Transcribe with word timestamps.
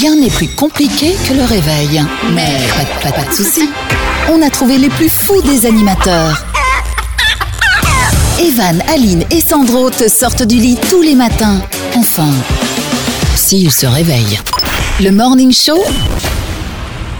Rien 0.00 0.16
n'est 0.16 0.30
plus 0.30 0.48
compliqué 0.48 1.14
que 1.28 1.34
le 1.34 1.44
réveil. 1.44 2.02
Mais 2.32 2.56
pas, 3.02 3.10
de 3.10 3.34
soucis. 3.34 3.68
On 4.30 4.40
a 4.40 4.48
trouvé 4.48 4.78
les 4.78 4.88
plus 4.88 5.10
fous 5.10 5.42
des 5.42 5.66
animateurs. 5.66 6.46
Evan, 8.40 8.82
Aline 8.88 9.24
et 9.30 9.42
Sandro 9.42 9.90
te 9.90 10.08
sortent 10.08 10.44
du 10.44 10.56
lit 10.56 10.78
tous 10.88 11.02
les 11.02 11.14
matins. 11.14 11.60
Enfin, 11.94 12.30
s'ils 13.36 13.70
se 13.70 13.84
réveillent. 13.84 14.40
Le 14.98 15.10
Morning 15.10 15.52
Show 15.52 15.84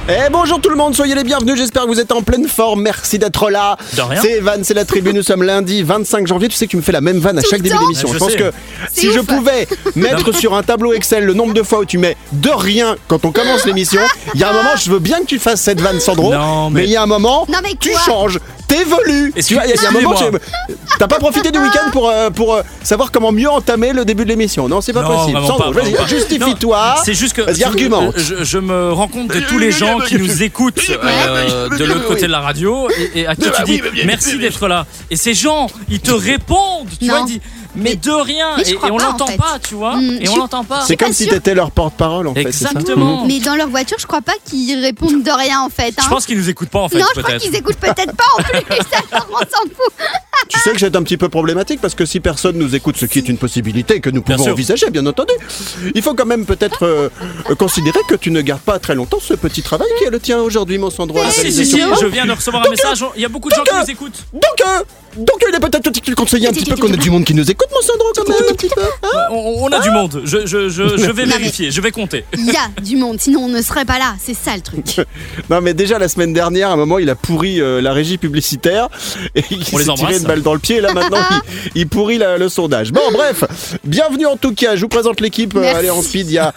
Eh 0.08 0.30
bonjour 0.32 0.60
tout 0.60 0.68
le 0.68 0.74
monde, 0.74 0.96
soyez 0.96 1.14
les 1.14 1.22
bienvenus, 1.22 1.56
j'espère 1.56 1.84
que 1.84 1.88
vous 1.88 2.00
êtes 2.00 2.10
en 2.10 2.22
pleine 2.22 2.48
forme, 2.48 2.82
merci 2.82 3.20
d'être 3.20 3.50
là. 3.50 3.76
De 3.96 4.00
rien. 4.02 4.20
C'est 4.20 4.32
Evan, 4.32 4.64
c'est 4.64 4.74
la 4.74 4.84
tribu, 4.84 5.14
nous 5.14 5.22
sommes 5.22 5.44
lundi 5.44 5.84
25 5.84 6.26
janvier, 6.26 6.48
tu 6.48 6.56
sais 6.56 6.66
que 6.66 6.72
tu 6.72 6.76
me 6.76 6.82
fais 6.82 6.90
la 6.90 7.00
même 7.00 7.18
vanne 7.18 7.38
à 7.38 7.42
Tout 7.42 7.50
chaque 7.50 7.60
le 7.60 7.64
début 7.64 7.76
temps 7.76 7.82
d'émission. 7.82 8.08
Je 8.08 8.14
Je 8.14 8.18
pense 8.18 8.32
sais. 8.32 8.36
que 8.38 8.50
si 8.92 9.12
je 9.12 9.20
pouvais 9.20 9.68
mettre 9.94 10.32
sur 10.34 10.54
un 10.54 10.64
tableau 10.64 10.93
Excel 10.93 11.24
le 11.24 11.34
nombre 11.34 11.54
de 11.54 11.62
fois 11.62 11.79
où 11.80 11.84
tu 11.84 11.98
mets 11.98 12.16
de 12.32 12.50
rien 12.50 12.96
quand 13.07 13.24
on 13.24 13.30
commence 13.30 13.64
l'émission, 13.64 14.00
il 14.34 14.40
y 14.40 14.44
a 14.44 14.50
un 14.50 14.52
moment, 14.54 14.70
je 14.76 14.90
veux 14.90 14.98
bien 14.98 15.20
que 15.20 15.26
tu 15.26 15.38
fasses 15.38 15.60
cette 15.60 15.80
vanne 15.80 16.00
Sandro, 16.00 16.32
Non, 16.34 16.68
mais 16.68 16.80
mais- 16.80 16.86
il 16.88 16.90
y 16.90 16.96
a 16.96 17.02
un 17.02 17.07
moment, 17.07 17.46
Non, 17.48 17.58
mais 17.62 17.74
tu 17.79 17.90
quoi? 17.93 18.00
changes. 18.00 18.40
T'évolues 18.76 19.32
Tu 19.46 19.54
vois, 19.54 19.64
il 19.64 19.71
y 19.71 19.72
a- 19.72 19.76
il 19.76 19.82
y 19.82 19.86
a 19.86 19.89
un 19.89 19.93
moment, 19.93 20.14
t'as 20.99 21.07
pas 21.07 21.18
profité 21.18 21.50
du 21.50 21.58
week-end 21.58 21.90
pour, 21.93 22.08
euh, 22.08 22.30
pour 22.30 22.54
euh, 22.54 22.63
savoir 22.82 23.11
comment 23.13 23.30
mieux 23.32 23.50
entamer 23.50 23.93
le 23.93 24.04
début 24.04 24.25
de 24.25 24.30
l'émission. 24.30 24.68
Non, 24.68 24.80
c'est 24.80 24.93
pas 24.93 25.03
Non, 25.03 25.08
possible. 25.08 25.32
vraiment 25.32 25.46
Sandro, 25.46 25.72
pas, 25.72 25.80
vas-y, 25.80 25.90
vraiment 25.93 26.04
pas. 26.04 26.08
justifie-toi. 26.08 26.94
Non, 26.96 27.03
C'est 27.04 27.14
juste 27.14 27.35
que 27.35 27.43
Vas-y, 27.43 27.64
argumente. 27.64 28.14
Je, 28.16 28.44
je 28.44 28.58
me 28.58 28.93
rends 28.93 29.08
compte 29.08 29.29
de 29.29 29.40
tous 29.40 29.58
les 29.58 29.72
gens 29.72 29.99
qui 29.99 30.16
nous 30.16 30.43
écoutent 30.43 30.80
euh, 30.90 31.68
de 31.68 31.85
l'autre 31.85 32.06
côté 32.06 32.22
de 32.27 32.33
la 32.33 32.41
radio 32.41 32.89
et, 33.14 33.20
et 33.20 33.27
à 33.27 33.34
qui 33.34 33.42
tu 33.50 33.62
dis 33.64 33.83
merci 34.06 34.39
d'être 34.39 34.66
là. 34.69 34.86
Et 35.11 35.16
ces 35.16 35.34
gens, 35.34 35.66
ils 35.91 36.00
te 36.00 36.12
répondent, 36.12 36.89
tu 36.98 37.06
Non. 37.06 37.14
vois, 37.14 37.25
ils 37.28 37.33
disent 37.33 37.41
mais 37.75 37.97
de 37.97 38.11
rien 38.11 38.56
mais 38.56 38.69
et, 38.70 38.78
on 38.83 38.94
en 38.94 38.98
l'entend 38.98 39.27
fait. 39.27 39.36
pas, 39.36 39.58
tu 39.67 39.75
vois, 39.75 39.97
Mm, 39.97 40.19
et 40.20 40.28
on 40.28 40.36
l'entend 40.36 40.64
pas. 40.64 40.83
C'est 40.86 40.97
pas 40.97 41.06
comme 41.06 41.14
si 41.14 41.27
t'étais 41.27 41.55
leur 41.55 41.70
porte-parole 41.70 42.27
en 42.28 42.34
fait. 42.34 42.42
Exactement. 42.42 43.24
Mais 43.27 43.41
dans 43.41 43.55
leur 43.56 43.69
voiture, 43.69 43.96
je 43.98 44.06
crois 44.06 44.22
pas 44.22 44.34
qu'ils 44.44 44.78
répondent 44.80 45.22
de 45.22 45.30
rien 45.30 45.60
en 45.60 45.69
fait. 45.69 45.94
hein. 45.98 46.02
Je 46.05 46.08
pense 46.08 46.27
qu'ils 46.27 46.38
nous 46.38 46.48
écoutent 46.50 46.70
pas 46.70 46.80
en 46.80 46.88
fait, 46.88 46.98
non, 46.98 47.06
je 47.14 47.20
crois 47.20 47.36
qu'ils 47.38 47.55
écoutent 47.55 47.77
peut-être 47.78 48.14
pas 48.16 48.24
en 48.38 48.42
plus. 48.42 48.61
Alors 49.12 49.27
on 49.30 49.38
s'en 49.38 49.62
fout. 49.64 49.92
Tu 50.48 50.58
sais 50.61 50.72
que 50.72 50.80
c'est 50.80 50.94
un 50.96 51.02
petit 51.02 51.16
peu 51.16 51.28
problématique 51.28 51.80
parce 51.80 51.94
que 51.94 52.05
si 52.05 52.20
personne 52.20 52.56
nous 52.58 52.74
écoute, 52.74 52.96
ce 52.96 53.06
qui 53.06 53.19
est 53.19 53.28
une 53.28 53.38
possibilité 53.38 54.00
que 54.00 54.11
nous 54.11 54.22
pouvons 54.22 54.50
envisager, 54.50 54.91
bien 54.91 55.06
entendu, 55.06 55.33
il 55.94 56.02
faut 56.02 56.14
quand 56.14 56.27
même 56.27 56.44
peut-être 56.44 56.84
euh, 56.84 57.08
euh, 57.48 57.55
considérer 57.55 58.00
que 58.08 58.14
tu 58.16 58.30
ne 58.30 58.41
gardes 58.41 58.61
pas 58.61 58.78
très 58.78 58.94
longtemps 58.94 59.18
ce 59.20 59.34
petit 59.34 59.62
travail 59.62 59.89
qui 59.98 60.05
est 60.05 60.11
le 60.11 60.18
tien 60.20 60.41
aujourd'hui, 60.41 60.78
mon 60.78 60.91
Sandro. 60.91 61.18
Ah, 61.24 61.30
si, 61.30 61.52
si, 61.52 61.64
si, 61.64 61.80
je 61.80 62.06
viens 62.06 62.27
de 62.27 62.33
recevoir 62.33 62.66
un 62.66 62.70
message. 62.70 63.05
Il 63.16 63.22
y 63.22 63.24
a 63.24 63.28
beaucoup 63.28 63.48
de 63.50 63.55
gens 63.55 63.62
qui 63.62 63.74
nous 63.74 63.91
écoutent. 63.91 64.24
Donc, 64.33 64.42
euh, 64.66 64.83
donc 65.16 65.42
il 65.48 65.55
est 65.55 65.61
peut-être 65.61 65.84
que 65.84 65.91
tu 65.91 66.11
le 66.11 66.16
conseiller 66.16 66.48
un 66.48 66.52
petit 66.52 66.64
peu 66.68 66.77
qu'on 66.77 66.92
ait 66.92 66.96
du 66.96 67.11
monde 67.11 67.24
qui 67.24 67.34
nous 67.34 67.48
écoute, 67.50 67.61
mon 67.70 67.80
Sandro, 67.82 68.06
quand 68.14 68.28
même, 68.28 68.38
un 68.50 68.55
petit 68.55 68.68
peu. 68.68 68.80
hein 68.82 69.08
On, 69.30 69.64
on 69.64 69.68
a 69.68 69.80
du 69.80 69.91
monde. 69.91 70.22
Je, 70.24 70.46
je, 70.46 70.68
je, 70.68 70.96
je 70.96 71.10
vais 71.10 71.24
vérifier, 71.24 71.70
je 71.70 71.80
vais 71.80 71.91
compter. 71.91 72.24
Il 72.36 72.46
y 72.46 72.56
a 72.56 72.80
du 72.82 72.96
monde, 72.96 73.18
sinon 73.20 73.42
on 73.44 73.48
ne 73.48 73.60
serait 73.62 73.84
pas 73.84 73.98
là. 73.98 74.14
C'est 74.20 74.34
ça 74.34 74.55
le 74.55 74.62
truc. 74.62 74.84
Non, 75.50 75.60
mais 75.60 75.74
déjà 75.74 75.98
la 75.98 76.08
semaine 76.08 76.33
dernière, 76.33 76.70
à 76.70 76.72
un 76.72 76.77
moment, 76.77 76.98
il 76.98 77.10
a 77.10 77.14
pourri 77.14 77.60
euh, 77.60 77.80
la 77.80 77.92
régie 77.92 78.16
publicitaire 78.18 78.88
et 79.34 79.42
il 79.50 79.62
On 79.72 79.78
les 79.78 79.84
s'est 79.84 79.90
embrasse. 79.90 80.08
tiré 80.08 80.20
une 80.20 80.27
balle 80.27 80.42
dans 80.42 80.55
le 80.55 80.60
pied. 80.60 80.77
Et 80.77 80.80
là, 80.80 80.92
maintenant, 80.92 81.18
il, 81.30 81.70
il 81.83 81.88
pourrit 81.88 82.18
la- 82.18 82.38
le 82.38 82.48
sondage. 82.48 82.92
Bon, 82.92 83.00
bref, 83.12 83.44
bienvenue 83.84 84.27
en 84.27 84.36
tout 84.36 84.55
cas. 84.55 84.77
Je 84.77 84.83
vous 84.83 84.88
présente 84.88 85.20
l'équipe. 85.20 85.55
euh, 85.56 85.74
allez, 85.74 85.90
en 85.90 86.00
speed, 86.02 86.28
il 86.28 86.34
y 86.34 86.38
a 86.38 86.52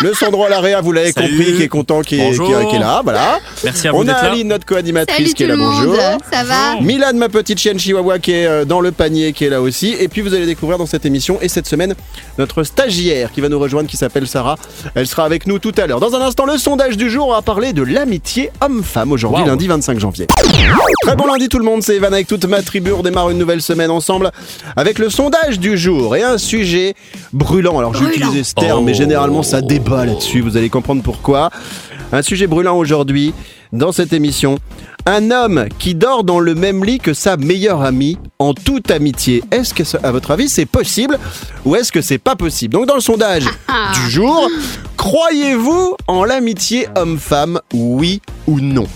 le 0.00 0.14
Sandro 0.14 0.44
Alaria, 0.44 0.80
vous 0.80 0.92
l'avez 0.92 1.12
compris, 1.12 1.54
qui 1.56 1.62
est 1.62 1.68
content, 1.68 2.00
qui 2.02 2.16
est, 2.20 2.30
qui 2.32 2.42
est- 2.52 2.68
qui 2.70 2.76
est 2.76 2.80
là. 2.80 3.00
Voilà. 3.04 3.38
Merci 3.64 3.88
à 3.88 3.92
vous 3.92 3.98
On 3.98 4.08
a. 4.08 4.12
Aline, 4.14 4.48
notre 4.48 4.66
co-animatrice, 4.66 5.16
Salut 5.16 5.34
qui 5.34 5.42
est 5.44 5.46
tout 5.46 5.52
là. 5.52 5.56
le 5.56 5.62
monde. 5.62 5.86
Bonjour. 5.86 6.18
Ça 6.32 6.44
va. 6.44 6.80
Milan, 6.80 7.12
ma 7.14 7.28
petite 7.28 7.58
chienne 7.58 7.78
chihuahua 7.78 8.18
qui 8.18 8.32
est 8.32 8.46
euh, 8.46 8.64
dans 8.64 8.80
le 8.80 8.92
panier, 8.92 9.32
qui 9.32 9.44
est 9.44 9.48
là 9.50 9.60
aussi. 9.62 9.94
Et 9.98 10.08
puis 10.08 10.20
vous 10.22 10.34
allez 10.34 10.46
découvrir 10.50 10.78
dans 10.78 10.86
cette 10.86 11.06
émission 11.06 11.38
et 11.40 11.48
cette 11.48 11.66
semaine 11.66 11.94
notre 12.38 12.62
stagiaire 12.62 13.32
qui 13.32 13.40
va 13.40 13.48
nous 13.48 13.58
rejoindre, 13.58 13.88
qui 13.88 13.96
s'appelle 13.96 14.26
Sarah. 14.26 14.56
Elle 14.94 15.06
sera 15.06 15.24
avec 15.24 15.46
nous 15.46 15.58
tout 15.58 15.72
à 15.78 15.86
l'heure. 15.86 16.00
Dans 16.00 16.14
un 16.14 16.20
instant, 16.20 16.44
le 16.46 16.58
sondage 16.58 16.96
du 16.96 17.08
jour, 17.10 17.28
on 17.28 17.32
va 17.32 17.42
parler 17.42 17.72
de 17.72 17.82
l'amitié 17.82 18.50
homme-femme 18.60 19.12
aujourd'hui, 19.12 19.42
Wow. 19.42 19.48
lundi 19.48 19.66
25 19.68 19.98
janvier. 20.00 20.26
Très 21.02 21.16
bon 21.16 21.26
lundi 21.26 21.48
tout 21.48 21.58
le 21.58 21.64
monde, 21.64 21.82
c'est 21.82 21.96
Evan 21.96 22.12
avec 22.12 22.26
toute 22.26 22.44
ma 22.44 22.62
tribu. 22.62 22.92
On 22.92 23.02
démarre 23.02 23.30
une 23.30 23.38
nouvelle 23.38 23.62
semaine 23.62 23.90
ensemble 23.90 24.30
avec 24.76 24.98
le 24.98 25.08
sondage 25.10 25.58
du 25.58 25.78
jour 25.78 26.14
et 26.16 26.22
un 26.22 26.36
sujet 26.38 26.94
brûlant. 27.32 27.78
Alors 27.78 27.94
j'ai 27.94 28.04
utilisé 28.04 28.44
ce 28.44 28.54
terme, 28.54 28.84
mais 28.84 28.94
généralement 28.94 29.42
ça 29.42 29.60
débat 29.62 30.04
là-dessus. 30.04 30.40
Vous 30.40 30.56
allez 30.56 30.68
comprendre 30.70 31.02
pourquoi. 31.02 31.50
Un 32.12 32.22
sujet 32.22 32.46
brûlant 32.46 32.76
aujourd'hui 32.76 33.32
dans 33.72 33.92
cette 33.92 34.12
émission. 34.12 34.58
Un 35.06 35.30
homme 35.30 35.66
qui 35.78 35.94
dort 35.94 36.24
dans 36.24 36.40
le 36.40 36.54
même 36.54 36.84
lit 36.84 36.98
que 36.98 37.14
sa 37.14 37.36
meilleure 37.36 37.82
amie 37.82 38.18
en 38.38 38.54
toute 38.54 38.90
amitié. 38.90 39.42
Est-ce 39.50 39.74
que, 39.74 39.82
à 40.04 40.12
votre 40.12 40.30
avis, 40.30 40.48
c'est 40.48 40.66
possible 40.66 41.18
ou 41.64 41.74
est-ce 41.74 41.90
que 41.90 42.00
c'est 42.00 42.18
pas 42.18 42.36
possible? 42.36 42.74
Donc, 42.74 42.86
dans 42.86 42.94
le 42.94 43.00
sondage 43.00 43.44
du 43.94 44.10
jour, 44.10 44.48
croyez-vous 44.96 45.96
en 46.06 46.24
l'amitié 46.24 46.86
homme-femme, 46.96 47.60
oui 47.72 48.20
ou 48.46 48.60
non? 48.60 48.86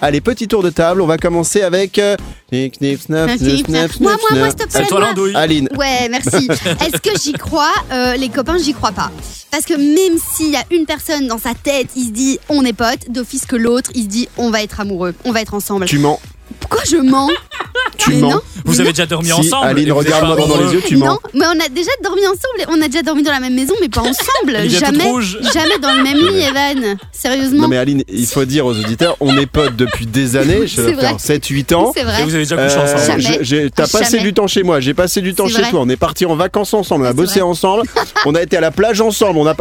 Allez, 0.00 0.20
petit 0.20 0.48
tour 0.48 0.62
de 0.62 0.70
table. 0.70 1.00
On 1.02 1.06
va 1.06 1.18
commencer 1.18 1.62
avec. 1.62 1.98
euh, 1.98 2.16
Knip, 2.50 2.74
knip, 2.80 3.00
snap, 3.00 3.30
snip, 3.38 3.66
snap, 3.66 3.68
Moi, 3.68 3.88
snap, 3.88 4.20
moi, 4.30 4.38
moi, 4.40 4.50
snap. 4.50 4.52
stop, 4.52 4.66
C'est 4.70 4.86
toi 4.86 5.00
l'andouille. 5.00 5.34
Aline. 5.34 5.68
Ouais, 5.76 6.08
merci. 6.10 6.48
Est-ce 6.50 7.00
que 7.00 7.18
j'y 7.22 7.32
crois 7.32 7.72
Euh, 7.90 8.14
Les 8.16 8.28
copains, 8.28 8.58
j'y 8.58 8.74
crois 8.74 8.92
pas? 8.92 9.10
Parce 9.50 9.64
que 9.64 9.74
même 9.74 10.18
s'il 10.18 10.50
y 10.50 10.56
a 10.56 10.64
une 10.70 10.84
personne 10.86 11.26
dans 11.28 11.38
sa 11.38 11.54
tête, 11.54 11.88
il 11.96 12.06
se 12.06 12.10
dit 12.12 12.38
on 12.48 12.64
est 12.64 12.72
potes, 12.72 13.10
d'office 13.10 13.46
que 13.46 13.56
l'autre, 13.56 13.90
il 13.94 14.02
se 14.04 14.08
dit 14.08 14.28
on 14.36 14.50
va 14.50 14.62
être 14.62 14.80
amoureux, 14.80 15.14
on 15.24 15.32
va 15.32 15.40
être 15.40 15.54
ensemble. 15.54 15.86
Tu 15.86 15.98
mens. 15.98 16.20
Pourquoi 16.62 16.82
je 16.88 16.96
mens 16.96 17.28
Tu 17.98 18.10
Mais 18.10 18.16
mens. 18.20 18.30
non, 18.32 18.40
Vous 18.64 18.74
avez 18.80 18.84
non. 18.88 18.90
déjà 18.92 19.06
dormi 19.06 19.26
Si, 19.26 19.32
ensemble. 19.32 19.66
Aline, 19.66 19.88
et 19.88 19.90
regarde-moi 19.92 20.36
dans 20.36 20.56
les 20.56 20.72
yeux, 20.72 20.82
tu 20.86 20.96
mens. 20.96 21.06
Non, 21.06 21.18
mais 21.34 21.44
on 21.46 21.60
a 21.64 21.68
déjà 21.68 21.90
dormi 22.02 22.22
ensemble. 22.26 22.68
On 22.68 22.80
a 22.82 22.86
déjà 22.88 23.02
dormi 23.02 23.22
dans 23.22 23.30
la 23.32 23.40
même 23.40 23.54
maison, 23.54 23.74
mais 23.80 23.88
pas 23.88 24.00
ensemble. 24.00 24.56
Jamais, 24.68 25.04
jamais 25.52 25.78
dans 25.80 25.92
le 25.94 26.02
même 26.02 26.16
lit, 26.18 26.40
Evan. 26.42 26.96
Sérieusement. 27.12 27.62
Non, 27.62 27.68
mais 27.68 27.76
Aline, 27.76 28.02
il 28.08 28.26
faut 28.26 28.44
dire 28.44 28.66
aux 28.66 28.72
auditeurs, 28.76 29.16
on 29.20 29.36
est 29.36 29.46
potes 29.46 29.76
depuis 29.76 30.06
des 30.06 30.36
années. 30.36 30.66
Je 30.66 30.76
C'est 30.76 30.82
vais 30.82 30.92
vrai. 30.92 31.08
faire 31.08 31.16
7-8 31.18 31.74
ans. 31.74 31.92
C'est 31.94 32.00
Et 32.00 32.04
vrai. 32.04 32.22
vous 32.24 32.34
avez 32.34 32.44
déjà 32.44 32.56
couché 32.56 32.76
Euh, 32.78 32.94
ensemble. 32.94 33.38
J'ai- 33.42 33.70
T'as 33.70 33.86
passé 33.86 34.04
Jamais. 34.16 34.22
du 34.22 34.34
temps 34.34 34.46
chez 34.46 34.62
moi, 34.62 34.80
j'ai 34.80 34.94
passé 34.94 35.20
du 35.20 35.34
temps 35.34 35.48
chez 35.48 35.60
vrai. 35.62 35.70
toi. 35.70 35.80
On 35.82 35.88
est 35.88 35.96
parti 35.96 36.24
en 36.26 36.34
vacances 36.36 36.72
ensemble, 36.74 37.04
on 37.04 37.08
a 37.08 37.12
bossé 37.12 37.40
vrai. 37.40 37.48
ensemble, 37.48 37.82
on 38.26 38.34
a 38.34 38.42
été 38.42 38.56
à 38.56 38.60
la 38.60 38.70
plage 38.70 39.00
ensemble. 39.00 39.38
On 39.38 39.46
a 39.46 39.54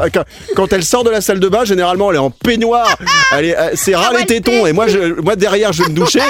quand, 0.55 0.73
elle 0.73 0.83
sort 0.83 1.03
de 1.03 1.09
la 1.09 1.21
salle 1.21 1.39
de 1.39 1.47
bain, 1.49 1.65
généralement 1.65 2.09
elle 2.11 2.17
est 2.17 2.19
en 2.19 2.29
peignoir, 2.31 2.97
elle 3.37 3.45
est, 3.45 3.57
euh, 3.57 3.69
c'est 3.75 3.95
ras 3.95 4.11
les 4.17 4.25
tétons 4.25 4.65
et 4.65 4.73
moi, 4.73 4.87
je, 4.87 5.19
moi 5.21 5.35
derrière 5.35 5.71
je 5.73 5.83
me 5.83 5.89
douchais. 5.89 6.21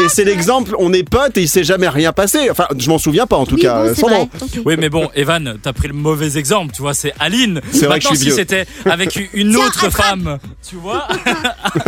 Et 0.00 0.08
c'est 0.08 0.24
l'exemple, 0.24 0.74
on 0.78 0.92
est 0.92 1.08
potes 1.08 1.36
et 1.38 1.42
il 1.42 1.48
s'est 1.48 1.64
jamais 1.64 1.88
rien 1.88 2.12
passé. 2.12 2.50
Enfin, 2.50 2.66
je 2.76 2.88
m'en 2.88 2.98
souviens 2.98 3.26
pas 3.26 3.36
en 3.36 3.46
tout 3.46 3.54
Oui, 3.54 3.62
cas. 3.62 3.82
bon, 3.82 3.88
euh, 3.88 3.92
vrai. 3.92 4.28
Oui, 4.64 4.74
mais 4.78 4.88
bon, 4.88 5.08
Evan, 5.14 5.56
t'as 5.62 5.72
pris 5.72 5.88
le 5.88 5.94
mauvais 5.94 6.36
exemple, 6.36 6.72
tu 6.74 6.82
vois, 6.82 6.94
c'est 6.94 7.12
Aline. 7.20 7.60
C'est 7.72 7.86
vrai 7.86 7.98
que 8.00 8.04
je 8.04 8.08
suis 8.08 8.16
vieux. 8.18 8.30
si 8.32 8.36
c'était 8.36 8.66
avec 8.84 9.16
une 9.34 9.50
Tiens, 9.52 9.66
autre 9.66 9.84
attrape. 9.84 10.06
femme, 10.08 10.38
tu 10.68 10.76
vois, 10.76 11.06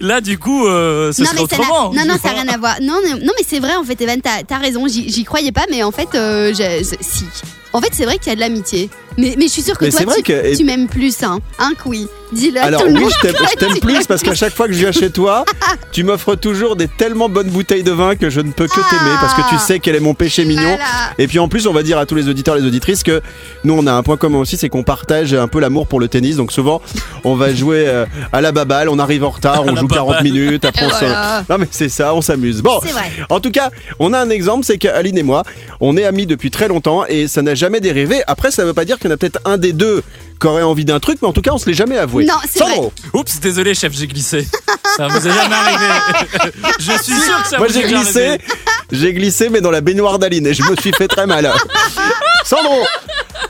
là, 0.00 0.20
du 0.20 0.38
coup, 0.38 0.66
euh, 0.66 1.12
ce 1.12 1.22
non, 1.22 1.28
serait 1.30 1.40
autrement. 1.40 1.92
non, 1.92 2.04
non, 2.06 2.16
ça 2.22 2.32
n'a 2.32 2.42
rien 2.42 2.48
à 2.52 2.58
voir. 2.58 2.76
Non, 2.82 2.98
non, 3.22 3.32
mais 3.38 3.44
c'est 3.46 3.60
vrai, 3.60 3.74
en 3.76 3.84
fait, 3.84 4.00
Evan, 4.00 4.20
t'as 4.20 4.42
as 4.54 4.58
raison. 4.58 4.86
J'y 4.88 5.24
croyais 5.24 5.52
pas, 5.52 5.64
mais 5.70 5.82
en 5.82 5.92
fait, 5.92 6.08
euh, 6.14 6.52
je- 6.52 6.84
je- 6.84 6.96
si. 7.00 7.24
En 7.72 7.80
fait, 7.80 7.88
c'est 7.92 8.04
vrai 8.04 8.18
qu'il 8.18 8.28
y 8.28 8.32
a 8.32 8.36
de 8.36 8.40
l'amitié. 8.40 8.90
Mais, 9.18 9.34
mais 9.38 9.46
je 9.46 9.50
suis 9.52 9.62
sûre 9.62 9.76
que 9.76 9.84
Mais 9.84 9.90
toi, 9.90 10.14
tu, 10.16 10.22
que- 10.22 10.56
tu 10.56 10.64
m'aimes 10.64 10.88
plus, 10.88 11.22
hein. 11.22 11.38
Hein, 11.58 11.72
que 11.82 11.86
oui. 11.88 12.06
Dis-le 12.32 12.58
à 12.60 12.64
Alors 12.64 12.84
oui, 12.86 12.94
monde. 12.94 13.10
je 13.22 13.56
t'aime, 13.58 13.78
plus 13.80 14.06
parce 14.06 14.22
qu'à 14.22 14.34
chaque 14.34 14.54
fois 14.54 14.66
que 14.66 14.72
je 14.72 14.78
viens 14.78 14.92
chez 14.92 15.10
toi, 15.10 15.44
tu 15.92 16.02
m'offres 16.02 16.34
toujours 16.34 16.76
des 16.76 16.88
tellement 16.88 17.28
bonnes 17.28 17.50
bouteilles 17.50 17.82
de 17.82 17.90
vin 17.92 18.16
que 18.16 18.30
je 18.30 18.40
ne 18.40 18.50
peux 18.52 18.66
que 18.66 18.72
Ah. 18.80 18.86
t'aimer 18.88 19.14
parce 19.20 19.34
que 19.34 19.46
tu 19.50 19.58
sais 19.58 19.80
quel 19.80 19.96
est 19.96 20.00
mon 20.00 20.14
péché 20.14 20.46
mignon. 20.46 20.62
Voilà. 20.62 20.84
Et 21.18 21.26
puis 21.26 21.38
en 21.38 21.48
plus, 21.48 21.66
on 21.66 21.74
va 21.74 21.82
dire 21.82 21.98
à 21.98 22.06
tous 22.06 22.14
les 22.14 22.28
auditeurs 22.30 22.56
et 22.56 22.60
les 22.62 22.66
auditrices 22.66 23.02
que 23.02 23.20
nous, 23.64 23.74
on 23.74 23.86
a 23.86 23.92
un 23.92 24.02
point 24.02 24.16
commun 24.16 24.38
aussi, 24.38 24.56
c'est 24.56 24.70
qu'on 24.70 24.82
partage 24.82 25.34
un 25.34 25.46
peu 25.48 25.60
l'amour 25.60 25.86
pour 25.88 26.00
le 26.00 26.08
tennis. 26.08 26.36
Donc 26.36 26.50
souvent, 26.50 26.80
on 27.24 27.34
va 27.34 27.54
jouer 27.54 27.84
euh, 27.86 28.06
à 28.32 28.40
la 28.40 28.50
baballe, 28.50 28.88
on 28.88 28.98
arrive 28.98 29.24
en 29.24 29.30
retard, 29.30 29.64
on 29.66 29.76
joue 29.76 29.86
40 29.88 30.08
baballe. 30.08 30.24
minutes, 30.24 30.64
après 30.64 30.86
on. 30.86 30.88
Voilà. 30.88 31.44
Non 31.50 31.58
mais 31.58 31.68
c'est 31.70 31.90
ça, 31.90 32.14
on 32.14 32.22
s'amuse. 32.22 32.62
Bon, 32.62 32.80
C'est 32.82 32.92
vrai. 32.92 33.10
en 33.28 33.40
tout 33.40 33.50
cas, 33.50 33.68
on 33.98 34.14
a 34.14 34.18
un 34.18 34.30
exemple, 34.30 34.64
c'est 34.64 34.78
qu'Aline 34.78 35.18
et 35.18 35.22
moi, 35.22 35.42
on 35.80 35.98
est 35.98 36.04
amis 36.04 36.24
depuis 36.24 36.50
très 36.50 36.68
longtemps 36.68 37.04
et 37.06 37.28
ça 37.28 37.42
n'a 37.42 37.54
jamais 37.62 37.80
dérivé. 37.80 38.22
Après, 38.26 38.50
ça 38.50 38.64
veut 38.64 38.74
pas 38.74 38.84
dire 38.84 38.98
qu'il 38.98 39.08
y 39.08 39.12
en 39.12 39.14
a 39.14 39.16
peut-être 39.16 39.38
un 39.44 39.56
des 39.56 39.72
deux 39.72 40.02
qui 40.40 40.46
aurait 40.48 40.62
envie 40.64 40.84
d'un 40.84 40.98
truc, 40.98 41.18
mais 41.22 41.28
en 41.28 41.32
tout 41.32 41.42
cas, 41.42 41.52
on 41.52 41.58
se 41.58 41.66
l'est 41.66 41.74
jamais 41.74 41.96
avoué. 41.96 42.24
Non, 42.24 42.34
c'est 42.50 42.58
vrai. 42.58 42.74
Sandro, 42.74 42.92
Oups, 43.14 43.38
désolé, 43.40 43.74
chef, 43.74 43.92
j'ai 43.92 44.08
glissé. 44.08 44.48
Ça 44.96 45.06
vous 45.06 45.28
est 45.28 45.30
jamais 45.32 45.54
arrivé. 45.54 46.62
Je 46.80 46.90
suis 47.02 47.20
sûr 47.20 47.42
que 47.42 47.48
ça 47.48 47.58
moi 47.58 47.68
vous 47.68 47.72
j'ai 47.72 47.80
est 47.84 47.88
glissé, 47.88 48.26
arrivé. 48.26 48.44
j'ai 48.90 49.12
glissé, 49.12 49.48
mais 49.48 49.60
dans 49.60 49.70
la 49.70 49.80
baignoire 49.80 50.18
d'Aline 50.18 50.48
et 50.48 50.54
je 50.54 50.64
me 50.64 50.74
suis 50.76 50.92
fait 50.92 51.06
très 51.06 51.26
mal. 51.26 51.50
Sandro, 52.44 52.84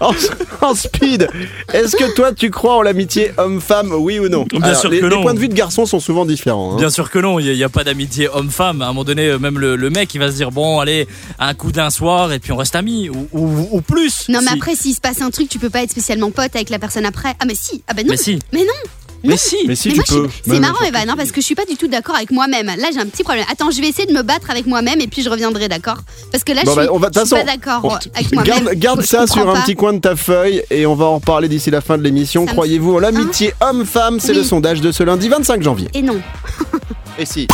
en, 0.60 0.66
en 0.68 0.74
speed, 0.74 1.28
est-ce 1.72 1.96
que 1.96 2.14
toi 2.14 2.32
tu 2.32 2.50
crois 2.50 2.76
en 2.76 2.82
l'amitié 2.82 3.32
homme-femme, 3.38 3.92
oui 3.92 4.18
ou 4.18 4.28
non 4.28 4.44
Bien 4.50 4.74
sûr 4.74 4.90
les, 4.90 5.00
que 5.00 5.06
les 5.06 5.14
non. 5.16 5.22
points 5.22 5.34
de 5.34 5.38
vue 5.38 5.48
de 5.48 5.54
garçons 5.54 5.86
sont 5.86 6.00
souvent 6.00 6.24
différents. 6.26 6.72
hein. 6.74 6.76
Bien 6.76 6.90
sûr 6.90 7.10
que 7.10 7.18
non, 7.18 7.38
il 7.38 7.52
n'y 7.54 7.62
a, 7.64 7.68
pas 7.68 7.84
d'amitié 7.84 8.28
homme-femme. 8.28 8.82
À 8.82 8.86
un 8.86 8.88
moment 8.88 9.04
donné, 9.04 9.28
euh, 9.28 9.38
même 9.38 9.58
le, 9.58 9.76
le 9.76 9.90
mec, 9.90 10.14
il 10.14 10.18
va 10.18 10.30
se 10.30 10.36
dire 10.36 10.50
bon, 10.50 10.80
allez, 10.80 11.06
un 11.38 11.54
coup 11.54 11.72
d'un 11.72 11.90
soir 11.90 12.32
et 12.32 12.38
puis 12.38 12.52
on 12.52 12.56
reste 12.56 12.74
amis 12.76 13.08
ou, 13.10 13.28
ou- 13.32 13.68
ou 13.70 13.80
plus. 13.80 14.28
Non, 14.28 14.40
mais 14.42 14.48
Si. 14.48 14.54
après, 14.54 14.74
s'il 14.74 14.94
se 14.94 15.00
passe 15.00 15.20
un 15.22 15.30
truc, 15.30 15.48
tu 15.48 15.58
peux 15.58 15.70
pas 15.70 15.82
être 15.82 15.90
spécialement 15.90 16.30
pote 16.30 16.54
avec 16.54 16.70
la 16.70 16.78
personne 16.78 17.06
après. 17.06 17.34
Ah, 17.40 17.44
mais 17.46 17.54
si. 17.54 17.82
Ah, 17.88 17.94
bah 17.94 18.02
non. 18.02 18.10
Mais 18.10 18.16
si. 18.16 18.38
Mais 18.52 18.60
non. 18.64 18.90
Mais 19.24 19.36
si. 19.36 19.56
Mais 19.66 19.74
si 19.74 19.88
Mais 19.88 19.94
tu 19.94 20.02
peux. 20.02 20.28
C'est 20.46 20.60
marrant, 20.60 20.84
Evan, 20.84 21.08
hein, 21.08 21.14
parce 21.16 21.30
que 21.32 21.40
je 21.40 21.46
suis 21.46 21.54
pas 21.54 21.64
du 21.64 21.76
tout 21.76 21.88
d'accord 21.88 22.16
avec 22.16 22.30
moi-même. 22.30 22.66
Là, 22.66 22.88
j'ai 22.92 23.00
un 23.00 23.06
petit 23.06 23.22
problème. 23.22 23.44
Attends, 23.50 23.70
je 23.70 23.80
vais 23.80 23.88
essayer 23.88 24.06
de 24.06 24.12
me 24.12 24.22
battre 24.22 24.50
avec 24.50 24.66
moi-même 24.66 25.00
et 25.00 25.06
puis 25.06 25.22
je 25.22 25.30
reviendrai, 25.30 25.68
d'accord? 25.68 25.98
Parce 26.30 26.44
que 26.44 26.52
là, 26.52 26.62
Bon, 26.64 26.72
je 26.74 26.80
suis, 26.80 26.86
bah, 26.86 26.92
on 26.94 26.98
va- 26.98 27.10
je 27.14 27.20
suis 27.20 27.28
pas 27.30 27.44
d'accord 27.44 27.84
euh, 27.84 28.08
avec 28.14 28.32
moi-même. 28.32 28.68
Garde, 28.74 29.02
ça 29.04 29.26
sur 29.26 29.48
un 29.48 29.60
petit 29.62 29.74
coin 29.74 29.92
de 29.92 29.98
ta 30.00 30.16
feuille 30.16 30.62
et 30.70 30.86
on 30.86 30.94
va 30.94 31.06
en 31.06 31.14
reparler 31.16 31.48
d'ici 31.48 31.70
la 31.70 31.80
fin 31.80 31.98
de 31.98 32.02
l'émission. 32.02 32.46
Croyez-vous 32.46 32.94
en 32.96 32.98
l'amitié 32.98 33.54
homme-femme? 33.60 34.20
C'est 34.20 34.34
le 34.34 34.42
sondage 34.42 34.80
de 34.80 34.92
ce 34.92 35.02
lundi 35.02 35.28
25 35.28 35.62
janvier. 35.62 35.88
Et 35.94 36.02
non. 36.02 36.20
Et 37.18 37.26
si. 37.26 37.46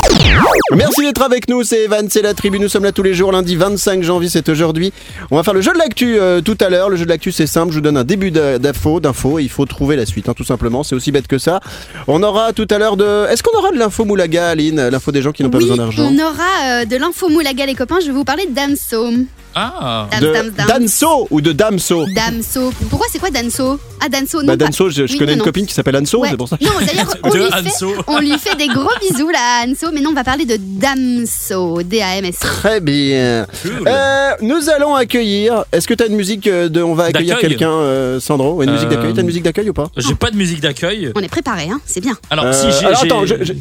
Merci 0.76 1.02
d'être 1.02 1.22
avec 1.22 1.48
nous, 1.48 1.64
c'est 1.64 1.84
Evan, 1.84 2.08
c'est 2.08 2.22
la 2.22 2.32
tribu. 2.32 2.60
Nous 2.60 2.68
sommes 2.68 2.84
là 2.84 2.92
tous 2.92 3.02
les 3.02 3.14
jours, 3.14 3.32
lundi 3.32 3.56
25 3.56 4.02
janvier, 4.02 4.28
c'est 4.28 4.48
aujourd'hui. 4.48 4.92
On 5.30 5.36
va 5.36 5.42
faire 5.42 5.54
le 5.54 5.60
jeu 5.60 5.72
de 5.72 5.78
l'actu 5.78 6.16
euh, 6.18 6.40
tout 6.40 6.56
à 6.60 6.68
l'heure. 6.68 6.88
Le 6.90 6.96
jeu 6.96 7.04
de 7.04 7.10
l'actu, 7.10 7.32
c'est 7.32 7.46
simple. 7.46 7.72
Je 7.72 7.76
vous 7.76 7.80
donne 7.80 7.96
un 7.96 8.04
début 8.04 8.30
d'info, 8.30 9.00
d'info, 9.00 9.38
et 9.38 9.42
il 9.42 9.48
faut 9.48 9.66
trouver 9.66 9.96
la 9.96 10.06
suite, 10.06 10.28
hein, 10.28 10.34
tout 10.36 10.44
simplement. 10.44 10.84
C'est 10.84 10.94
aussi 10.94 11.10
bête 11.10 11.26
que 11.26 11.38
ça. 11.38 11.60
On 12.06 12.22
aura 12.22 12.52
tout 12.52 12.68
à 12.70 12.78
l'heure 12.78 12.96
de. 12.96 13.26
Est-ce 13.30 13.42
qu'on 13.42 13.58
aura 13.58 13.72
de 13.72 13.78
l'info 13.78 14.04
Moulaga, 14.04 14.50
Aline? 14.50 14.88
L'info 14.88 15.10
des 15.10 15.22
gens 15.22 15.32
qui 15.32 15.42
n'ont 15.42 15.50
pas 15.50 15.58
oui, 15.58 15.64
besoin 15.64 15.76
d'argent 15.76 16.08
on 16.08 16.18
aura 16.18 16.82
euh, 16.82 16.84
de 16.84 16.96
l'info 16.96 17.28
moulaga, 17.28 17.66
les 17.66 17.74
copains. 17.74 17.98
Je 18.00 18.06
vais 18.06 18.12
vous 18.12 18.24
parler 18.24 18.46
de 18.46 18.54
Damso. 18.54 19.10
Ah. 19.54 20.08
De. 20.20 20.52
Danso 20.68 21.26
ou 21.30 21.40
de 21.40 21.52
Damso 21.52 22.04
Damso. 22.14 22.72
Pourquoi 22.90 23.06
c'est 23.10 23.18
quoi 23.18 23.30
Danso 23.30 23.78
Ah, 24.00 24.08
Danso, 24.08 24.40
non. 24.42 24.46
Bah, 24.48 24.56
Danso, 24.56 24.88
je, 24.90 25.06
je 25.06 25.12
Oui, 25.12 25.18
connais 25.18 25.32
non, 25.32 25.32
une 25.32 25.38
non. 25.40 25.44
copine 25.44 25.66
qui 25.66 25.74
s'appelle 25.74 25.96
Anso, 25.96 26.20
Ouais. 26.20 26.28
c'est 26.30 26.36
pour 26.36 26.48
ça. 26.48 26.56
Non, 26.60 26.70
d'ailleurs, 26.86 27.12
on, 27.24 27.30
De 27.30 27.36
lui 27.38 27.68
fait- 27.70 27.84
on 28.06 28.18
lui 28.20 28.38
fait 28.38 28.56
des 28.56 28.68
gros 28.68 28.88
bisous 29.00 29.28
là 29.30 29.62
à 29.62 29.66
Anso, 29.66 29.90
mais 29.92 30.00
non, 30.00 30.10
on 30.10 30.14
va 30.14 30.24
parler 30.24 30.44
de 30.44 30.56
Damso, 30.58 31.82
D-A-M-S-O. 31.82 32.46
Très 32.46 32.80
bien. 32.80 33.46
Cool. 33.62 33.84
Euh, 33.88 34.30
nous 34.42 34.68
allons 34.70 34.94
accueillir. 34.94 35.64
Est-ce 35.72 35.88
que 35.88 35.94
tu 35.94 36.02
as 36.04 36.06
une 36.06 36.16
musique 36.16 36.46
euh, 36.46 36.68
de. 36.68 36.82
On 36.82 36.94
va 36.94 37.04
accueillir 37.04 37.34
D'accueil. 37.36 37.50
quelqu'un, 37.50 37.70
euh, 37.72 38.20
Sandro? 38.20 38.54
Ouais, 38.54 38.66
Une 38.66 38.72
musique 38.72 38.86
Euh, 38.88 38.90
d'accueil? 38.94 39.12
T'as 39.14 39.20
une 39.20 39.26
musique 39.26 39.42
d'accueil 39.44 39.70
ou 39.70 39.74
pas? 39.74 39.88
J'ai 39.96 40.14
pas 40.14 40.30
de 40.30 40.36
musique 40.36 40.60
d'accueil. 40.60 41.12
On 41.16 41.20
est 41.20 41.28
préparé, 41.28 41.68
hein, 41.70 41.80
c'est 41.86 42.00
bien. 42.00 42.16
Alors, 42.30 42.44
Euh, 42.46 42.52
si 42.52 42.66
j'ai. 42.78 42.86
alors, 42.86 43.00
j'ai- 43.00 43.06
attends, 43.06 43.26
je- 43.26 43.44
je- 43.44 43.52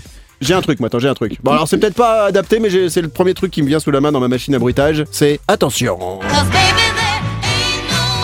j'ai 0.42 0.54
un 0.54 0.62
truc, 0.62 0.80
moi, 0.80 0.88
attends, 0.88 1.00
j'ai 1.00 1.08
un 1.10 1.14
truc. 1.14 1.38
Bon, 1.44 1.52
alors 1.52 1.68
c'est 1.68 1.78
peut-être 1.78 1.96
pas 1.96 2.26
adapté, 2.26 2.60
mais 2.60 2.70
c'est 2.90 3.02
le 3.02 3.10
premier 3.10 3.34
truc 3.34 3.52
qui 3.52 3.62
me 3.62 3.68
vient 3.68 3.80
sous 3.80 3.92
la 3.92 4.02
main 4.02 4.12
dans 4.12 4.20
ma 4.20 4.28
machine 4.28 4.54
à 4.56 4.60
bruitage. 4.60 5.04
C'est 5.12 5.40
attention. 5.48 5.98
Oh, 6.00 6.20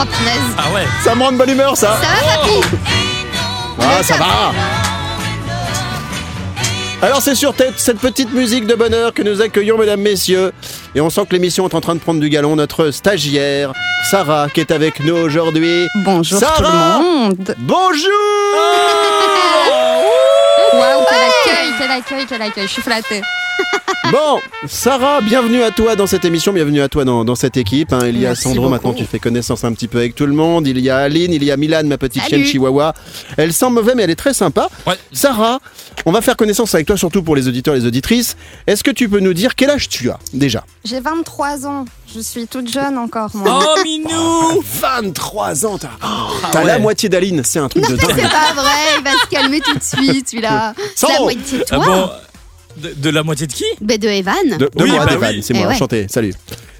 punaise. 0.05 0.41
Ah 0.57 0.73
ouais. 0.73 0.85
Ça 1.03 1.15
me 1.15 1.23
rend 1.23 1.31
de 1.31 1.37
bonne 1.37 1.49
humeur, 1.49 1.77
ça. 1.77 1.99
Ça 2.01 2.07
va, 2.07 2.37
papy 2.37 2.77
Ah, 3.79 4.03
ça 4.03 4.17
va. 4.17 4.51
Alors 7.01 7.21
c'est 7.21 7.35
sur 7.35 7.53
tête 7.53 7.73
cette 7.75 7.99
petite 7.99 8.31
musique 8.33 8.65
de 8.65 8.75
bonheur 8.75 9.13
que 9.13 9.21
nous 9.23 9.41
accueillons, 9.41 9.77
mesdames, 9.77 9.99
messieurs. 9.99 10.53
Et 10.95 11.01
on 11.01 11.09
sent 11.09 11.25
que 11.27 11.33
l'émission 11.33 11.67
est 11.67 11.75
en 11.75 11.81
train 11.81 11.95
de 11.95 11.99
prendre 11.99 12.21
du 12.21 12.29
galon. 12.29 12.55
Notre 12.55 12.91
stagiaire, 12.91 13.73
Sarah, 14.09 14.47
qui 14.49 14.61
est 14.61 14.71
avec 14.71 15.01
nous 15.01 15.15
aujourd'hui. 15.15 15.87
Bonjour 16.05 16.39
Sarah 16.39 16.55
tout 16.55 16.63
le 16.63 16.69
monde. 16.69 17.55
Bonjour 17.59 18.13
Waouh, 20.73 21.03
quel 21.09 21.19
accueil, 21.19 21.73
quel 21.77 21.91
accueil, 21.91 22.25
quel 22.27 22.41
accueil. 22.41 22.67
Je 22.67 22.71
suis 22.73 22.81
flattée. 22.81 23.21
Bon, 24.11 24.39
Sarah, 24.67 25.21
bienvenue 25.21 25.63
à 25.63 25.71
toi 25.71 25.95
dans 25.95 26.07
cette 26.07 26.25
émission, 26.25 26.51
bienvenue 26.51 26.81
à 26.81 26.89
toi 26.89 27.05
dans, 27.05 27.23
dans 27.23 27.35
cette 27.35 27.55
équipe. 27.55 27.93
hein. 27.93 28.01
Il 28.03 28.19
y 28.19 28.25
a 28.25 28.29
Merci 28.29 28.43
Sandro, 28.43 28.63
beaucoup. 28.63 28.69
maintenant 28.71 28.93
tu 28.93 29.05
fais 29.05 29.17
connaissance 29.17 29.63
un 29.63 29.71
petit 29.73 29.87
peu 29.87 29.99
avec 29.99 30.13
tout 30.13 30.25
le 30.25 30.33
monde. 30.33 30.67
Il 30.67 30.77
y 30.79 30.89
a 30.89 30.97
Aline, 30.97 31.31
il 31.31 31.43
y 31.43 31.51
a 31.51 31.57
Milan, 31.57 31.83
ma 31.85 31.97
petite 31.97 32.21
Salut. 32.21 32.43
chienne 32.43 32.45
chihuahua. 32.45 32.93
Elle 33.37 33.53
sent 33.53 33.69
mauvais, 33.69 33.95
mais 33.95 34.03
elle 34.03 34.09
est 34.09 34.15
très 34.17 34.33
sympa. 34.33 34.67
Ouais. 34.85 34.95
Sarah, 35.13 35.59
on 36.05 36.11
va 36.11 36.21
faire 36.21 36.35
connaissance 36.35 36.75
avec 36.75 36.85
toi, 36.85 36.97
surtout 36.97 37.23
pour 37.23 37.35
les 37.35 37.47
auditeurs 37.47 37.75
et 37.75 37.79
les 37.79 37.85
auditrices. 37.85 38.35
Est-ce 38.67 38.83
que 38.83 38.91
tu 38.91 39.07
peux 39.07 39.19
nous 39.19 39.33
dire 39.33 39.55
quel 39.55 39.69
âge 39.69 39.87
tu 39.87 40.09
as 40.09 40.19
déjà? 40.33 40.65
J'ai 40.83 40.99
23 40.99 41.65
ans. 41.65 41.85
Je 42.13 42.19
suis 42.19 42.45
toute 42.45 42.71
jeune 42.71 42.97
encore, 42.97 43.29
moi. 43.33 43.59
Oh, 43.77 43.79
Minou 43.83 44.61
23 44.81 45.65
ans, 45.65 45.77
t'as 45.79 45.87
t'as 46.51 46.59
ouais. 46.59 46.65
la 46.65 46.77
moitié 46.77 47.09
d'Aline, 47.09 47.41
c'est 47.43 47.57
un 47.59 47.69
truc 47.69 47.87
de 47.89 47.97
C'est 47.99 48.05
dingue. 48.07 48.29
pas 48.29 48.53
vrai, 48.53 48.71
il 48.99 49.03
va 49.03 49.11
se 49.11 49.27
calmer 49.31 49.61
tout 49.61 49.73
de 49.75 49.81
suite, 49.83 50.29
celui-là. 50.29 50.62
La 51.09 51.19
moitié 51.19 51.57
de 51.59 51.65
Ah 51.69 51.75
toi. 51.75 51.85
bon. 51.85 52.09
De, 52.81 52.93
de 52.95 53.09
la 53.09 53.21
moitié 53.23 53.45
de 53.47 53.53
qui? 53.53 53.65
Ben, 53.81 53.99
de 53.99 54.07
Evan. 54.07 54.35
De, 54.49 54.57
de 54.57 54.69
Oui, 54.77 54.89
moi, 54.89 55.05
bah 55.05 55.11
d'Evan, 55.11 55.29
oui. 55.35 55.43
c'est 55.43 55.53
Eh 55.53 55.57
moi, 55.59 55.67
ouais. 55.67 55.75
enchanté, 55.75 56.07
salut. 56.09 56.33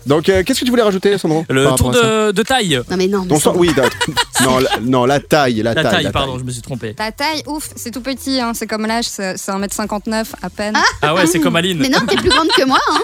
Donc, 0.06 0.30
euh, 0.30 0.44
qu'est-ce 0.44 0.60
que 0.60 0.66
tu 0.66 0.72
voulais 0.72 0.84
rajouter, 0.84 1.18
Sandro 1.18 1.46
Le 1.50 1.64
par 1.66 1.76
tour 1.76 1.88
rapport 1.88 2.02
à 2.02 2.04
ça 2.06 2.28
de, 2.28 2.32
de 2.32 2.44
taille. 2.44 2.82
Non, 2.90 2.98
mais 2.98 3.08
non. 3.08 3.26
mais 3.30 3.38
oui, 3.56 3.70
non, 4.44 4.60
la, 4.60 4.70
non, 4.82 5.06
la 5.06 5.20
taille, 5.20 5.62
la, 5.64 5.74
La 5.74 5.84
taille, 5.84 6.04
la 6.04 6.12
pardon, 6.12 6.34
taille. 6.34 6.42
je 6.42 6.46
me 6.46 6.52
suis 6.52 6.62
trompé. 6.62 6.94
Ta 6.94 7.12
taille, 7.12 7.44
ouf, 7.48 7.70
c'est 7.76 7.92
tout 7.92 8.02
petit. 8.02 8.40
Hein. 8.42 8.52
C'est 8.54 8.68
comme 8.68 8.86
l'âge, 8.86 9.06
c'est 9.06 9.38
c'est 9.38 9.52
1m59 9.52 10.26
à 10.42 10.50
peine. 10.50 10.76
Ah 11.02 11.14
ouais, 11.16 11.26
c'est 11.28 11.40
comme 11.40 11.56
Aline. 11.56 11.78
Mais 11.80 11.90
non, 11.90 12.00
t'es 12.08 12.16
plus 12.16 12.30
grande 12.30 12.48
que 12.50 12.66
moi. 12.66 12.80
Hein. 12.92 13.00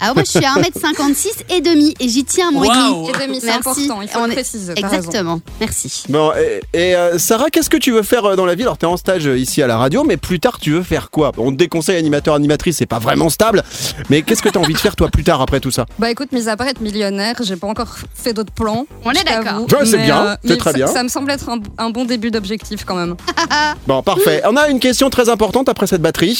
Ah, 0.00 0.12
moi, 0.12 0.22
je 0.24 0.30
suis 0.30 0.44
à 0.44 0.54
1m56 0.56 1.26
et 1.50 1.60
demi 1.62 1.94
et 1.98 2.08
j'y 2.08 2.24
tiens 2.24 2.48
à 2.48 2.50
mon. 2.50 2.60
Waouh. 2.60 3.08
Et 3.08 3.12
demi, 3.26 3.40
c'est 3.40 3.46
Merci. 3.46 3.58
important, 3.68 4.02
il 4.02 4.08
faut 4.08 4.18
On 4.18 4.24
le 4.26 4.32
est- 4.32 4.34
préciser. 4.34 4.74
t'as 4.74 4.88
raison. 4.88 4.96
Exactement. 4.96 5.40
Merci. 5.60 6.02
Bon, 6.10 6.32
et, 6.32 6.60
et, 6.78 6.94
euh, 6.94 7.18
Sarah, 7.18 7.48
qu'est-ce 7.50 7.70
que 7.70 7.76
tu 7.78 7.90
veux 7.92 8.02
faire 8.02 8.24
euh, 8.26 8.36
dans 8.36 8.44
la 8.44 8.54
vie? 8.54 8.62
Alors, 8.64 8.76
t'es 8.76 8.86
en 8.86 8.96
stage 8.98 9.26
euh, 9.26 9.38
ici 9.38 9.62
à 9.62 9.66
la 9.66 9.78
radio, 9.78 10.04
mais 10.04 10.16
plus 10.18 10.40
tard, 10.40 10.58
tu 10.60 10.72
veux 10.72 10.82
faire 10.82 11.10
quoi? 11.10 11.32
On 11.38 11.50
te 11.52 11.56
déconseille 11.56 11.96
animateur, 11.96 12.34
animatrice, 12.34 12.76
c'est 12.78 12.86
pas 12.86 12.98
vraiment 12.98 13.30
stable. 13.30 13.62
Mais 14.10 14.22
qu'est-ce 14.22 14.42
que 14.42 14.48
t'as 14.50 14.60
envie 14.60 14.74
de 14.74 14.78
faire, 14.78 14.94
toi, 14.96 15.08
plus 15.08 15.24
tard, 15.24 15.40
après 15.40 15.60
tout 15.60 15.70
ça? 15.70 15.86
Bah 15.98 16.10
écoute, 16.10 16.28
mis 16.34 16.48
à 16.48 16.56
part 16.56 16.66
être 16.66 16.80
millionnaire, 16.80 17.36
j'ai 17.42 17.56
pas 17.56 17.66
encore 17.66 17.96
fait 18.14 18.32
d'autres 18.32 18.52
plans. 18.52 18.86
On 19.04 19.10
est 19.12 19.24
d'accord. 19.24 19.62
Ouais, 19.62 19.86
c'est 19.86 19.98
bien, 19.98 20.36
c'est 20.42 20.50
mais 20.50 20.56
très 20.56 20.72
bien. 20.72 20.86
Ça 20.86 21.02
me 21.02 21.08
semble 21.08 21.30
être 21.30 21.48
un, 21.48 21.58
un 21.78 21.90
bon 21.90 22.04
début 22.04 22.30
d'objectif 22.30 22.84
quand 22.84 22.96
même. 22.96 23.14
Bon, 23.86 24.02
parfait. 24.02 24.42
On 24.44 24.56
a 24.56 24.68
une 24.68 24.80
question 24.80 25.10
très 25.10 25.28
importante 25.28 25.68
après 25.68 25.86
cette 25.86 26.00
batterie. 26.02 26.38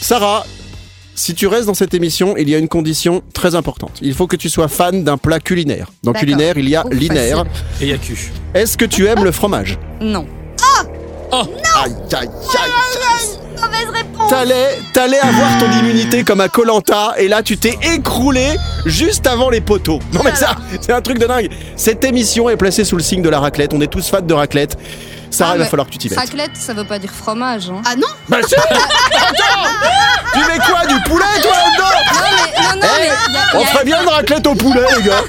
Sarah, 0.00 0.44
si 1.14 1.34
tu 1.34 1.46
restes 1.46 1.66
dans 1.66 1.74
cette 1.74 1.94
émission, 1.94 2.36
il 2.36 2.48
y 2.48 2.54
a 2.54 2.58
une 2.58 2.68
condition 2.68 3.22
très 3.32 3.54
importante. 3.54 3.98
Il 4.02 4.14
faut 4.14 4.26
que 4.26 4.36
tu 4.36 4.48
sois 4.48 4.68
fan 4.68 5.04
d'un 5.04 5.16
plat 5.16 5.38
culinaire. 5.40 5.90
Dans 6.02 6.12
culinaire, 6.12 6.58
il 6.58 6.68
y 6.68 6.76
a 6.76 6.84
Ouf, 6.86 6.92
l'inaire. 6.92 7.44
facile. 7.46 7.86
Et 7.86 7.90
Yaku. 7.90 8.14
Est-ce 8.54 8.76
que 8.76 8.84
tu 8.84 9.06
aimes 9.06 9.24
le 9.24 9.32
fromage? 9.32 9.78
Non. 10.00 10.26
Aïe, 11.32 11.40
aïe, 11.84 11.94
aïe, 12.12 12.28
aïe. 12.28 13.43
Mauvaise 13.74 14.02
réponse. 14.02 14.30
T'allais, 14.30 14.78
t'allais 14.92 15.18
avoir 15.18 15.58
ton 15.58 15.70
immunité 15.78 16.24
comme 16.24 16.40
à 16.40 16.48
Colanta 16.48 17.14
et 17.18 17.28
là 17.28 17.42
tu 17.42 17.56
t'es 17.56 17.76
écroulé 17.94 18.56
juste 18.86 19.26
avant 19.26 19.50
les 19.50 19.60
poteaux. 19.60 20.00
Non 20.12 20.20
mais 20.24 20.34
ça, 20.34 20.56
c'est 20.80 20.92
un 20.92 21.00
truc 21.00 21.18
de 21.18 21.26
dingue. 21.26 21.50
Cette 21.76 22.04
émission 22.04 22.48
est 22.48 22.56
placée 22.56 22.84
sous 22.84 22.96
le 22.96 23.02
signe 23.02 23.22
de 23.22 23.28
la 23.28 23.40
raclette. 23.40 23.72
On 23.74 23.80
est 23.80 23.86
tous 23.86 24.08
fans 24.08 24.20
de 24.20 24.34
raclette. 24.34 24.76
Sarah, 25.34 25.52
Ah, 25.52 25.56
il 25.56 25.58
va 25.60 25.64
falloir 25.66 25.86
que 25.86 25.92
tu 25.92 25.98
t'y 25.98 26.08
mettes. 26.08 26.18
Raclette, 26.18 26.56
ça 26.56 26.72
veut 26.74 26.84
pas 26.84 26.98
dire 26.98 27.10
fromage. 27.10 27.68
Hein. 27.70 27.82
Ah 27.86 27.96
non 27.96 28.06
Bah 28.28 28.38
si 28.46 28.54
Attends 28.54 28.80
Tu 30.32 30.38
mets 30.40 30.58
quoi 30.58 30.86
Du 30.86 31.00
poulet 31.08 31.24
toi 31.42 31.52
là-dedans 31.52 31.90
Non, 32.14 32.20
mais, 32.44 32.62
non, 32.62 32.80
non, 32.80 32.88
Eh, 32.96 33.00
mais 33.00 33.08
il 33.28 33.34
y 33.34 33.36
a- 33.36 33.40
On 33.54 33.58
il 33.58 33.60
y 33.60 33.64
a- 33.64 33.66
ferait 33.68 33.84
bien 33.84 34.02
une 34.02 34.08
raclette 34.08 34.46
au 34.46 34.54
poulet 34.54 34.80
les 34.96 35.02
gars 35.02 35.22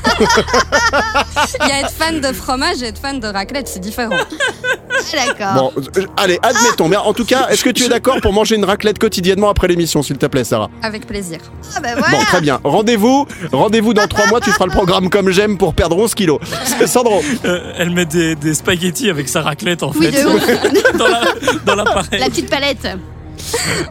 il 1.61 1.67
y 1.69 1.71
a 1.71 1.79
être 1.81 1.91
fan 1.91 2.19
de 2.21 2.31
fromage 2.33 2.81
et 2.81 2.87
être 2.87 2.99
fan 2.99 3.19
de 3.19 3.27
raclette, 3.27 3.67
c'est 3.67 3.79
différent. 3.79 4.15
Ah, 4.17 5.25
D'accord. 5.27 5.53
Bon, 5.53 5.81
euh, 5.97 6.05
allez, 6.17 6.39
admettons. 6.41 6.87
Mais 6.87 6.95
en 6.95 7.13
tout 7.13 7.25
cas, 7.25 7.47
est-ce 7.49 7.63
que 7.63 7.69
tu 7.69 7.83
es 7.83 7.87
d'accord 7.89 8.17
pour 8.21 8.33
manger 8.33 8.55
une 8.55 8.65
raclette 8.65 8.97
quotidiennement 8.97 9.49
après 9.49 9.67
l'émission, 9.67 10.01
s'il 10.01 10.17
te 10.17 10.25
plaît, 10.25 10.43
Sarah? 10.43 10.69
Avec 10.81 11.05
plaisir. 11.05 11.39
Ah, 11.75 11.79
bah 11.81 11.89
voilà. 11.97 12.17
Bon, 12.17 12.23
très 12.23 12.41
bien. 12.41 12.59
Rendez-vous, 12.63 13.27
rendez-vous 13.51 13.93
dans 13.93 14.07
trois 14.07 14.25
mois. 14.27 14.39
Tu 14.41 14.51
feras 14.51 14.65
le 14.65 14.71
programme 14.71 15.09
comme 15.09 15.29
j'aime 15.29 15.57
pour 15.57 15.73
perdre 15.73 15.97
11 15.97 16.15
kilos. 16.15 16.39
C'est 16.79 16.87
Sandro. 16.87 17.21
Euh, 17.45 17.73
elle 17.77 17.91
met 17.91 18.05
des, 18.05 18.35
des 18.35 18.53
spaghettis 18.53 19.09
avec 19.09 19.27
sa 19.29 19.41
raclette 19.41 19.83
en 19.83 19.91
Oui, 19.99 20.11
fait. 20.11 20.23
de 20.23 20.27
ouf. 20.27 20.93
dans 20.97 21.07
la- 21.07 21.23
dans 21.65 21.75
l'appareil. 21.75 22.19
La 22.19 22.27
petite 22.27 22.49
palette. 22.49 22.87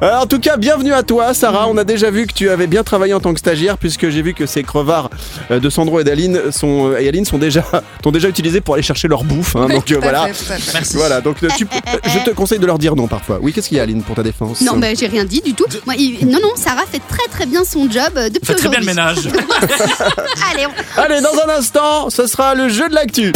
Euh, 0.03 0.17
en 0.19 0.27
tout 0.27 0.39
cas, 0.41 0.57
bienvenue 0.57 0.93
à 0.93 1.03
toi, 1.03 1.35
Sarah. 1.35 1.69
On 1.69 1.77
a 1.77 1.85
déjà 1.85 2.11
vu 2.11 2.27
que 2.27 2.33
tu 2.33 2.51
avais 2.51 2.67
bien 2.67 2.83
travaillé 2.83 3.15
en 3.15 3.21
tant 3.21 3.33
que 3.33 3.39
stagiaire, 3.41 3.79
puisque 3.79 4.09
j'ai 4.09 4.23
vu 4.23 4.35
que 4.35 4.47
ces 4.47 4.63
crevards 4.63 5.11
euh, 5.51 5.61
de 5.61 5.71
Sandro 5.71 6.01
et 6.01 6.05
d'Aline 6.05 6.51
sont, 6.53 6.91
euh, 6.93 6.99
et 7.01 7.09
Aline 7.09 7.25
sont 7.25 7.39
déjà, 7.39 7.65
t'ont 8.03 8.11
déjà 8.13 8.29
utilisés 8.29 8.61
pour 8.61 8.75
aller 8.75 8.83
chercher 8.83 9.09
leur 9.09 9.25
bouffe. 9.25 9.57
hein. 9.57 9.67
donc 9.69 9.91
voilà. 9.93 10.27
Merci. 10.73 10.97
Voilà, 10.97 11.21
donc 11.21 11.37
tu, 11.57 11.67
je 12.05 12.25
te 12.25 12.31
conseille 12.31 12.59
de 12.59 12.67
leur 12.67 12.79
dire 12.79 12.97
non 12.97 13.07
parfois. 13.07 13.39
Oui, 13.41 13.53
qu'est-ce 13.53 13.69
qu'il 13.69 13.77
y 13.77 13.81
a, 13.81 13.85
Aline, 13.85 14.03
pour 14.03 14.17
ta 14.17 14.23
défense? 14.23 14.61
Non, 14.63 14.77
mais 14.77 14.95
j'ai 14.97 15.07
rien 15.07 15.25
dit 15.25 15.41
du 15.41 15.55
tout. 15.55 15.67
Moi, 15.87 15.95
il- 15.99 16.27
Non, 16.27 16.39
non, 16.43 16.51
Sarah 16.57 16.85
fait 16.91 17.03
très 17.09 17.27
très 17.31 17.47
bien 17.47 17.65
son 17.65 17.91
job 17.91 18.13
euh, 18.17 18.29
depuis 18.29 18.47
Fait 18.47 18.55
très 18.55 18.69
bien 18.69 18.81
le 18.81 18.87
ménage. 18.87 19.19
Allez, 20.53 20.67
on- 20.67 21.01
Allez, 21.01 21.21
dans 21.21 21.35
un 21.47 21.59
instant, 21.59 22.11
ce 22.11 22.27
sera 22.27 22.55
le 22.55 22.69
jeu 22.69 22.89
de 22.89 22.95
l'actu. 22.95 23.33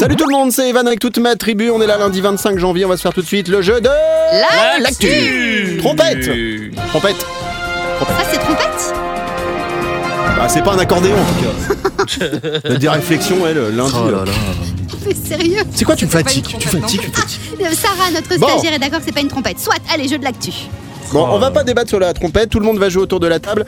Salut 0.00 0.16
tout 0.16 0.26
le 0.28 0.32
monde, 0.36 0.52
c'est 0.52 0.68
Evan 0.68 0.86
avec 0.86 1.00
toute 1.00 1.18
ma 1.18 1.36
tribu. 1.36 1.70
On 1.70 1.80
est 1.82 1.86
là 1.86 1.98
lundi 1.98 2.20
25 2.20 2.58
janvier. 2.58 2.84
On 2.84 2.88
va 2.88 2.96
se 2.96 3.02
faire 3.02 3.12
tout 3.12 3.22
de 3.22 3.26
suite 3.26 3.48
le 3.48 3.62
jeu 3.62 3.80
de 3.80 3.88
l'actu. 4.82 5.33
Trompette. 5.78 6.30
Trompette. 6.88 7.26
ça 8.00 8.24
c'est 8.30 8.38
trompette 8.38 8.94
Bah, 10.36 10.48
c'est 10.48 10.62
pas 10.62 10.72
un 10.74 10.78
accordéon 10.78 11.14
en 11.14 11.24
tout 11.24 11.44
cas. 11.44 12.74
Des 12.78 12.88
réflexions, 12.88 13.46
elle, 13.46 13.74
lundi. 13.76 13.92
Oh 13.96 14.10
là. 14.10 14.24
Mais 15.06 15.14
sérieux 15.14 15.62
C'est 15.74 15.84
quoi, 15.84 15.96
tu 15.96 16.06
me 16.06 16.10
fatigues 16.10 16.44
Tu 16.46 16.56
trompette, 16.58 16.80
fatigues, 16.80 17.00
non 17.00 17.04
tu 17.12 17.20
fatigues. 17.20 17.74
Sarah, 17.74 18.10
notre 18.12 18.36
Bon. 18.38 18.48
stagiaire, 18.48 18.74
est 18.74 18.78
d'accord 18.78 19.00
que 19.00 19.04
c'est 19.06 19.12
pas 19.12 19.20
une 19.20 19.28
trompette. 19.28 19.60
Soit, 19.60 19.76
allez, 19.92 20.08
jeu 20.08 20.18
de 20.18 20.24
l'actu. 20.24 20.50
Bon, 21.14 21.28
on 21.30 21.38
va 21.38 21.52
pas 21.52 21.62
débattre 21.62 21.88
sur 21.90 22.00
la 22.00 22.12
trompette, 22.12 22.50
tout 22.50 22.58
le 22.58 22.66
monde 22.66 22.78
va 22.78 22.88
jouer 22.88 23.02
autour 23.02 23.20
de 23.20 23.28
la 23.28 23.38
table. 23.38 23.64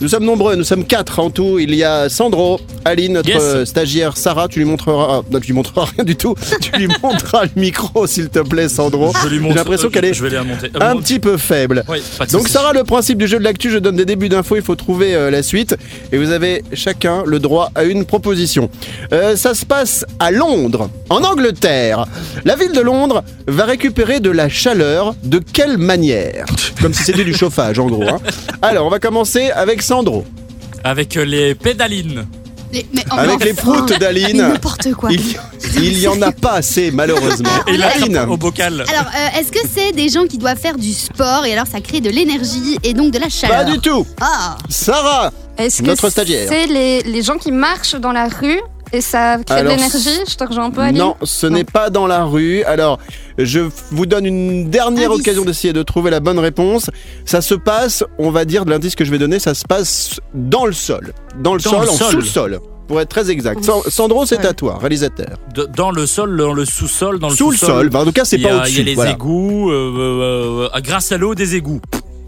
Nous 0.00 0.06
sommes 0.08 0.24
nombreux, 0.24 0.54
nous 0.54 0.62
sommes 0.62 0.84
quatre 0.84 1.18
en 1.18 1.28
tout. 1.28 1.58
Il 1.58 1.74
y 1.74 1.82
a 1.82 2.08
Sandro, 2.08 2.60
Aline, 2.84 3.14
notre 3.14 3.28
Yes. 3.28 3.42
euh, 3.42 3.64
stagiaire, 3.64 4.16
Sarah, 4.16 4.46
tu 4.46 4.60
lui 4.60 4.66
montreras. 4.66 5.22
Non, 5.28 5.40
tu 5.40 5.48
lui 5.48 5.54
montreras 5.54 5.86
rien 5.96 6.04
du 6.04 6.14
tout. 6.14 6.36
tu 6.60 6.70
lui 6.78 6.86
montreras 7.02 7.46
le 7.46 7.60
micro, 7.60 8.06
s'il 8.06 8.28
te 8.28 8.38
plaît, 8.38 8.68
Sandro. 8.68 9.12
J'ai 9.28 9.38
l'impression 9.40 9.88
euh, 9.88 9.90
qu'elle 9.90 10.04
est 10.04 10.14
Je 10.14 10.24
vais. 10.24 10.36
Euh, 10.36 10.42
un 10.80 10.96
petit 10.98 11.18
peu 11.18 11.36
faible. 11.36 11.82
Oui, 11.88 11.98
Donc. 12.30 12.46
Sarah, 12.48 12.72
le 12.72 12.84
principe 12.84 13.18
du 13.18 13.26
jeu 13.26 13.38
de 13.40 13.44
l'actu, 13.44 13.70
je 13.70 13.78
donne 13.78 13.96
des 13.96 14.04
débuts 14.04 14.28
d'infos, 14.28 14.54
il 14.54 14.62
faut 14.62 14.76
trouver 14.76 15.16
euh, 15.16 15.30
la 15.32 15.42
suite 15.42 15.76
et 16.12 16.18
vous 16.18 16.30
avez 16.30 16.62
chacun 16.74 17.24
le 17.26 17.40
droit 17.40 17.72
à 17.74 17.82
une 17.82 18.04
proposition. 18.04 18.70
Euh, 19.12 19.34
ça 19.34 19.54
se 19.54 19.64
passe 19.66 20.04
à 20.20 20.30
Londres, 20.30 20.90
en 21.10 21.24
Angleterre. 21.24 22.06
La 22.44 22.54
ville 22.54 22.72
de 22.72 22.80
Londres 22.80 23.24
va 23.48 23.64
récupérer 23.64 24.20
de 24.20 24.30
la 24.30 24.48
chaleur 24.48 25.14
de 25.24 25.40
quelle 25.40 25.78
manière? 25.78 26.46
Comme 26.84 26.92
si 26.92 27.02
c'était 27.02 27.24
du 27.24 27.32
chauffage 27.32 27.78
en 27.78 27.86
gros. 27.86 28.02
hein. 28.06 28.18
Alors 28.60 28.84
on 28.86 28.90
va 28.90 28.98
commencer 28.98 29.50
avec 29.50 29.80
Sandro. 29.80 30.26
Avec 30.84 31.16
euh, 31.16 31.24
les 31.24 31.54
pédalines. 31.54 32.26
Les- 32.74 32.86
mais- 32.92 33.04
oh, 33.10 33.14
Avec 33.16 33.42
les 33.42 33.54
proutes 33.54 33.88
mais 33.92 33.96
d'Aline. 33.98 34.36
N'importe 34.36 34.92
quoi. 34.92 35.10
Il, 35.10 35.22
il 35.82 35.98
y 35.98 36.06
en 36.08 36.20
a 36.20 36.30
pas 36.30 36.52
assez 36.56 36.90
malheureusement. 36.90 37.48
Et 37.68 37.78
la 37.78 37.88
Aline. 37.88 38.18
au 38.28 38.36
bocal. 38.36 38.84
Alors, 38.86 39.06
euh, 39.16 39.40
est-ce 39.40 39.50
que 39.50 39.66
c'est 39.66 39.92
des 39.92 40.10
gens 40.10 40.26
qui 40.26 40.36
doivent 40.36 40.58
faire 40.58 40.76
du 40.76 40.92
sport 40.92 41.46
et 41.46 41.54
alors 41.54 41.66
ça 41.66 41.80
crée 41.80 42.02
de 42.02 42.10
l'énergie 42.10 42.76
et 42.82 42.92
donc 42.92 43.12
de 43.14 43.18
la 43.18 43.30
chaleur? 43.30 43.64
Pas 43.64 43.64
du 43.64 43.78
tout. 43.78 44.06
Ah, 44.20 44.58
Sarah. 44.68 45.32
Est-ce 45.56 45.80
que 45.80 45.86
Notre 45.86 46.10
stagiaire. 46.10 46.48
c'est 46.50 46.66
les, 46.66 47.00
les 47.04 47.22
gens 47.22 47.38
qui 47.38 47.50
marchent 47.50 47.94
dans 47.94 48.12
la 48.12 48.28
rue 48.28 48.60
et 48.94 49.00
ça 49.00 49.38
crée 49.44 49.56
Alors, 49.58 49.72
de 49.72 49.76
l'énergie 49.76 50.20
Je 50.28 50.34
te 50.36 50.44
rejoins 50.44 50.66
un 50.66 50.70
peu, 50.70 50.90
Non, 50.90 51.16
ce 51.22 51.46
n'est 51.46 51.64
pas 51.64 51.90
dans 51.90 52.06
la 52.06 52.24
rue. 52.24 52.62
Alors, 52.64 52.98
je 53.38 53.60
vous 53.90 54.06
donne 54.06 54.24
une 54.26 54.70
dernière 54.70 55.10
Indice. 55.10 55.20
occasion 55.20 55.44
d'essayer 55.44 55.72
de 55.72 55.82
trouver 55.82 56.10
la 56.10 56.20
bonne 56.20 56.38
réponse. 56.38 56.90
Ça 57.24 57.40
se 57.40 57.54
passe, 57.54 58.04
on 58.18 58.30
va 58.30 58.44
dire, 58.44 58.64
de 58.64 58.70
l'indice 58.70 58.94
que 58.94 59.04
je 59.04 59.10
vais 59.10 59.18
donner, 59.18 59.38
ça 59.38 59.54
se 59.54 59.64
passe 59.64 60.20
dans 60.34 60.66
le 60.66 60.72
sol. 60.72 61.12
Dans 61.42 61.54
le 61.54 61.60
Dans 61.60 61.70
sol, 61.70 61.82
le 61.84 61.90
en 61.90 61.92
sol. 61.94 62.12
sous-sol. 62.22 62.60
Pour 62.86 63.00
être 63.00 63.08
très 63.08 63.30
exact. 63.30 63.64
San- 63.64 63.80
Sandro, 63.88 64.26
c'est 64.26 64.44
à 64.44 64.52
toi, 64.52 64.76
réalisateur. 64.78 65.38
De- 65.54 65.64
dans 65.74 65.90
le 65.90 66.04
sol, 66.06 66.36
dans 66.36 66.52
le 66.52 66.66
sous-sol, 66.66 67.18
dans 67.18 67.30
le 67.30 67.34
Sous 67.34 67.50
le 67.50 67.56
sous-sol. 67.56 67.76
sol. 67.76 67.88
Enfin, 67.88 68.00
en 68.00 68.04
tout 68.04 68.12
cas, 68.12 68.26
c'est 68.26 68.36
pas 68.36 68.48
Il 68.50 68.52
y 68.54 68.58
a 68.58 68.60
au-dessus. 68.60 68.82
les 68.82 68.94
voilà. 68.94 69.12
égouts, 69.12 69.70
euh, 69.70 69.74
euh, 69.74 70.68
euh, 70.74 70.80
grâce 70.82 71.10
à 71.10 71.16
l'eau 71.16 71.34
des 71.34 71.54
égouts. 71.56 71.80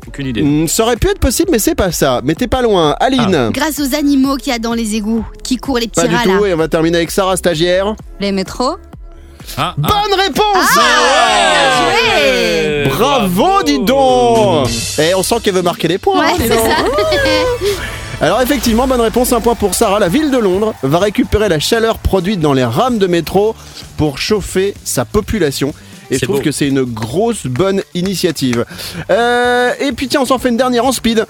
Aucune 0.09 0.27
idée. 0.27 0.43
Hmm, 0.43 0.69
Ça 0.69 0.85
aurait 0.85 0.97
pu 0.97 1.09
être 1.09 1.19
possible, 1.19 1.49
mais 1.51 1.59
c'est 1.59 1.75
pas 1.75 1.91
ça. 1.93 2.21
Mais 2.25 2.35
t'es 2.35 2.47
pas 2.47 2.63
loin. 2.63 2.95
Aline. 3.01 3.51
grâce 3.53 3.81
aux 3.81 3.95
animaux 3.95 4.37
qu'il 4.37 4.53
y 4.53 4.57
a 4.57 4.59
dans 4.59 4.75
les 4.75 4.95
égouts 4.95 5.25
qui 5.43 5.57
courent 5.57 5.79
les 5.79 5.89
petits 5.89 6.01
Pas 6.03 6.09
du 6.09 6.15
rats 6.15 6.23
tout. 6.23 6.43
là. 6.45 6.49
Et 6.49 6.55
on 6.55 6.57
va 6.57 6.69
terminer 6.69 6.99
avec 6.99 7.11
Sarah, 7.11 7.37
stagiaire. 7.37 7.95
Les 8.21 8.33
métros 8.33 8.77
Ah, 9.59 9.75
ah. 9.75 9.75
Bonne 9.77 10.19
réponse 10.21 10.79
Ah, 10.79 11.89
Ouais. 11.93 12.89
Bravo, 12.89 13.63
dis 13.65 13.79
donc 13.81 14.69
Et 14.99 15.15
on 15.15 15.23
sent 15.23 15.37
qu'elle 15.43 15.55
veut 15.55 15.63
marquer 15.63 15.89
des 15.89 15.99
points. 15.99 16.21
Ouais, 16.21 16.33
hein, 16.33 16.37
dis 16.39 16.45
c'est 16.49 16.57
donc. 16.57 16.67
ça. 16.67 16.77
Alors 18.25 18.41
effectivement, 18.41 18.87
bonne 18.87 19.01
réponse, 19.03 19.33
un 19.35 19.41
point 19.43 19.55
pour 19.55 19.75
Sarah. 19.75 19.99
La 19.99 20.09
ville 20.09 20.31
de 20.31 20.39
Londres 20.39 20.73
va 20.83 20.99
récupérer 20.99 21.51
la 21.51 21.59
chaleur 21.59 21.99
produite 21.99 22.41
dans 22.41 22.55
les 22.55 22.65
rames 22.65 22.97
de 22.99 23.07
métro 23.07 23.55
pour 23.99 24.17
chauffer 24.19 24.73
sa 24.85 25.05
population. 25.05 25.75
Et 26.11 26.19
je 26.19 26.25
trouve 26.25 26.37
beau. 26.37 26.43
que 26.43 26.53
c'est 26.53 26.69
une 26.69 26.83
grosse 26.83 27.47
bonne 27.47 27.83
initiative. 27.95 28.65
Euh, 29.11 29.73
et 29.81 29.93
puis 29.93 30.09
tiens, 30.09 30.21
on 30.23 30.27
s'en 30.27 30.39
fait 30.39 30.49
une 30.51 30.57
dernière 30.57 30.85
en 30.85 30.93
speed. 30.93 31.27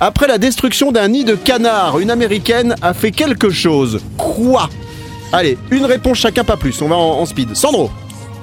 Après 0.00 0.26
la 0.26 0.38
destruction 0.38 0.92
d'un 0.92 1.08
nid 1.08 1.24
de 1.24 1.34
canard, 1.36 1.98
une 2.00 2.10
américaine 2.10 2.74
a 2.82 2.94
fait 2.94 3.10
quelque 3.12 3.50
chose. 3.50 4.00
Quoi? 4.18 4.68
Allez, 5.32 5.56
une 5.70 5.84
réponse 5.84 6.18
chacun, 6.18 6.44
pas 6.44 6.56
plus. 6.56 6.80
On 6.82 6.88
va 6.88 6.96
en, 6.96 7.20
en 7.20 7.26
speed. 7.26 7.54
Sandro, 7.54 7.90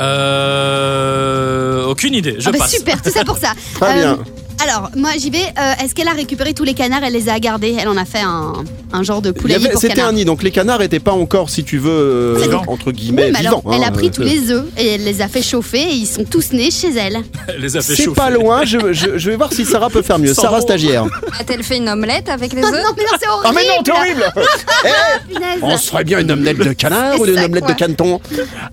Euh, 0.02 1.86
aucune 1.86 2.14
idée. 2.14 2.36
Je 2.40 2.50
Ah 2.50 2.52
bah 2.52 2.60
passe. 2.60 2.72
super, 2.76 3.02
tout 3.02 3.10
ça 3.10 3.24
pour 3.24 3.38
ça. 3.38 3.50
très 3.80 3.94
bien. 3.96 4.20
Alors, 4.64 4.90
moi 4.96 5.12
j'y 5.18 5.30
vais. 5.30 5.40
Euh, 5.58 5.74
Est-ce 5.84 5.96
qu'elle 5.96 6.08
a 6.08 6.12
récupéré 6.14 6.54
tous 6.54 6.64
les 6.64 6.74
canards? 6.74 7.04
Elle 7.04 7.14
les 7.14 7.30
a 7.30 7.40
gardés 7.40 7.76
Elle 7.80 7.88
en 7.88 7.98
a 7.98 8.06
fait 8.06 8.20
un, 8.22 8.54
un 8.94 9.04
genre 9.04 9.22
de 9.22 9.32
pour 9.32 9.50
C'était 9.80 10.02
un 10.02 10.12
nid, 10.14 10.26
donc 10.26 10.44
les 10.44 10.52
canards 10.52 10.80
n'étaient 10.80 11.00
pas 11.00 11.14
encore, 11.14 11.50
si 11.50 11.64
tu 11.64 11.78
veux, 11.78 11.90
euh, 11.90 12.40
C'est 12.40 12.54
entre 12.54 12.88
Oui, 12.88 12.94
guillemets, 12.94 13.32
mais 13.32 13.40
alors, 13.40 13.60
vivants. 13.62 13.74
elle 13.74 13.84
hein. 13.84 13.88
a 13.88 13.92
pris 13.92 14.12
tous 14.12 14.22
les 14.22 14.52
œufs 14.52 14.66
et 14.78 14.88
elle 14.96 15.04
les 15.04 15.22
a 15.22 15.28
fait 15.28 15.42
chauffer 15.42 15.82
et 15.82 15.94
ils 15.94 16.06
sont 16.06 16.24
tous 16.26 16.52
nés 16.52 16.70
chez 16.72 16.94
elle. 16.96 17.18
Elle 17.48 17.62
les 17.62 17.76
a 17.78 17.82
fait 17.82 17.96
C'est 17.96 18.04
chauffer. 18.04 18.16
pas 18.22 18.30
loin, 18.30 18.64
je, 18.66 18.94
je- 18.94 19.18
je 19.18 19.30
vais 19.30 19.36
voir 19.36 19.52
si 19.54 19.66
Sarah 19.66 19.90
peut 19.90 20.02
faire 20.02 20.20
mieux. 20.20 20.34
Sarah 20.34 20.62
stagiaire. 20.62 21.06
A-t-elle 21.40 21.64
fait 21.64 21.78
une 21.78 21.90
omelette 21.90 22.30
avec 22.30 22.54
les 22.54 22.62
Oh 22.64 22.68
œufs? 22.68 22.72
non, 22.84 22.94
mais 22.98 23.04
non, 23.04 23.18
c'est 23.20 23.28
horrible 23.30 23.48
Ah 23.48 23.52
mais 23.56 23.68
non, 23.68 23.84
t'es 23.84 23.92
horrible 23.92 24.34
punaise. 25.28 25.60
On 25.62 25.78
se 25.78 25.88
ferait 25.90 26.04
bien 26.04 26.20
une 26.20 26.32
omelette 26.32 26.58
de 26.58 26.74
canard 26.74 27.20
ou 27.20 27.26
C'est 27.26 27.32
une 27.32 27.38
ça, 27.38 27.46
omelette 27.46 27.64
quoi. 27.66 27.74
de 27.74 27.80
caneton 27.80 28.22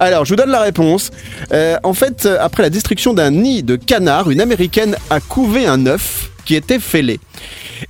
Alors, 0.00 0.24
je 0.24 0.30
vous 0.30 0.36
donne 0.36 0.50
la 0.50 0.60
réponse. 0.60 1.10
Euh, 1.52 1.76
en 1.82 1.94
fait, 1.94 2.28
après 2.40 2.62
la 2.62 2.70
destruction 2.70 3.14
d'un 3.14 3.30
nid 3.30 3.62
de 3.62 3.76
canard, 3.76 4.30
une 4.30 4.40
américaine 4.40 4.96
a 5.10 5.20
couvé 5.20 5.66
un 5.66 5.77
œuf 5.86 6.30
qui 6.44 6.54
était 6.54 6.78
fêlé. 6.80 7.20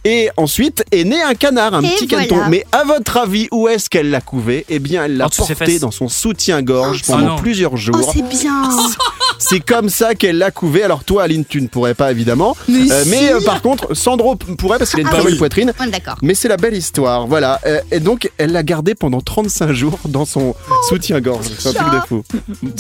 Et 0.05 0.29
ensuite 0.37 0.85
est 0.91 1.05
né 1.05 1.23
un 1.23 1.35
canard, 1.35 1.73
un 1.75 1.83
Et 1.83 1.89
petit 1.89 2.07
voilà. 2.07 2.27
caneton. 2.27 2.49
Mais 2.51 2.65
à 2.73 2.85
votre 2.85 3.17
avis, 3.17 3.49
où 3.53 3.69
est-ce 3.69 3.89
qu'elle 3.89 4.11
l'a 4.11 4.21
couvé? 4.21 4.67
Eh 4.69 4.81
bien, 4.81 5.05
elle 5.05 5.17
l'a 5.17 5.29
ses 5.31 5.37
porté 5.39 5.55
fesses. 5.55 5.81
dans 5.81 5.91
son 5.91 6.09
soutien-gorge 6.09 7.03
Ah 7.09 7.13
pendant 7.13 7.27
non. 7.29 7.37
plusieurs 7.37 7.73
Oh, 7.75 7.77
jours. 7.77 8.13
c'est 8.15 8.29
bien. 8.29 8.69
C'est 9.39 9.61
comme 9.61 9.89
ça 9.89 10.15
qu'elle 10.15 10.39
l'a 10.39 10.51
couvé. 10.51 10.83
Alors 10.83 11.05
toi, 11.05 11.23
Aline, 11.23 11.45
tu 11.45 11.61
ne 11.63 11.69
pourrais 11.69 11.95
pas 11.95 12.11
évidemment. 12.11 12.57
Mais 12.69 12.91
Euh, 12.91 13.05
si. 13.05 13.09
mais 13.11 13.33
euh, 13.33 13.41
par 13.41 13.63
contre, 13.63 13.95
Sandro 13.95 14.35
pourrait 14.37 14.79
parce 14.79 14.91
qu'il 14.91 14.99
a 15.01 15.03
une 15.03 15.09
Ah 15.09 15.13
très 15.13 15.21
oui. 15.21 15.27
belle 15.31 15.39
poitrine. 15.39 15.73
D'accord. 15.93 16.17
Mais 16.23 16.35
c'est 16.35 16.49
la 16.49 16.57
belle 16.57 16.77
histoire, 16.77 17.27
voilà. 17.27 17.61
Euh, 17.67 17.81
et 17.93 18.01
donc, 18.01 18.31
elle 18.39 18.53
l'a 18.53 18.63
gardé 18.63 18.95
pendant 18.95 19.21
35 19.21 19.73
jours 19.73 19.99
dans 20.07 20.25
son 20.25 20.55
soutien-gorge. 20.89 21.47
C'est 21.59 21.69
un 21.69 21.73
truc 21.73 21.93
de 21.93 22.07
fou. 22.07 22.23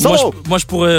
Moi 0.02 0.16
je, 0.16 0.48
moi, 0.48 0.58
je 0.58 0.66
pourrais 0.66 0.96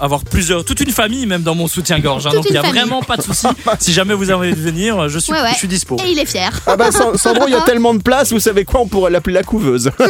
avoir 0.00 0.22
plusieurs, 0.24 0.64
toute 0.64 0.80
une 0.80 0.90
famille 0.90 1.26
même 1.26 1.42
dans 1.42 1.54
mon 1.54 1.66
soutien-gorge. 1.68 2.26
hein, 2.26 2.30
donc 2.34 2.44
il 2.46 2.52
n'y 2.52 2.58
a 2.58 2.62
famille. 2.62 2.78
vraiment 2.80 3.02
pas 3.02 3.16
de 3.16 3.22
souci. 3.22 3.46
si 3.80 3.92
jamais 3.92 4.14
vous 4.14 4.24
avez 4.30 4.48
envie 4.50 4.54
de 4.54 4.60
venir, 4.60 5.08
je 5.08 5.18
suis, 5.18 5.32
Ouais, 5.32 5.40
ouais. 5.40 5.50
je 5.52 5.58
suis 5.58 5.68
dispo. 5.68 5.96
Et 6.04 6.10
il 6.12 6.18
est 6.18 6.26
fier. 6.26 6.50
Ah 6.66 6.76
bah 6.76 6.90
Sa- 6.92 7.16
Sandro, 7.16 7.44
il 7.46 7.52
y 7.52 7.56
a 7.56 7.60
tellement 7.66 7.94
de 7.94 8.02
place, 8.02 8.32
vous 8.32 8.40
savez 8.40 8.64
quoi, 8.64 8.80
on 8.80 8.86
pourrait 8.86 9.10
l'appeler 9.10 9.34
la 9.34 9.42
couveuse. 9.42 9.90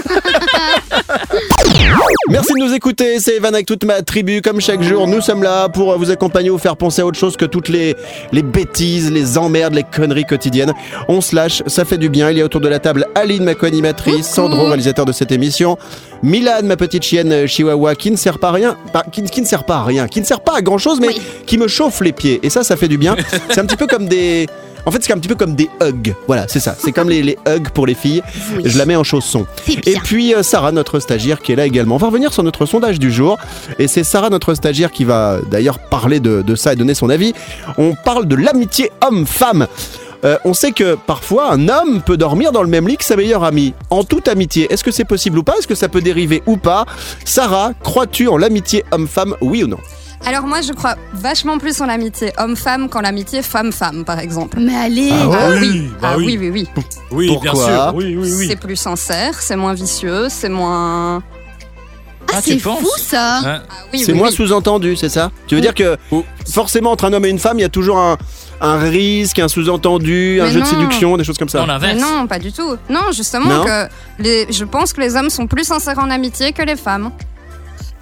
Merci 2.31 2.53
de 2.55 2.59
nous 2.67 2.75
écouter, 2.75 3.19
c'est 3.21 3.37
Evan 3.37 3.55
avec 3.55 3.67
toute 3.67 3.85
ma 3.85 4.03
tribu. 4.03 4.43
Comme 4.43 4.61
chaque 4.61 4.83
jour, 4.83 5.07
nous 5.07 5.21
sommes 5.21 5.43
là 5.43 5.69
pour 5.69 5.97
vous 5.99 6.11
accompagner, 6.11 6.51
vous 6.51 6.59
faire 6.59 6.77
penser 6.77 7.01
à 7.03 7.07
autre 7.07 7.19
chose 7.19 7.37
que 7.37 7.45
toutes 7.47 7.69
les, 7.69 7.97
les 8.33 8.43
bêtises, 8.43 9.11
les 9.11 9.39
emmerdes, 9.39 9.75
les 9.75 9.83
conneries 9.83 10.25
quotidiennes. 10.25 10.75
On 11.09 11.21
se 11.21 11.35
lâche, 11.35 11.63
ça 11.67 11.85
fait 11.85 11.97
du 11.99 12.09
bien. 12.11 12.31
Il 12.31 12.39
y 12.39 12.43
a 12.43 12.45
autour 12.45 12.61
de 12.61 12.69
la 12.69 12.79
table 12.79 13.07
Aline, 13.15 13.45
ma 13.45 13.55
co-animatrice, 13.55 14.27
Sandro, 14.29 14.67
réalisateur 14.67 15.07
de 15.07 15.13
cette 15.13 15.33
émission, 15.33 15.79
Milan, 16.23 16.61
ma 16.65 16.77
petite 16.77 17.03
chienne 17.05 17.47
chihuahua, 17.47 17.95
qui 17.95 18.11
ne 18.11 18.17
sert 18.17 18.39
pas 18.39 18.49
à 18.49 18.53
rien, 18.53 18.77
qui, 19.11 19.23
qui 19.23 19.41
ne 19.41 19.47
sert 19.47 19.65
pas 19.65 19.77
à 19.77 19.85
rien, 19.85 20.07
qui 20.07 20.21
ne 20.21 20.27
sert 20.27 20.41
pas 20.41 20.57
à 20.57 20.61
grand 20.63 20.79
chose, 20.79 21.01
mais 21.01 21.09
Oui. 21.09 21.21
qui 21.47 21.57
me 21.57 21.69
chauffe 21.69 22.01
les 22.03 22.13
pieds. 22.13 22.41
Et 22.43 22.51
ça, 22.51 22.63
ça 22.65 22.77
fait 22.77 22.89
du 22.89 22.99
bien. 22.99 23.17
C'est 23.51 23.61
un 23.61 23.65
petit 23.67 23.77
peu 23.77 23.87
comme 23.87 24.07
des. 24.07 24.47
En 24.89 24.91
fait, 24.91 25.05
c'est 25.05 25.13
un 25.13 25.19
petit 25.19 25.29
peu 25.29 25.35
comme 25.35 25.55
des 25.55 25.69
hugs. 25.83 26.15
Voilà, 26.29 26.49
c'est 26.49 26.61
ça. 26.61 26.75
C'est 26.79 26.93
comme 26.93 27.11
les, 27.11 27.23
les 27.23 27.37
hugs 27.47 27.69
pour 27.75 27.87
les 27.87 27.93
filles. 27.93 28.23
Oui. 28.57 28.63
Je 28.65 28.79
la 28.79 28.87
mets 28.87 28.97
en 28.97 29.05
chaussons. 29.05 29.45
C'est 29.67 29.87
Et 29.87 29.99
puis 30.03 30.35
euh, 30.35 30.43
Sarah, 30.43 30.73
notre 30.73 30.99
stagiaire, 30.99 31.41
qui 31.41 31.53
est 31.53 31.57
là 31.57 31.67
également. 31.67 31.97
On 31.97 31.99
va 31.99 32.07
revenir 32.07 32.33
sur 32.33 32.43
notre 32.43 32.65
sondage 32.65 32.99
du 32.99 33.13
jour. 33.13 33.37
Et 33.79 33.87
c'est 33.87 34.03
Sarah, 34.03 34.31
notre 34.31 34.55
stagiaire, 34.55 34.91
qui 34.91 35.05
va 35.05 35.41
d'ailleurs 35.51 35.79
parler 35.79 36.21
de, 36.21 36.41
de 36.41 36.55
ça 36.55 36.73
et 36.73 36.77
donner 36.77 36.95
son 36.95 37.11
avis. 37.11 37.35
On 37.77 37.95
parle 37.95 38.27
de 38.27 38.35
l'amitié 38.35 38.91
homme-femme. 39.07 39.67
Euh, 40.25 40.39
on 40.47 40.55
sait 40.55 40.73
que 40.73 40.95
parfois 40.95 41.53
un 41.53 41.69
homme 41.69 42.01
peut 42.01 42.17
dormir 42.17 42.51
dans 42.51 42.63
le 42.63 42.69
même 42.71 42.89
lit 42.89 42.97
que 42.97 43.05
sa 43.05 43.15
meilleure 43.15 43.45
amie. 43.45 43.75
En 43.91 44.05
toute 44.05 44.27
amitié, 44.27 44.73
est-ce 44.73 44.83
que 44.83 44.91
c'est 44.91 45.05
possible 45.05 45.37
ou 45.37 45.43
pas? 45.43 45.53
Est-ce 45.59 45.69
que 45.69 45.75
ça 45.75 45.91
peut 45.91 46.01
dériver 46.01 46.43
ou 46.47 46.57
pas? 46.57 46.87
Sarah, 47.27 47.73
crois-tu 47.83 48.27
en 48.29 48.39
l'amitié 48.39 48.87
homme-femme, 48.91 49.35
oui 49.43 49.65
ou 49.65 49.67
non? 49.67 49.77
Alors 50.27 50.45
moi, 50.47 50.61
je 50.61 50.73
crois 50.73 50.97
vachement 51.15 51.59
plus 51.59 51.81
en 51.81 51.87
l'amitié 51.87 52.33
homme-femme 52.39 52.89
qu'en 52.89 53.01
l'amitié 53.01 53.41
femme-femme, 53.43 54.05
par 54.05 54.19
exemple. 54.19 54.59
Mais 54.61 54.75
allez. 54.77 55.11
Ah 55.13 55.29
Ah 55.33 55.49
oui, 55.51 55.59
oui, 55.61 55.91
bah 56.03 56.09
ah 56.13 56.17
oui. 56.19 56.25
oui, 56.27 56.37
oui, 56.39 56.51
oui. 56.51 56.85
Oui, 57.11 57.27
bien 57.27 57.35
Pourquoi 57.53 57.65
sûr. 57.67 57.93
Oui, 57.95 58.17
oui, 58.19 58.33
oui. 58.37 58.47
C'est 58.49 58.57
plus 58.61 58.77
sincère, 58.77 59.41
c'est 59.41 59.57
moins 59.57 59.73
vicieux, 59.75 60.27
c'est 60.29 60.49
moins... 60.51 61.23
Ah, 62.31 62.35
Ah, 62.37 62.41
c'est 62.43 62.59
fou 62.59 62.77
ça. 62.99 63.39
Hein 63.39 63.63
Ah 63.71 63.75
oui, 63.93 64.01
C'est 64.01 64.13
oui, 64.13 64.19
moins 64.19 64.29
oui. 64.29 64.35
sous-entendu, 64.35 64.97
c'est 64.97 65.09
ça 65.09 65.31
Tu 65.47 65.55
veux 65.55 65.63
dire 65.63 65.73
que 65.75 65.97
Oh. 66.11 66.23
forcément 66.53 66.91
entre 66.93 67.07
un 67.07 67.13
homme 67.15 67.25
et 67.25 67.31
une 67.31 67.39
femme, 67.39 67.59
il 67.59 67.63
y 67.63 67.65
a 67.65 67.71
toujours 67.71 67.97
un, 67.99 68.19
un 68.61 68.77
risque, 68.77 69.39
un 69.39 69.49
sous-entendu, 69.49 70.39
un 70.43 70.45
Mais 70.45 70.51
jeu 70.51 70.61
de 70.61 70.65
non. 70.67 70.71
séduction, 70.71 71.17
des 71.17 71.25
choses 71.25 71.39
comme 71.39 71.49
ça 71.49 71.65
Non, 71.65 71.79
non, 71.99 72.27
pas 72.27 72.39
du 72.39 72.53
tout. 72.53 72.77
Non, 72.91 73.13
justement, 73.13 73.47
Non 73.49 73.65
que 73.65 73.89
les, 74.19 74.47
je 74.53 74.65
pense 74.65 74.93
que 74.93 75.01
les 75.01 75.17
hommes 75.17 75.31
sont 75.31 75.47
plus 75.47 75.65
sincères 75.65 75.99
en 75.99 76.11
amitié 76.11 76.53
que 76.53 76.61
les 76.63 76.77
femmes. 76.77 77.11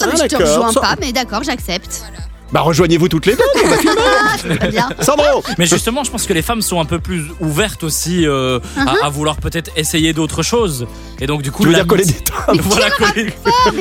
Ah, 0.03 0.07
mais 0.07 0.12
Ah, 0.21 0.23
je 0.25 0.29
te 0.29 0.43
rejoins 0.43 0.73
pas, 0.73 0.95
mais 1.00 1.12
d'accord, 1.12 1.43
j'accepte. 1.45 2.03
Bah 2.53 2.61
rejoignez-vous 2.61 3.09
toutes 3.09 3.26
les 3.26 3.35
deux, 3.35 3.43
on 3.65 3.69
va 3.69 3.76
filmer. 3.76 4.57
Très 4.57 4.69
bien. 4.69 4.88
Sandro 5.00 5.43
Mais 5.59 5.67
justement, 5.67 6.05
je 6.05 6.12
pense 6.12 6.26
que 6.29 6.33
les 6.33 6.43
femmes 6.43 6.62
sont 6.62 6.79
un 6.81 6.85
peu 6.85 7.00
plus 7.00 7.25
ouvertes 7.41 7.83
aussi 7.83 8.25
euh, 8.25 8.61
à, 8.76 9.07
à 9.07 9.09
vouloir 9.09 9.38
peut-être 9.38 9.73
essayer 9.76 10.12
d'autres 10.12 10.45
choses. 10.45 10.87
Et 11.19 11.26
donc, 11.26 11.43
du 11.43 11.50
coup, 11.50 11.62
Tu 11.65 11.67
veux 11.71 11.73
la- 11.73 11.81
dire 11.81 11.88
coller 11.88 12.05
des 12.05 12.15
Voilà, 12.61 12.91
coller- 12.91 13.35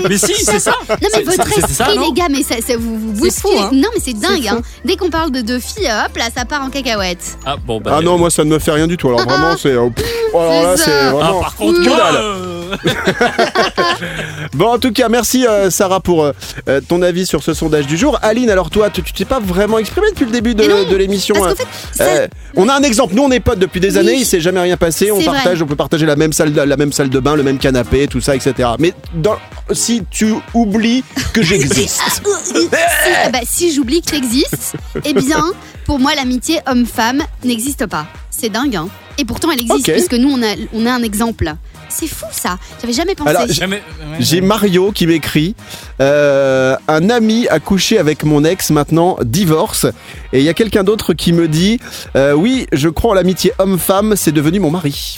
Mais 0.10 0.18
si, 0.18 0.34
c'est 0.34 0.58
ça. 0.60 0.74
Non 0.90 0.96
mais 1.00 1.10
C'est- 1.14 1.22
votre 1.24 1.48
ça, 1.48 1.60
esprit 1.68 1.96
non 1.96 2.06
les 2.08 2.12
gars, 2.14 2.28
mais 2.28 2.42
ça, 2.42 2.56
ça- 2.66 2.76
vous 2.76 2.98
vous 2.98 3.12
bousculez. 3.14 3.60
hein. 3.60 3.70
Non 3.72 3.90
mais 3.94 4.02
c'est 4.04 4.14
dingue. 4.20 4.48
Hein. 4.48 4.62
Dès 4.84 4.96
qu'on 4.96 5.12
parle 5.12 5.30
de 5.30 5.42
deux 5.42 5.60
filles, 5.60 5.88
hop 6.04 6.18
là, 6.18 6.30
ça 6.36 6.46
part 6.46 6.64
en 6.64 6.72
cacahuète. 6.72 7.38
Ah 7.46 7.58
bon, 7.64 7.80
bah, 7.80 7.98
Ah 7.98 8.02
non, 8.02 8.18
moi 8.18 8.32
ça 8.32 8.44
ne 8.44 8.50
me 8.50 8.58
fait 8.58 8.72
rien 8.72 8.88
du 8.88 8.98
tout. 8.98 9.10
Alors 9.10 9.22
vraiment, 9.22 9.56
c'est. 9.62 9.74
euh, 9.74 9.90
oh, 10.34 10.40
alors 10.40 10.64
là, 10.64 10.78
C'est 10.78 10.86
c'est 10.86 10.90
ça. 10.92 11.10
Ah, 11.10 11.12
vraiment. 11.12 11.40
par 11.42 11.56
contre, 11.56 11.80
que 11.84 11.86
dalle. 11.86 12.55
Bon, 14.54 14.68
en 14.74 14.80
tout 14.80 14.92
cas, 14.92 15.10
merci 15.10 15.46
euh, 15.46 15.70
Sarah 15.70 16.00
pour 16.00 16.24
euh, 16.24 16.32
euh, 16.70 16.80
ton 16.88 17.02
avis 17.02 17.26
sur 17.26 17.44
ce 17.44 17.54
sondage 17.54 17.88
du 17.88 17.98
jour. 17.98 18.20
Aline, 18.22 18.50
alors 18.50 18.70
toi, 18.70 18.90
tu 18.90 19.04
tu 19.04 19.14
t'es 19.14 19.26
pas 19.26 19.40
vraiment 19.40 19.78
exprimée 19.78 20.08
depuis 20.12 20.26
le 20.26 20.32
début 20.32 20.56
de, 20.56 20.64
Mais 20.64 20.68
non, 20.70 20.90
de 20.90 20.96
l'émission. 20.96 21.36
parce 21.36 21.52
hein. 21.52 21.56
qu'en 21.60 22.04
fait, 22.04 22.04
ça- 22.04 22.28
on 22.56 22.70
a 22.70 22.74
un 22.74 22.84
exemple. 22.84 23.14
Nous, 23.16 23.24
on 23.24 23.32
est 23.32 23.40
potes 23.40 23.60
depuis 23.60 23.80
des 23.80 23.94
Oui. 23.94 23.98
années. 24.00 24.16
Il 24.16 24.26
s'est 24.26 24.40
jamais 24.40 24.60
rien 24.62 24.78
passé. 24.78 25.12
On 25.12 25.20
C'est 25.20 25.26
partage, 25.26 25.62
on 25.62 25.66
peut 25.66 25.76
partager 25.76 26.06
la 26.06 26.16
même 26.16 26.32
salle, 26.34 26.54
de, 26.54 26.62
la 26.62 26.78
même 26.78 26.92
salle 26.94 27.10
de 27.10 27.20
bain, 27.20 27.36
le 27.36 27.44
même 27.44 27.58
canapé, 27.58 28.08
tout 28.08 28.22
ça, 28.22 28.36
etc. 28.36 28.70
Mais 28.80 28.94
dans, 29.14 29.36
si 29.72 30.04
tu 30.10 30.34
oublies 30.54 31.04
que 31.34 31.42
j'existe, 31.44 32.02
si, 32.44 32.54
eh 33.28 33.30
ben, 33.32 33.42
si 33.46 33.74
j'oublie 33.74 34.02
que 34.02 34.12
tu 34.12 34.16
existes, 34.16 34.74
eh 35.04 35.14
bien, 35.14 35.44
pour 35.86 36.00
moi, 36.00 36.16
l'amitié 36.16 36.60
homme-femme 36.68 37.24
n'existe 37.44 37.86
pas. 37.88 38.06
C'est 38.32 38.50
dingue, 38.50 38.76
hein. 38.76 38.88
Et 39.18 39.24
pourtant, 39.26 39.50
elle 39.52 39.62
existe, 39.62 39.88
Ok. 39.88 39.94
puisque 39.94 40.14
nous, 40.16 40.30
on 40.30 40.42
a, 40.44 40.56
on 40.74 40.86
a 40.86 40.92
un 40.92 41.04
exemple. 41.04 41.54
C'est 41.98 42.08
fou, 42.08 42.25
ça. 42.32 42.58
J'avais 42.82 42.94
jamais 42.94 43.16
pensé. 43.16 43.30
Alors, 43.30 43.48
Jamais- 43.48 43.78
ouais, 43.78 44.18
j'ai 44.20 44.42
ouais. 44.42 44.46
Mario 44.48 44.92
qui 44.92 45.08
m'écrit 45.08 45.56
euh, 46.02 46.75
un 46.88 47.10
ami 47.10 47.48
a 47.50 47.60
couché 47.60 47.98
avec 47.98 48.24
mon 48.24 48.44
ex, 48.44 48.70
maintenant 48.72 49.18
divorce. 49.24 49.86
Et 50.34 50.40
il 50.40 50.44
y 50.46 50.50
a 50.50 50.54
quelqu'un 50.54 50.84
d'autre 50.84 51.14
qui 51.14 51.32
me 51.32 51.48
dit 51.48 51.80
euh, 52.16 52.34
oui, 52.34 52.68
je 52.74 52.90
crois 52.90 53.12
en 53.12 53.14
l'amitié 53.14 53.54
homme-femme, 53.60 54.16
c'est 54.18 54.32
devenu 54.34 54.60
mon 54.60 54.72
mari. 54.72 55.16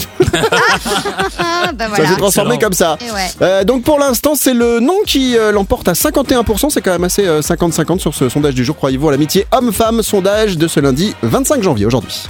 Ah, 1.39 1.72
bah 1.74 1.86
Ça 1.86 1.88
voilà. 1.89 2.07
s'est 2.10 2.15
transformé 2.17 2.55
Excellent. 2.55 2.67
comme 2.69 2.74
ça. 2.74 2.98
Et 3.05 3.12
ouais. 3.12 3.27
Euh, 3.41 3.63
donc 3.63 3.84
pour 3.84 4.00
l'instant, 4.00 4.36
c'est 4.36 4.53
le 4.53 4.79
nom 4.79 4.98
qui 5.05 5.38
euh, 5.38 5.51
l'emporte 5.51 5.88
à 5.88 5.93
51%. 5.93 6.69
C'est 6.69 6.81
quand 6.81 6.91
même 6.91 7.03
assez 7.03 7.25
euh, 7.25 7.41
50-50 7.41 8.00
sur 8.00 8.13
ce 8.13 8.29
sondage 8.29 8.53
du 8.55 8.63
jour. 8.63 8.75
Croyez-vous 8.75 9.07
à 9.10 9.12
l'amitié 9.12 9.48
homme-femme? 9.51 10.01
Sondage 10.03 10.57
de 10.57 10.67
ce 10.67 10.79
lundi 10.79 11.15
25 11.24 11.63
janvier 11.63 11.86
aujourd'hui. 11.86 12.24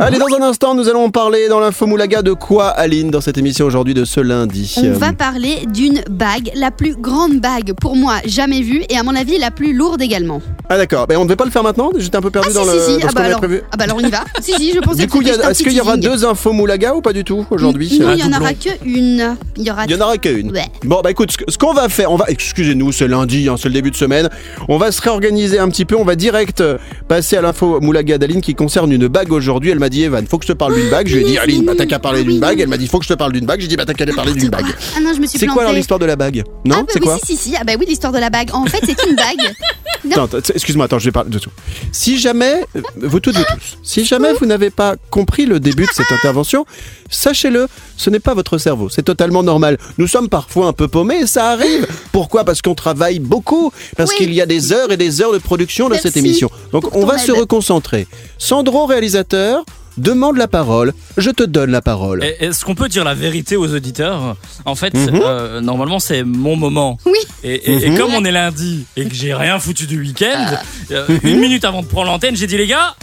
Allez, 0.00 0.18
dans 0.18 0.26
un 0.38 0.42
instant, 0.42 0.74
nous 0.74 0.88
allons 0.88 1.10
parler 1.10 1.48
dans 1.48 1.60
l'info 1.60 1.86
Moulaga 1.86 2.22
de 2.22 2.32
quoi, 2.32 2.68
Aline, 2.68 3.10
dans 3.10 3.20
cette 3.20 3.38
émission? 3.38 3.59
Aujourd'hui 3.64 3.94
de 3.94 4.04
ce 4.04 4.20
lundi 4.20 4.74
On 4.82 4.92
va 4.92 5.12
parler 5.12 5.66
d'une 5.72 6.02
bague, 6.10 6.50
la 6.54 6.70
plus 6.70 6.94
grande 6.96 7.40
bague 7.40 7.72
pour 7.80 7.96
moi 7.96 8.16
jamais 8.26 8.62
vue 8.62 8.82
et 8.88 8.96
à 8.96 9.02
mon 9.02 9.14
avis 9.14 9.38
la 9.38 9.50
plus 9.50 9.72
lourde 9.72 10.02
également. 10.02 10.40
Ah 10.68 10.76
d'accord, 10.76 11.06
mais 11.08 11.16
on 11.16 11.20
ne 11.20 11.24
devait 11.24 11.36
pas 11.36 11.44
le 11.44 11.50
faire 11.50 11.62
maintenant? 11.62 11.90
J'étais 11.96 12.16
un 12.16 12.20
peu 12.22 12.30
perdu 12.30 12.48
Ah 12.50 12.54
dans 12.54 12.64
si 12.64 12.70
le 12.76 12.80
si 13.00 13.06
ah 13.06 13.10
bah 13.14 13.22
alors, 13.22 13.38
prévu. 13.38 13.62
ah 13.72 13.76
bah 13.76 13.84
alors 13.84 13.96
on 14.00 14.06
y 14.06 14.10
va. 14.10 14.24
si 14.40 14.52
si, 14.54 14.72
je 14.72 14.78
pensais 14.82 15.02
Du 15.02 15.08
coup, 15.08 15.20
est-ce 15.22 15.62
qu'il 15.62 15.72
y 15.72 15.80
aura 15.80 15.96
deux 15.96 16.24
infos 16.24 16.52
Moulaga 16.52 16.94
ou 16.94 17.00
pas 17.00 17.12
du 17.12 17.24
tout 17.24 17.44
aujourd'hui? 17.50 17.98
Non, 18.00 18.12
il 18.12 18.20
y 18.20 18.22
en 18.24 18.28
aura 18.28 18.52
doublon. 18.52 18.72
que 18.80 18.88
une. 18.88 19.36
Il 19.56 19.64
y 19.64 19.70
aura. 19.70 19.84
Il 19.86 19.90
y 19.90 19.94
en 19.94 20.00
aura 20.00 20.16
qu'une. 20.18 20.50
Ouais. 20.52 20.66
Bon, 20.84 21.00
bah 21.02 21.10
écoute, 21.10 21.30
ce 21.48 21.58
qu'on 21.58 21.72
va 21.72 21.88
faire, 21.88 22.10
on 22.12 22.16
va, 22.16 22.26
excusez-nous, 22.28 22.92
c'est 22.92 23.08
lundi, 23.08 23.48
hein, 23.48 23.56
c'est 23.58 23.68
le 23.68 23.74
début 23.74 23.90
de 23.90 23.96
semaine. 23.96 24.28
On 24.68 24.78
va 24.78 24.92
se 24.92 25.00
réorganiser 25.02 25.58
un 25.58 25.68
petit 25.68 25.84
peu. 25.84 25.96
On 25.96 26.04
va 26.04 26.14
direct 26.16 26.60
euh, 26.60 26.78
passer 27.08 27.36
à 27.36 27.42
l'info 27.42 27.80
Moulaga 27.80 28.18
d'Aline 28.18 28.40
qui 28.40 28.54
concerne 28.54 28.92
une 28.92 29.08
bague 29.08 29.32
aujourd'hui. 29.32 29.70
Elle 29.70 29.78
m'a 29.78 29.88
dit, 29.88 30.02
Evan, 30.04 30.26
faut 30.26 30.38
que 30.38 30.46
je 30.46 30.52
te 30.52 30.56
parle 30.56 30.74
d'une 30.74 30.90
bague. 30.90 31.08
Je 31.08 31.16
lui 31.16 31.22
ai 31.22 31.26
dit, 31.26 31.38
Aline, 31.38 31.64
bah 31.64 31.72
t'as 31.76 31.86
qu'à 31.86 31.98
parler 31.98 32.22
d'une 32.24 32.40
bague. 32.40 32.60
Elle 32.60 32.68
m'a 32.68 32.76
dit, 32.78 32.86
faut 32.86 32.98
que 32.98 33.04
je 33.04 33.10
te 33.10 33.14
parle 33.18 33.32
d'une 33.32 33.39
bague. 33.46 33.60
J'ai 33.60 33.68
dit, 33.68 33.76
bah 33.76 33.84
t'as 33.86 33.94
qu'à 33.94 34.06
parler 34.06 34.32
d'une 34.32 34.48
bague. 34.48 34.66
Ah 34.96 35.00
non, 35.00 35.12
je 35.14 35.20
me 35.20 35.26
suis 35.26 35.38
C'est 35.38 35.46
quoi 35.46 35.62
alors 35.62 35.74
l'histoire 35.74 35.98
de 36.00 36.06
la 36.06 36.16
bague 36.16 36.42
Non, 36.64 36.76
ah 36.78 36.82
bah 36.82 36.86
c'est 36.90 37.00
oui, 37.00 37.06
quoi 37.06 37.18
si, 37.24 37.36
si, 37.36 37.50
si. 37.50 37.56
Ah 37.56 37.64
bah 37.64 37.72
oui, 37.78 37.86
l'histoire 37.88 38.12
de 38.12 38.18
la 38.18 38.30
bague. 38.30 38.50
En 38.52 38.66
fait, 38.66 38.80
c'est 38.84 38.96
une 39.08 39.16
bague. 39.16 39.54
Attends, 40.12 40.24
attends, 40.24 40.38
excuse-moi, 40.54 40.86
attends, 40.86 40.98
je 40.98 41.04
vais 41.04 41.12
parler 41.12 41.28
de 41.28 41.38
tout. 41.38 41.50
Si 41.92 42.18
jamais, 42.18 42.64
euh, 42.74 42.80
vous 43.02 43.20
toutes, 43.20 43.36
vous 43.36 43.42
tous, 43.44 43.76
si 43.82 44.06
jamais 44.06 44.32
vous 44.32 44.46
n'avez 44.46 44.70
pas 44.70 44.94
compris 45.10 45.44
le 45.44 45.60
début 45.60 45.82
de 45.84 45.90
cette 45.92 46.10
intervention, 46.10 46.64
sachez-le, 47.10 47.66
ce 47.98 48.08
n'est 48.08 48.18
pas 48.18 48.32
votre 48.32 48.56
cerveau, 48.56 48.88
c'est 48.88 49.02
totalement 49.02 49.42
normal. 49.42 49.76
Nous 49.98 50.06
sommes 50.06 50.30
parfois 50.30 50.68
un 50.68 50.72
peu 50.72 50.88
paumés, 50.88 51.20
et 51.20 51.26
ça 51.26 51.50
arrive. 51.50 51.86
Pourquoi? 52.12 52.44
Parce 52.44 52.62
qu'on 52.62 52.74
travaille 52.74 53.18
beaucoup, 53.18 53.72
parce 53.96 54.10
Oui. 54.12 54.16
qu'il 54.16 54.32
y 54.32 54.40
a 54.40 54.46
des 54.46 54.72
heures 54.72 54.90
et 54.90 54.96
des 54.96 55.20
heures 55.20 55.32
de 55.34 55.38
production 55.38 55.86
de 55.88 55.92
Merci 55.92 56.08
cette 56.08 56.16
émission. 56.16 56.50
Donc 56.72 56.84
pour 56.84 56.96
on 56.96 57.00
ton 57.02 57.06
va 57.06 57.18
se 57.18 57.32
reconcentrer. 57.32 58.06
Sandro, 58.38 58.86
réalisateur, 58.86 59.64
demande 60.00 60.36
la 60.36 60.48
parole, 60.48 60.92
je 61.16 61.30
te 61.30 61.42
donne 61.42 61.70
la 61.70 61.82
parole. 61.82 62.24
Est-ce 62.24 62.64
qu'on 62.64 62.74
peut 62.74 62.88
dire 62.88 63.04
la 63.04 63.14
vérité 63.14 63.56
aux 63.56 63.72
auditeurs? 63.74 64.36
En 64.64 64.74
fait, 64.74 64.94
Mhm. 64.94 65.20
euh, 65.22 65.60
normalement, 65.60 65.98
c'est 65.98 66.22
mon 66.24 66.56
moment. 66.56 66.98
Oui. 67.06 67.18
Et, 67.44 67.54
et- 67.54 67.84
et 67.86 67.90
Mhm. 67.90 67.98
comme 67.98 68.14
on 68.14 68.24
est 68.24 68.32
lundi 68.32 68.84
et 68.96 69.04
que 69.06 69.14
j'ai 69.14 69.34
rien 69.34 69.58
foutu 69.58 69.86
du 69.86 70.00
week-end, 70.00 70.54
euh, 70.90 71.06
Mhm. 71.08 71.18
une 71.24 71.40
minute 71.40 71.64
avant 71.64 71.82
de 71.82 71.86
prendre 71.86 72.06
l'antenne, 72.10 72.36
j'ai 72.36 72.46
dit 72.46 72.56
les 72.56 72.66
gars, 72.66 72.94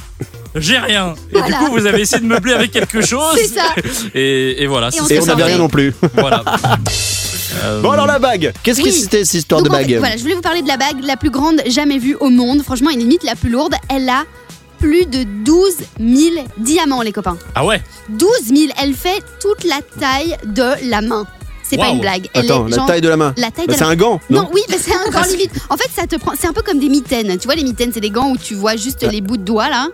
j'ai 0.56 0.78
rien. 0.78 1.14
Et 1.32 1.38
Voilà. 1.40 1.48
du 1.48 1.54
coup, 1.54 1.72
vous 1.72 1.86
avez 1.86 2.02
essayé 2.02 2.22
de 2.22 2.28
meubler 2.28 2.54
avec 2.54 2.72
quelque 2.72 3.02
chose. 3.06 3.36
C'est 3.38 3.54
ça. 3.56 3.66
Et, 4.16 4.64
et 4.64 4.68
voilà. 4.68 4.88
Et 4.90 4.92
c'est 4.92 5.20
on 5.20 5.22
que 5.24 5.28
n'avait 5.28 5.44
rien 5.44 5.58
non 5.58 5.70
plus. 5.70 5.94
Voilà. 6.14 6.44
Euh, 7.64 7.82
Bon 7.82 7.92
alors 7.92 8.06
la 8.06 8.20
bague, 8.20 8.52
qu'est-ce 8.62 8.80
que 8.82 8.86
Oui. 8.86 8.92
c'était 8.92 9.24
cette 9.24 9.36
histoire 9.36 9.62
Donc, 9.62 9.70
de 9.72 9.76
en 9.76 9.80
fait, 9.80 9.86
bague? 9.88 10.00
voilà, 10.00 10.18
je 10.18 10.22
voulais 10.22 10.36
vous 10.36 10.42
parler 10.42 10.62
de 10.62 10.68
la 10.68 10.76
bague 10.78 10.98
la 11.04 11.16
plus 11.16 11.30
grande 11.32 11.62
jamais 11.68 11.98
vue 11.98 12.16
au 12.20 12.30
monde. 12.30 12.62
Franchement, 12.62 12.90
elle 12.92 12.98
est 12.98 13.04
limite 13.04 13.24
la 13.24 13.36
plus 13.36 13.50
lourde. 13.50 13.74
Elle 13.90 14.08
a 14.10 14.26
plus 14.80 15.06
de 15.06 15.24
12 15.44 15.76
000 16.00 16.46
diamants, 16.58 17.02
les 17.02 17.12
copains. 17.12 17.38
Ah 17.56 17.66
ouais 17.66 17.82
12 18.10 18.30
000. 18.46 18.60
Elle 18.82 18.94
fait 18.94 19.22
toute 19.40 19.64
la 19.64 19.80
taille 20.00 20.38
de 20.46 20.90
la 20.90 21.02
main. 21.02 21.26
C'est 21.64 21.78
pas 21.78 21.90
une 21.90 22.00
blague. 22.00 22.30
Elle 22.34 22.46
Attends, 22.46 22.68
est 22.68 22.72
la 22.78 22.86
taille 22.86 23.02
de 23.02 23.10
la 23.10 23.18
main. 23.18 23.34
la 23.36 23.52
taille 23.52 23.68
Bah, 23.68 23.74
de 23.74 23.78
c'est 23.78 23.84
la 23.84 23.90
un 23.90 23.96
gant, 23.98 24.22
non, 24.30 24.44
Non, 24.44 24.50
oui, 24.54 24.62
mais 24.70 24.78
c'est 24.78 24.94
un 24.96 25.10
gant 25.10 25.24
limite. 25.30 25.52
En 25.70 25.76
fait, 25.76 25.90
ça 25.94 26.08
te 26.08 26.16
prend. 26.16 26.32
C'est 26.40 26.48
un 26.48 26.54
peu 26.54 26.62
comme 26.62 26.80
des 26.80 26.88
mitaines. 26.88 27.38
Tu 27.38 27.46
vois, 27.46 27.56
les 27.56 27.64
mitaines, 27.64 27.92
c'est 27.94 28.00
des 28.00 28.10
gants 28.10 28.30
où 28.32 28.38
tu 28.38 28.56
vois 28.56 28.78
juste 28.78 29.04
les 29.04 29.20
bouts 29.20 29.36
de 29.38 29.44
doigts 29.44 29.68
là. 29.70 29.88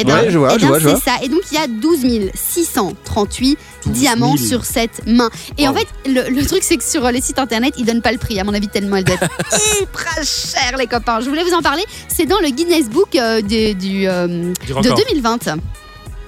Et 0.00 0.04
Ouais, 0.04 0.30
je 0.30 0.38
vois, 0.38 0.52
eh 0.54 0.58
je 0.58 0.66
vois, 0.66 0.78
je 0.78 0.88
c'est 0.88 1.04
ça. 1.04 1.16
Et 1.22 1.28
donc, 1.28 1.40
il 1.50 1.54
y 1.56 1.60
a 1.60 1.66
12 1.66 2.30
638 2.34 3.58
diamants 3.86 4.36
000. 4.36 4.48
sur 4.48 4.64
cette 4.64 5.06
main. 5.06 5.30
Et 5.56 5.66
en 5.68 5.74
fait, 5.74 5.86
le, 6.06 6.28
le 6.30 6.46
truc, 6.46 6.62
c'est 6.62 6.76
que 6.76 6.84
sur 6.84 7.08
les 7.10 7.20
sites 7.20 7.38
internet, 7.38 7.74
ils 7.78 7.84
donnent 7.84 8.02
pas 8.02 8.12
le 8.12 8.18
prix. 8.18 8.38
À 8.40 8.44
mon 8.44 8.54
avis, 8.54 8.68
tellement 8.68 8.96
elle 8.96 9.04
doit 9.04 9.16
être 9.16 9.28
hyper 9.82 10.24
chère, 10.24 10.76
les 10.78 10.86
copains. 10.86 11.20
Je 11.20 11.28
voulais 11.28 11.44
vous 11.44 11.54
en 11.54 11.62
parler. 11.62 11.84
C'est 12.08 12.26
dans 12.26 12.38
le 12.40 12.48
Guinness 12.50 12.88
Book 12.88 13.14
euh, 13.16 13.40
du, 13.40 14.06
euh, 14.08 14.52
Du 14.66 14.68
de 14.68 14.72
record. 14.74 14.98
2020. 15.10 15.38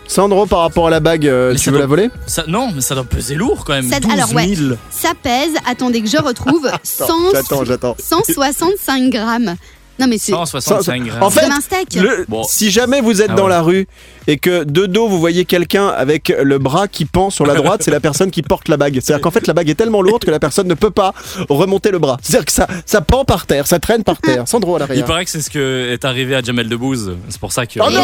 Sandro, 0.07 0.45
par 0.47 0.61
rapport 0.61 0.89
à 0.89 0.91
la 0.91 0.99
bague, 0.99 1.25
euh, 1.29 1.53
Mais 1.53 1.59
tu 1.59 1.67
veux 1.67 1.73
doit- 1.73 1.81
la 1.83 1.87
voler? 1.87 2.11
Ça- 2.27 2.43
non, 2.49 2.71
mais 2.75 2.81
ça 2.81 2.97
doit 2.97 3.05
peser 3.05 3.37
lourd 3.37 3.65
quand 3.65 3.75
même. 3.75 3.89
Ça- 3.89 4.01
12 4.01 4.13
alors, 4.13 4.33
ouais. 4.35 4.55
000. 4.57 4.73
Ça 4.91 5.11
pèse, 5.21 5.53
attendez 5.67 6.03
que 6.03 6.09
je 6.09 6.17
retrouve, 6.17 6.69
100 6.83 7.07
J'attends, 7.33 7.65
j'attends. 7.65 7.95
165 7.99 9.11
grammes. 9.11 9.55
Non, 10.01 10.07
mais 10.09 10.19
c'est 10.19 10.33
165 10.33 11.05
grammes. 11.05 11.23
En 11.23 11.31
fait, 11.31 11.45
un 11.45 11.61
steak. 11.61 11.95
Le- 11.95 12.25
Bon. 12.29 12.43
Si 12.45 12.71
jamais 12.71 13.01
vous 13.01 13.23
êtes 13.23 13.31
Ah 13.33 13.35
dans 13.35 13.45
ouais. 13.45 13.51
la 13.51 13.63
rue 13.63 13.87
et 14.27 14.39
que 14.39 14.65
de 14.65 14.87
dos 14.87 15.09
vous 15.09 15.19
voyez 15.19 15.45
quelqu'un 15.45 15.89
avec 15.89 16.29
le 16.29 16.59
bras 16.59 16.87
qui 16.89 17.05
pend 17.05 17.31
sur 17.31 17.47
la 17.47 17.55
droite, 17.55 17.83
c'est 17.85 17.91
la 17.91 18.01
personne 18.01 18.31
qui 18.31 18.43
porte 18.43 18.69
la 18.69 18.77
bague. 18.77 18.95
C'est-à-dire 19.03 19.21
qu'en 19.23 19.31
fait 19.31 19.47
la 19.47 19.55
bague 19.55 19.69
est 19.71 19.75
tellement 19.75 20.03
lourde 20.03 20.25
que 20.25 20.31
la 20.31 20.39
personne 20.41 20.69
ne 20.69 20.75
peut 20.75 20.91
pas 20.91 21.13
remonter 21.49 21.91
le 21.91 21.99
bras. 21.99 22.19
C'est-à-dire 22.23 22.45
que 22.47 22.53
ça, 22.53 22.67
ça 22.87 23.01
pend 23.01 23.25
par 23.25 23.47
terre, 23.47 23.67
ça 23.67 23.79
traîne 23.79 24.05
par 24.05 24.19
terre. 24.19 24.45
Sandro 24.47 24.75
à 24.75 24.79
Il 24.79 24.81
l'arrière. 24.81 25.05
paraît 25.07 25.25
que 25.25 25.31
c'est 25.31 25.41
ce 25.43 25.51
que 25.51 25.91
est 25.93 26.05
arrivé 26.05 26.35
à 26.37 26.43
Jamel 26.43 26.69
Debbouze. 26.69 27.13
C'est 27.29 27.41
pour 27.41 27.53
ça 27.53 27.67
que. 27.67 27.81
Oh 27.81 27.91
non, 27.91 28.01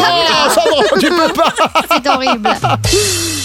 Sandro, 0.49 0.83
tu 0.99 1.07
peux 1.09 1.33
pas. 1.33 1.53
C'est 1.93 2.09
horrible. 2.09 2.49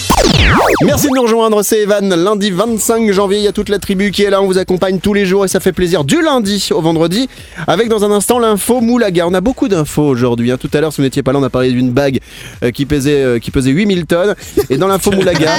Merci 0.83 1.07
de 1.07 1.15
nous 1.15 1.21
rejoindre, 1.23 1.63
c'est 1.63 1.81
Evan. 1.81 2.13
Lundi 2.13 2.51
25 2.51 3.11
janvier, 3.11 3.37
il 3.37 3.43
y 3.43 3.47
a 3.47 3.51
toute 3.51 3.69
la 3.69 3.79
tribu 3.79 4.11
qui 4.11 4.23
est 4.23 4.29
là. 4.29 4.41
On 4.41 4.45
vous 4.47 4.57
accompagne 4.57 4.99
tous 4.99 5.13
les 5.13 5.25
jours 5.25 5.45
et 5.45 5.47
ça 5.47 5.59
fait 5.59 5.71
plaisir 5.71 6.03
du 6.03 6.21
lundi 6.21 6.69
au 6.71 6.81
vendredi. 6.81 7.29
Avec 7.67 7.87
dans 7.89 8.03
un 8.03 8.11
instant 8.11 8.39
l'info 8.39 8.81
Moulaga. 8.81 9.27
On 9.27 9.33
a 9.33 9.41
beaucoup 9.41 9.67
d'infos 9.67 10.03
aujourd'hui. 10.03 10.51
hein. 10.51 10.57
Tout 10.57 10.69
à 10.73 10.81
l'heure, 10.81 10.91
si 10.91 10.97
vous 10.97 11.03
n'étiez 11.03 11.23
pas 11.23 11.31
là, 11.31 11.39
on 11.39 11.43
a 11.43 11.49
parlé 11.49 11.71
d'une 11.71 11.91
bague 11.91 12.19
euh, 12.63 12.71
qui 12.71 12.85
pesait 12.85 13.21
euh, 13.23 13.39
qui 13.39 13.51
pesait 13.51 13.71
8000 13.71 14.05
tonnes. 14.05 14.35
Et 14.69 14.77
dans 14.77 14.87
l'info 14.87 15.11
Moulaga, 15.11 15.51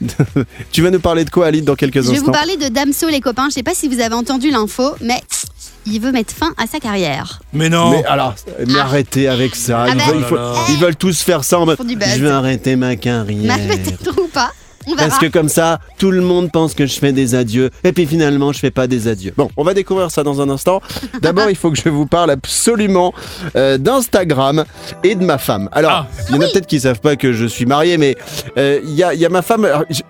tu 0.72 0.82
vas 0.82 0.90
nous 0.90 1.00
parler 1.00 1.24
de 1.24 1.30
quoi, 1.30 1.46
Aline, 1.46 1.64
dans 1.64 1.76
quelques 1.76 1.96
Je 1.96 2.00
vais 2.00 2.08
vous 2.08 2.20
instants 2.20 2.32
parler 2.32 2.56
de 2.56 2.68
Damso, 2.68 3.08
les 3.08 3.20
copains. 3.20 3.46
Je 3.48 3.54
sais 3.54 3.62
pas 3.62 3.74
si 3.74 3.88
vous 3.88 4.00
avez 4.00 4.14
entendu 4.14 4.50
l'info, 4.50 4.84
mais 5.00 5.20
il 5.86 6.00
veut 6.00 6.12
mettre 6.12 6.34
fin 6.34 6.52
à 6.56 6.66
sa 6.66 6.78
carrière. 6.80 7.40
Mais 7.52 7.68
non 7.68 7.90
Mais 7.90 8.04
alors, 8.04 8.34
mais 8.66 8.74
Ah. 8.78 8.82
arrêtez 8.84 9.28
avec 9.28 9.54
ça. 9.56 9.84
Ah 9.84 9.88
Ils, 9.90 9.96
bah. 9.96 10.04
veulent, 10.06 10.16
il 10.18 10.24
faut- 10.24 10.34
Oh 10.34 10.38
là 10.38 10.52
là. 10.52 10.58
ils 10.70 10.76
veulent 10.78 10.96
tous 10.96 11.20
faire 11.22 11.44
ça 11.44 11.58
en 11.58 11.66
mode 11.66 11.76
Pour 11.76 11.84
du 11.84 11.96
buzz. 11.96 12.08
Je 12.16 12.22
vais 12.24 12.30
arrêter 12.30 12.76
ma 12.76 12.96
carrière. 12.96 13.56
Mais 13.58 13.76
peut-être 13.78 14.20
ou 14.20 14.28
pas. 14.28 14.52
On. 14.86 14.96
Parce 14.96 15.18
que 15.18 15.26
comme 15.26 15.48
ça, 15.48 15.80
tout 15.98 16.10
le 16.10 16.20
monde 16.20 16.50
pense 16.52 16.74
que 16.74 16.86
je 16.86 16.98
fais 16.98 17.12
des 17.12 17.34
adieux. 17.34 17.70
Et 17.84 17.92
puis 17.92 18.06
finalement, 18.06 18.52
je 18.52 18.58
fais 18.58 18.70
pas 18.70 18.86
des 18.86 19.08
adieux. 19.08 19.32
Bon, 19.36 19.48
on 19.56 19.64
va 19.64 19.74
découvrir 19.74 20.10
ça 20.10 20.22
dans 20.22 20.40
un 20.40 20.48
instant. 20.50 20.80
D'abord, 21.22 21.50
il 21.50 21.56
faut 21.56 21.70
que 21.70 21.78
je 21.78 21.88
vous 21.88 22.06
parle 22.06 22.30
absolument 22.30 23.12
euh, 23.56 23.78
d'Instagram 23.78 24.64
et 25.04 25.14
de 25.14 25.24
ma 25.24 25.38
femme. 25.38 25.68
Alors, 25.72 25.90
Ah. 25.92 26.06
il 26.28 26.34
y 26.36 26.38
en 26.38 26.42
a 26.42 26.48
peut-être 26.48 26.66
qui 26.66 26.80
savent 26.80 27.00
pas 27.00 27.16
que 27.16 27.32
je 27.32 27.46
suis 27.46 27.66
marié, 27.66 27.98
mais 27.98 28.16
euh, 28.58 28.80
il 28.84 28.94
y, 28.94 29.02
a, 29.02 29.14
il 29.14 29.20
y 29.20 29.26
a 29.26 29.28
ma 29.28 29.42
femme. 29.42 29.64
alors, 29.64 29.84
je, 29.90 30.02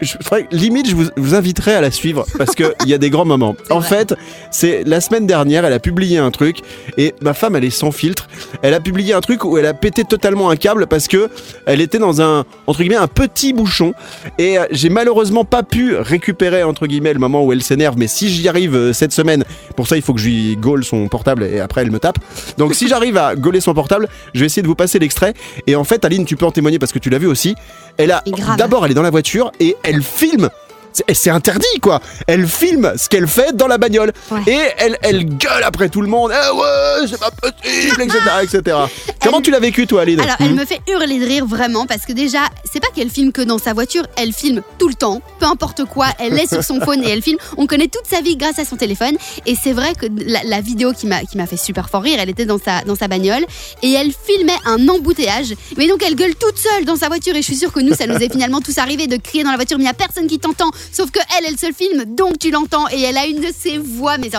limite, 0.50 0.88
je 0.88 0.94
vous, 0.94 1.06
vous 1.16 1.35
inviterai 1.35 1.74
à 1.74 1.80
la 1.80 1.90
suivre 1.90 2.24
parce 2.38 2.54
qu'il 2.54 2.72
y 2.87 2.94
a 2.94 2.98
des 2.98 3.11
grands 3.11 3.24
moments. 3.24 3.56
En 3.70 3.78
vrai. 3.80 3.88
fait, 3.88 4.14
c'est 4.50 4.85
la 4.85 5.00
semaine 5.00 5.26
dernière, 5.26 5.64
elle 5.64 5.72
a 5.72 5.78
publié 5.78 6.18
un 6.18 6.30
truc 6.30 6.58
et 6.96 7.14
ma 7.20 7.35
femme, 7.35 7.56
elle 7.56 7.64
est 7.64 7.70
sans 7.70 7.90
filtre. 7.90 8.28
Elle 8.62 8.74
a 8.74 8.80
publié 8.80 9.14
un 9.14 9.20
truc 9.20 9.44
où 9.44 9.58
elle 9.58 9.66
a 9.66 9.74
pété 9.74 10.04
totalement 10.04 10.50
un 10.50 10.56
câble 10.56 10.87
parce 10.87 11.08
que 11.08 11.28
elle 11.66 11.80
était 11.80 11.98
dans 11.98 12.20
un 12.22 12.44
entre 12.66 12.80
guillemets 12.80 12.96
un 12.96 13.06
petit 13.08 13.52
bouchon 13.52 13.92
et 14.38 14.58
j'ai 14.70 14.88
malheureusement 14.88 15.44
pas 15.44 15.62
pu 15.62 15.96
récupérer 15.96 16.62
entre 16.62 16.87
guillemets 16.87 17.12
le 17.12 17.18
moment 17.18 17.44
où 17.44 17.53
elle 17.53 17.62
s'énerve. 17.62 17.96
Mais 17.98 18.07
si 18.07 18.29
j'y 18.29 18.48
arrive 18.48 18.75
euh, 18.75 18.92
cette 18.92 19.12
semaine, 19.12 19.44
pour 19.77 19.87
ça 19.87 19.96
il 19.96 20.03
faut 20.03 20.14
que 20.14 20.20
je 20.20 20.27
lui 20.27 20.57
gaule 20.57 20.85
son 20.85 21.09
portable 21.09 21.44
et 21.44 21.61
après 21.61 21.83
elle 21.83 21.90
me 21.90 21.98
tape. 21.98 22.18
Donc 22.59 22.75
si 22.75 22.88
j'arrive 22.88 23.16
à 23.16 23.35
gauler 23.35 23.61
son 23.61 23.75
portable, 23.75 24.09
je 24.35 24.40
vais 24.40 24.46
essayer 24.46 24.62
de 24.62 24.66
vous 24.66 24.75
passer 24.75 24.98
l'extrait. 24.98 25.35
Et 25.66 25.77
en 25.77 25.85
fait, 25.85 26.05
Aline, 26.05 26.25
tu 26.25 26.37
peux 26.37 26.46
en 26.46 26.53
témoigner 26.53 26.79
parce 26.79 26.92
que 26.92 26.98
tu 26.98 27.11
l'as 27.11 27.18
vu 27.18 27.27
aussi. 27.27 27.55
Elle 27.96 28.11
a 28.11 28.22
d'abord 28.57 28.85
elle 28.85 28.92
est 28.92 28.94
dans 28.94 29.03
la 29.03 29.11
voiture 29.11 29.53
et 29.61 29.77
elle 29.83 30.03
filme 30.03 30.48
c'est 30.92 31.14
c'est 31.14 31.31
interdit 31.31 31.81
quoi. 31.81 32.00
Elle 32.26 32.46
filme 32.46 32.92
ce 32.96 33.09
qu'elle 33.09 33.26
fait 33.28 33.55
dans 33.57 33.66
la 33.66 33.78
bagnole 33.78 34.12
Ouais. 34.31 34.40
et 34.46 34.59
elle, 34.78 34.98
elle 35.02 35.24
gueule 35.37 35.62
après 35.64 35.88
tout 35.88 36.00
le 36.00 36.09
monde. 36.09 36.31
Ah 36.35 36.55
ouais, 36.55 37.07
c'est 37.09 37.18
pas 37.20 37.31
possible, 37.31 38.02
etc., 38.02 38.18
etc. 38.42 38.76
Comment 39.22 39.40
tu 39.40 39.50
l'as 39.50 39.61
vécu 39.61 39.87
toi, 39.87 40.02
Aline 40.02 40.20
Alors, 40.20 40.37
elle 40.40 40.55
me 40.55 40.64
fait 40.64 40.81
hurler 40.88 41.18
de 41.18 41.24
rire 41.26 41.46
vraiment 41.46 41.87
parce 41.87 42.02
que 42.07 42.12
déjà, 42.12 42.40
c'est 42.70 42.81
pas 42.81 42.88
qu'elle 42.94 43.11
filme 43.11 43.33
que 43.33 43.42
dans 43.42 43.59
sa 43.59 43.72
voiture, 43.72 44.05
elle 44.16 44.33
filme 44.33 44.62
tout 44.78 44.88
le 44.88 44.94
temps, 44.94 45.20
peu 45.38 45.46
importe 45.46 45.85
quoi, 45.85 46.07
elle 46.18 46.38
est 46.38 46.46
sur 46.48 46.62
son 46.64 46.81
phone 46.85 47.02
et 47.05 47.09
elle 47.11 47.22
filme. 47.22 47.38
On 47.57 47.66
connaît 47.66 47.88
toute 47.88 48.07
sa 48.09 48.20
vie 48.20 48.37
grâce 48.37 48.59
à 48.59 48.64
son 48.64 48.76
téléphone. 48.76 49.16
Et 49.46 49.55
c'est 49.61 49.72
vrai 49.72 49.94
que 49.94 50.07
la, 50.26 50.42
la 50.44 50.61
vidéo 50.61 50.92
qui 50.92 51.07
m'a 51.07 51.20
qui 51.22 51.37
m'a 51.37 51.46
fait 51.46 51.57
super 51.57 51.88
fort 51.90 52.02
rire, 52.02 52.18
elle 52.20 52.31
était 52.31 52.46
dans 52.46 52.59
sa 52.59 52.83
dans 52.83 52.96
sa 52.96 53.09
bagnole 53.09 53.44
et 53.83 53.92
elle 53.92 54.12
filmait 54.12 54.52
un 54.64 54.88
embouteillage. 54.88 55.55
Mais 55.76 55.87
donc 55.88 56.02
elle 56.07 56.14
gueule 56.14 56.35
toute 56.35 56.59
seule 56.59 56.85
dans 56.85 56.96
sa 56.96 57.09
voiture 57.09 57.35
et 57.35 57.42
je 57.42 57.46
suis 57.46 57.57
sûre 57.57 57.72
que 57.72 57.81
nous, 57.81 57.94
ça 57.94 58.07
nous 58.07 58.16
est 58.16 58.31
finalement 58.33 58.61
tous 58.61 58.78
arrivé 58.78 59.07
de 59.07 59.16
crier 59.16 59.44
dans 59.44 59.50
la 59.50 59.57
voiture, 59.57 59.78
mais 59.78 59.85
il 59.85 59.88
y 59.88 59.90
a 59.90 59.94
personne 59.94 60.26
qui 60.26 60.38
t'entend, 60.38 60.70
sauf 60.90 61.10
que 61.10 61.20
elle, 61.38 61.46
elle 61.48 61.58
se 61.58 61.72
filme, 61.72 62.04
donc 62.06 62.38
tu 62.38 62.50
l'entends 62.50 62.88
et 62.90 63.00
elle 63.02 63.16
a 63.16 63.26
une 63.26 63.40
de 63.40 63.48
ses 63.56 63.78
voix. 63.78 64.18
Mais 64.18 64.30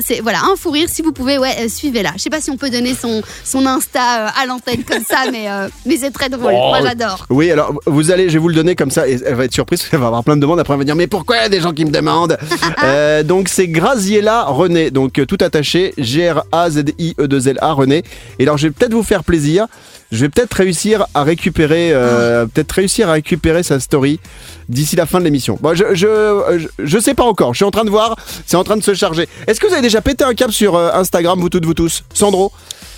c'est 0.00 0.20
voilà 0.20 0.40
un 0.44 0.56
fou 0.56 0.70
rire. 0.70 0.88
Si 0.88 1.02
vous 1.02 1.12
pouvez, 1.12 1.38
ouais, 1.38 1.54
euh, 1.60 1.68
suivez-la. 1.68 2.12
Je 2.16 2.22
sais 2.22 2.30
pas 2.30 2.40
si 2.40 2.50
on 2.50 2.56
peut 2.56 2.70
donner 2.70 2.94
son 2.94 3.22
son 3.44 3.66
Insta 3.66 4.26
euh, 4.26 4.42
à 4.42 4.46
l'antenne 4.46 4.84
comme 4.84 5.04
ça, 5.04 5.30
mais 5.30 5.48
euh, 5.48 5.68
mais 5.86 5.96
c'est 5.96 6.10
très 6.10 6.28
drôle. 6.28 6.52
Oh, 6.54 6.68
Moi, 6.68 6.80
j'adore. 6.82 7.26
Oui, 7.30 7.50
alors 7.50 7.72
vous 7.86 8.10
allez, 8.10 8.28
je 8.28 8.34
vais 8.34 8.38
vous 8.38 8.48
le 8.48 8.54
donner 8.54 8.76
comme 8.76 8.90
ça 8.90 9.08
et 9.08 9.18
elle 9.24 9.34
va 9.34 9.44
être 9.44 9.54
surprise, 9.54 9.84
elle 9.92 9.98
va 9.98 10.06
avoir 10.06 10.24
plein 10.24 10.36
de 10.36 10.40
demandes. 10.40 10.60
Après, 10.60 10.74
elle 10.74 10.78
va 10.78 10.84
dire 10.84 10.96
Mais 10.96 11.06
pourquoi 11.06 11.36
il 11.36 11.42
y 11.42 11.46
a 11.46 11.48
des 11.48 11.60
gens 11.60 11.72
qui 11.72 11.84
me 11.84 11.90
demandent 11.90 12.38
Donc, 13.24 13.48
c'est 13.48 13.68
Graziella 13.68 14.44
René, 14.44 14.90
donc 14.90 15.20
tout 15.26 15.38
attaché, 15.40 15.92
G-R-A-Z-I-E-2-L-A 15.98 17.72
René. 17.72 18.02
Et 18.38 18.44
alors, 18.44 18.56
je 18.56 18.68
vais 18.68 18.72
peut-être 18.72 18.94
vous 18.94 19.02
faire 19.02 19.24
plaisir. 19.24 19.66
Je 20.10 20.18
vais 20.24 20.28
peut-être 20.30 20.54
réussir 20.54 21.06
à 21.12 21.22
récupérer, 21.22 21.90
euh, 21.92 22.46
peut-être 22.46 22.72
réussir 22.72 23.10
à 23.10 23.12
récupérer 23.12 23.62
sa 23.62 23.78
story 23.78 24.20
d'ici 24.68 24.96
la 24.96 25.04
fin 25.04 25.18
de 25.18 25.24
l'émission. 25.24 25.58
Bon, 25.60 25.74
je, 25.74 25.94
je, 25.94 26.58
je, 26.58 26.68
je 26.78 26.98
sais 26.98 27.14
pas 27.14 27.24
encore. 27.24 27.52
Je 27.52 27.58
suis 27.58 27.64
en 27.64 27.70
train 27.70 27.84
de 27.84 27.90
voir. 27.90 28.16
C'est 28.46 28.56
en 28.56 28.64
train 28.64 28.76
de 28.76 28.82
se 28.82 28.94
charger. 28.94 29.28
Est-ce 29.46 29.60
que 29.60 29.66
vous 29.66 29.72
avez 29.72 29.82
déjà 29.82 30.00
pété 30.00 30.24
un 30.24 30.34
cap 30.34 30.50
sur 30.50 30.76
euh, 30.76 30.90
Instagram, 30.94 31.38
vous 31.38 31.50
toutes, 31.50 31.66
vous 31.66 31.74
tous? 31.74 32.04
Sandro? 32.14 32.52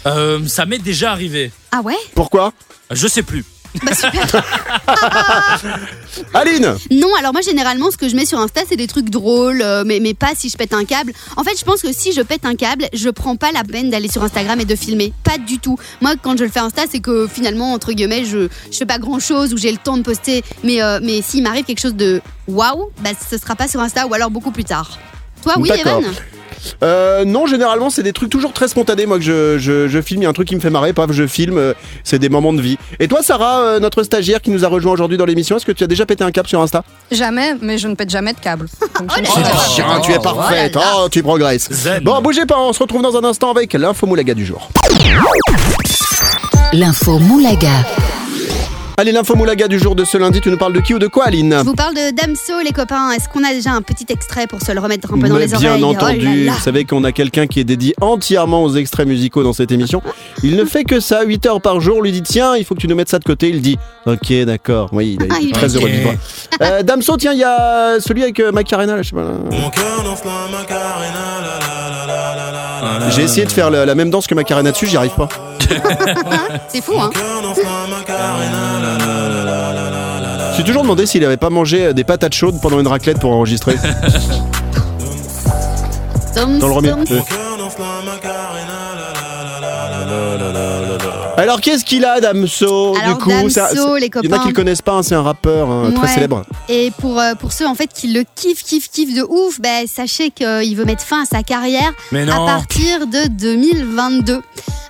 Euh, 0.06 0.46
ça 0.46 0.66
m'est 0.66 0.78
déjà 0.78 1.10
arrivé. 1.10 1.50
Ah 1.72 1.80
ouais? 1.82 1.96
Pourquoi? 2.14 2.52
Je 2.90 3.08
sais 3.08 3.22
plus. 3.22 3.44
Bah 3.82 3.94
super. 3.94 4.26
Aline 6.34 6.76
Non, 6.90 7.08
alors 7.18 7.32
moi 7.32 7.40
généralement 7.40 7.90
ce 7.90 7.96
que 7.96 8.08
je 8.08 8.16
mets 8.16 8.26
sur 8.26 8.38
Insta 8.38 8.62
c'est 8.68 8.76
des 8.76 8.86
trucs 8.86 9.10
drôles, 9.10 9.62
euh, 9.62 9.84
mais, 9.86 10.00
mais 10.00 10.14
pas 10.14 10.32
si 10.34 10.48
je 10.48 10.56
pète 10.56 10.74
un 10.74 10.84
câble. 10.84 11.12
En 11.36 11.44
fait 11.44 11.58
je 11.58 11.64
pense 11.64 11.82
que 11.82 11.92
si 11.92 12.12
je 12.12 12.20
pète 12.22 12.44
un 12.44 12.56
câble, 12.56 12.86
je 12.92 13.08
prends 13.10 13.36
pas 13.36 13.52
la 13.52 13.62
peine 13.64 13.90
d'aller 13.90 14.08
sur 14.08 14.22
Instagram 14.22 14.60
et 14.60 14.64
de 14.64 14.74
filmer. 14.74 15.12
Pas 15.24 15.38
du 15.38 15.58
tout. 15.58 15.78
Moi 16.00 16.14
quand 16.20 16.36
je 16.36 16.44
le 16.44 16.50
fais 16.50 16.60
Insta 16.60 16.82
c'est 16.90 17.00
que 17.00 17.28
finalement 17.28 17.72
entre 17.72 17.92
guillemets 17.92 18.24
je, 18.24 18.48
je 18.70 18.76
fais 18.76 18.86
pas 18.86 18.98
grand 18.98 19.20
chose 19.20 19.54
ou 19.54 19.58
j'ai 19.58 19.70
le 19.72 19.78
temps 19.78 19.96
de 19.96 20.02
poster. 20.02 20.42
Mais, 20.64 20.82
euh, 20.82 20.98
mais 21.02 21.22
s'il 21.22 21.42
m'arrive 21.42 21.64
quelque 21.64 21.80
chose 21.80 21.94
de 21.94 22.20
waouh, 22.48 22.90
bah 23.00 23.10
ce 23.30 23.38
sera 23.38 23.54
pas 23.54 23.68
sur 23.68 23.80
Insta 23.80 24.06
ou 24.06 24.14
alors 24.14 24.30
beaucoup 24.30 24.50
plus 24.50 24.64
tard. 24.64 24.98
Toi 25.42 25.54
oui. 25.58 25.70
Evan? 25.70 26.04
Euh, 26.82 27.24
non, 27.24 27.46
généralement, 27.46 27.90
c'est 27.90 28.02
des 28.02 28.12
trucs 28.12 28.30
toujours 28.30 28.52
très 28.52 28.68
spontanés. 28.68 29.06
Moi, 29.06 29.18
que 29.18 29.24
je, 29.24 29.58
je, 29.58 29.88
je 29.88 30.00
filme, 30.00 30.22
il 30.22 30.24
y 30.24 30.26
a 30.26 30.30
un 30.30 30.32
truc 30.34 30.48
qui 30.48 30.54
me 30.56 30.60
fait 30.60 30.70
marrer, 30.70 30.92
paf, 30.92 31.10
je 31.12 31.26
filme. 31.26 31.58
euh, 31.58 31.74
c'est 32.04 32.18
des 32.18 32.28
moments 32.28 32.52
de 32.52 32.60
vie. 32.60 32.78
Et 32.98 33.08
toi, 33.08 33.22
Sarah, 33.22 33.60
euh, 33.60 33.80
notre 33.80 34.02
stagiaire 34.02 34.40
qui 34.40 34.50
nous 34.50 34.64
a 34.64 34.68
rejoint 34.68 34.92
aujourd'hui 34.92 35.16
dans 35.16 35.24
l'émission, 35.24 35.56
est-ce 35.56 35.66
que 35.66 35.72
tu 35.72 35.84
as 35.84 35.86
déjà 35.86 36.06
pété 36.06 36.24
un 36.24 36.30
cap 36.30 36.46
sur 36.46 36.60
Insta? 36.60 36.84
Jamais, 37.10 37.54
mais 37.60 37.78
je 37.78 37.88
ne 37.88 37.94
pète 37.94 38.10
jamais 38.10 38.32
de 38.32 38.38
câble. 38.40 38.66
Donc, 38.98 39.10
je 39.16 39.22
Oh. 39.30 39.38
Tiens, 39.74 40.00
tu 40.02 40.12
es 40.12 40.18
parfaite. 40.18 40.76
Oh, 40.76 41.08
tu 41.10 41.22
progresses. 41.22 41.68
Zen. 41.70 42.02
Bon, 42.02 42.20
bougez 42.20 42.46
pas, 42.46 42.58
on 42.58 42.72
se 42.72 42.78
retrouve 42.80 43.02
dans 43.02 43.16
un 43.16 43.24
instant 43.24 43.50
avec 43.50 43.72
l'info 43.74 44.06
moulaga 44.06 44.34
du 44.34 44.44
jour. 44.44 44.68
L'info 46.72 47.18
Moulaga. 47.18 47.84
Allez, 49.00 49.12
l'info 49.12 49.34
moulaga 49.34 49.66
du 49.66 49.78
jour 49.78 49.94
de 49.94 50.04
ce 50.04 50.18
lundi, 50.18 50.42
tu 50.42 50.50
nous 50.50 50.58
parles 50.58 50.74
de 50.74 50.80
qui 50.80 50.92
ou 50.92 50.98
de 50.98 51.06
quoi, 51.06 51.24
Aline 51.28 51.54
Je 51.60 51.64
vous 51.64 51.74
parle 51.74 51.94
de 51.94 52.10
Damso 52.14 52.60
les 52.62 52.72
copains. 52.72 53.10
Est-ce 53.12 53.30
qu'on 53.30 53.42
a 53.42 53.50
déjà 53.50 53.70
un 53.70 53.80
petit 53.80 54.04
extrait 54.10 54.46
pour 54.46 54.60
se 54.60 54.72
le 54.72 54.78
remettre 54.78 55.14
un 55.14 55.18
peu 55.18 55.26
dans 55.26 55.36
Mais 55.36 55.46
les 55.46 55.56
bien 55.56 55.70
oreilles? 55.70 55.82
Oh 55.82 55.92
là 55.92 55.98
entendu, 55.98 56.44
là. 56.44 56.52
vous 56.52 56.60
savez 56.60 56.84
qu'on 56.84 57.02
a 57.04 57.10
quelqu'un 57.10 57.46
qui 57.46 57.60
est 57.60 57.64
dédié 57.64 57.94
entièrement 58.02 58.62
aux 58.62 58.74
extraits 58.74 59.08
musicaux 59.08 59.42
dans 59.42 59.54
cette 59.54 59.72
émission. 59.72 60.02
Il 60.42 60.54
ne 60.54 60.66
fait 60.66 60.84
que 60.84 61.00
ça, 61.00 61.22
8 61.24 61.46
heures 61.46 61.62
par 61.62 61.80
jour. 61.80 61.96
On 61.96 62.02
lui 62.02 62.12
dit 62.12 62.20
tiens, 62.20 62.56
il 62.58 62.64
faut 62.66 62.74
que 62.74 62.80
tu 62.80 62.88
nous 62.88 62.94
mettes 62.94 63.08
ça 63.08 63.18
de 63.18 63.24
côté. 63.24 63.48
Il 63.48 63.62
dit 63.62 63.78
ok, 64.04 64.34
d'accord. 64.44 64.90
Oui, 64.92 65.16
il 65.18 65.24
est 65.24 65.28
Ah, 65.30 65.36
il 65.40 65.48
est 65.48 65.52
très 65.52 65.74
heureux 65.74 65.88
de 65.88 65.94
vivre. 65.94 66.14
Euh, 66.60 66.82
Damso, 66.82 67.16
tiens, 67.16 67.32
il 67.32 67.38
y 67.38 67.44
a 67.44 68.00
celui 68.00 68.22
avec 68.22 68.38
euh, 68.38 68.52
Macarena, 68.52 68.96
là, 68.96 69.02
je 69.02 69.08
sais 69.08 69.16
pas. 69.16 69.22
là. 69.22 69.30
Mon 69.50 69.70
cœur 69.70 70.02
danse 70.04 70.20
la 70.26 70.58
Macarena, 70.58 71.40
la 71.40 71.58
la 71.58 71.79
ah 72.82 73.10
J'ai 73.10 73.22
essayé 73.22 73.44
de 73.46 73.52
faire 73.52 73.70
la, 73.70 73.94
même 73.94 74.10
danse 74.10 74.26
que 74.26 74.34
Macarena 74.34 74.72
dessus, 74.72 74.86
j'y 74.86 74.96
arrive 74.96 75.14
pas. 75.14 75.28
C'est 76.68 76.82
fou, 76.82 76.94
hein 76.98 77.10
Je 80.50 80.54
suis 80.54 80.64
toujours 80.64 80.82
demandé 80.82 81.06
s'il 81.06 81.24
avait 81.24 81.36
pas 81.36 81.50
mangé 81.50 81.86
euh, 81.86 81.92
des 81.92 82.04
patates 82.04 82.34
chaudes 82.34 82.60
pendant 82.60 82.80
une 82.80 82.88
raclette 82.88 83.18
pour 83.18 83.32
enregistrer. 83.32 83.76
Dans 86.34 86.68
le 86.68 86.72
remix. 86.72 87.12
Alors 91.40 91.60
qu'est-ce 91.60 91.84
qu'il 91.84 92.04
a, 92.04 92.20
Damso 92.20 92.94
Alors, 93.02 93.16
Du 93.18 93.24
coup, 93.24 93.30
Damso, 93.30 93.96
il 93.96 94.04
y 94.04 94.28
en 94.28 94.32
a 94.36 94.38
qui 94.40 94.48
le 94.48 94.52
connaissent 94.54 94.82
pas, 94.82 94.92
hein, 94.92 95.02
c'est 95.02 95.14
un 95.14 95.22
rappeur 95.22 95.70
hein, 95.70 95.90
très 95.94 96.02
Ouais. 96.06 96.14
célèbre. 96.14 96.44
Et 96.68 96.90
pour, 96.98 97.18
euh, 97.18 97.34
pour 97.34 97.52
ceux 97.52 97.66
en 97.66 97.74
fait 97.74 97.88
qui 97.92 98.08
le 98.12 98.24
kiffent, 98.34 98.62
kiffent, 98.62 98.90
kiffent 98.90 99.14
de 99.14 99.22
ouf, 99.22 99.60
bah, 99.60 99.68
sachez 99.86 100.30
qu'il 100.30 100.76
veut 100.76 100.84
mettre 100.84 101.02
fin 101.02 101.22
à 101.22 101.24
sa 101.24 101.42
carrière 101.42 101.92
Mais 102.12 102.22
à 102.22 102.24
non. 102.26 102.46
partir 102.46 103.06
de 103.06 103.28
2022. 103.28 104.40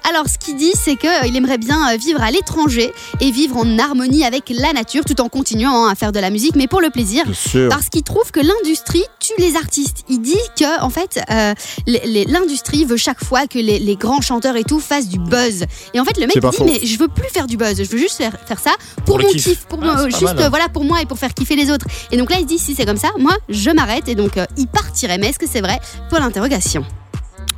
Alors 0.08 0.26
ce 0.28 0.38
qu'il 0.38 0.56
dit, 0.56 0.72
c'est 0.74 0.96
qu'il 0.96 1.36
aimerait 1.36 1.58
bien 1.58 1.92
euh, 1.92 1.96
vivre 1.96 2.22
à 2.22 2.30
l'étranger 2.30 2.92
et 3.20 3.30
vivre 3.30 3.56
en 3.56 3.78
harmonie 3.78 4.24
avec 4.24 4.50
la 4.50 4.72
nature 4.72 5.04
tout 5.04 5.20
en 5.20 5.28
continuant 5.28 5.84
hein, 5.86 5.90
à 5.92 5.94
faire 5.94 6.10
de 6.12 6.18
la 6.18 6.30
musique, 6.30 6.56
mais 6.56 6.66
pour 6.66 6.80
le 6.80 6.90
plaisir. 6.90 7.24
Parce 7.68 7.88
qu'il 7.88 8.02
trouve 8.02 8.30
que 8.32 8.40
l'industrie 8.40 9.04
tue 9.20 9.34
les 9.38 9.56
artistes. 9.56 10.04
Il 10.08 10.20
dit 10.20 10.38
que 10.58 10.80
en 10.82 10.90
fait, 10.90 11.20
euh, 11.30 11.54
l'industrie 11.86 12.84
veut 12.84 12.96
chaque 12.96 13.22
fois 13.22 13.46
que 13.46 13.58
les, 13.58 13.78
les 13.78 13.96
grands 13.96 14.20
chanteurs 14.20 14.56
et 14.56 14.64
tout 14.64 14.80
fassent 14.80 15.08
du 15.08 15.18
buzz. 15.18 15.64
Et 15.94 16.00
en 16.00 16.04
fait, 16.04 16.16
le 16.18 16.26
mec 16.26 16.38
dit 16.38 16.56
faux. 16.56 16.64
mais 16.64 16.80
je 16.84 16.98
veux 16.98 17.08
plus 17.08 17.28
faire 17.28 17.46
du 17.46 17.56
buzz, 17.56 17.76
je 17.76 17.84
veux 17.88 17.98
juste 17.98 18.16
faire, 18.16 18.32
faire 18.46 18.58
ça 18.58 18.72
pour, 19.04 19.18
mon 19.20 19.28
kiff. 19.28 19.44
kiff, 19.44 19.64
pour 19.66 19.78
Ah, 19.82 20.04
me- 20.04 20.10
juste 20.10 20.22
mal. 20.22 20.38
euh, 20.40 20.48
voilà 20.48 20.68
pour 20.68 20.84
moi 20.84 21.00
et 21.02 21.06
pour 21.06 21.18
faire 21.18 21.34
kiffer 21.34 21.56
les 21.56 21.70
autres. 21.70 21.86
Et 22.10 22.16
donc 22.16 22.30
là, 22.30 22.38
il 22.40 22.46
dit 22.46 22.58
si 22.58 22.74
c'est 22.74 22.86
comme 22.86 22.96
ça, 22.96 23.08
moi 23.18 23.36
je 23.48 23.70
m'arrête 23.70 24.08
et 24.08 24.14
donc 24.14 24.36
euh, 24.38 24.46
il 24.56 24.66
partirait. 24.66 25.18
Mais 25.18 25.28
est-ce 25.28 25.38
que 25.38 25.46
c'est 25.48 25.60
vrai? 25.60 25.78
Pour 26.08 26.18
l'interrogation. 26.18 26.84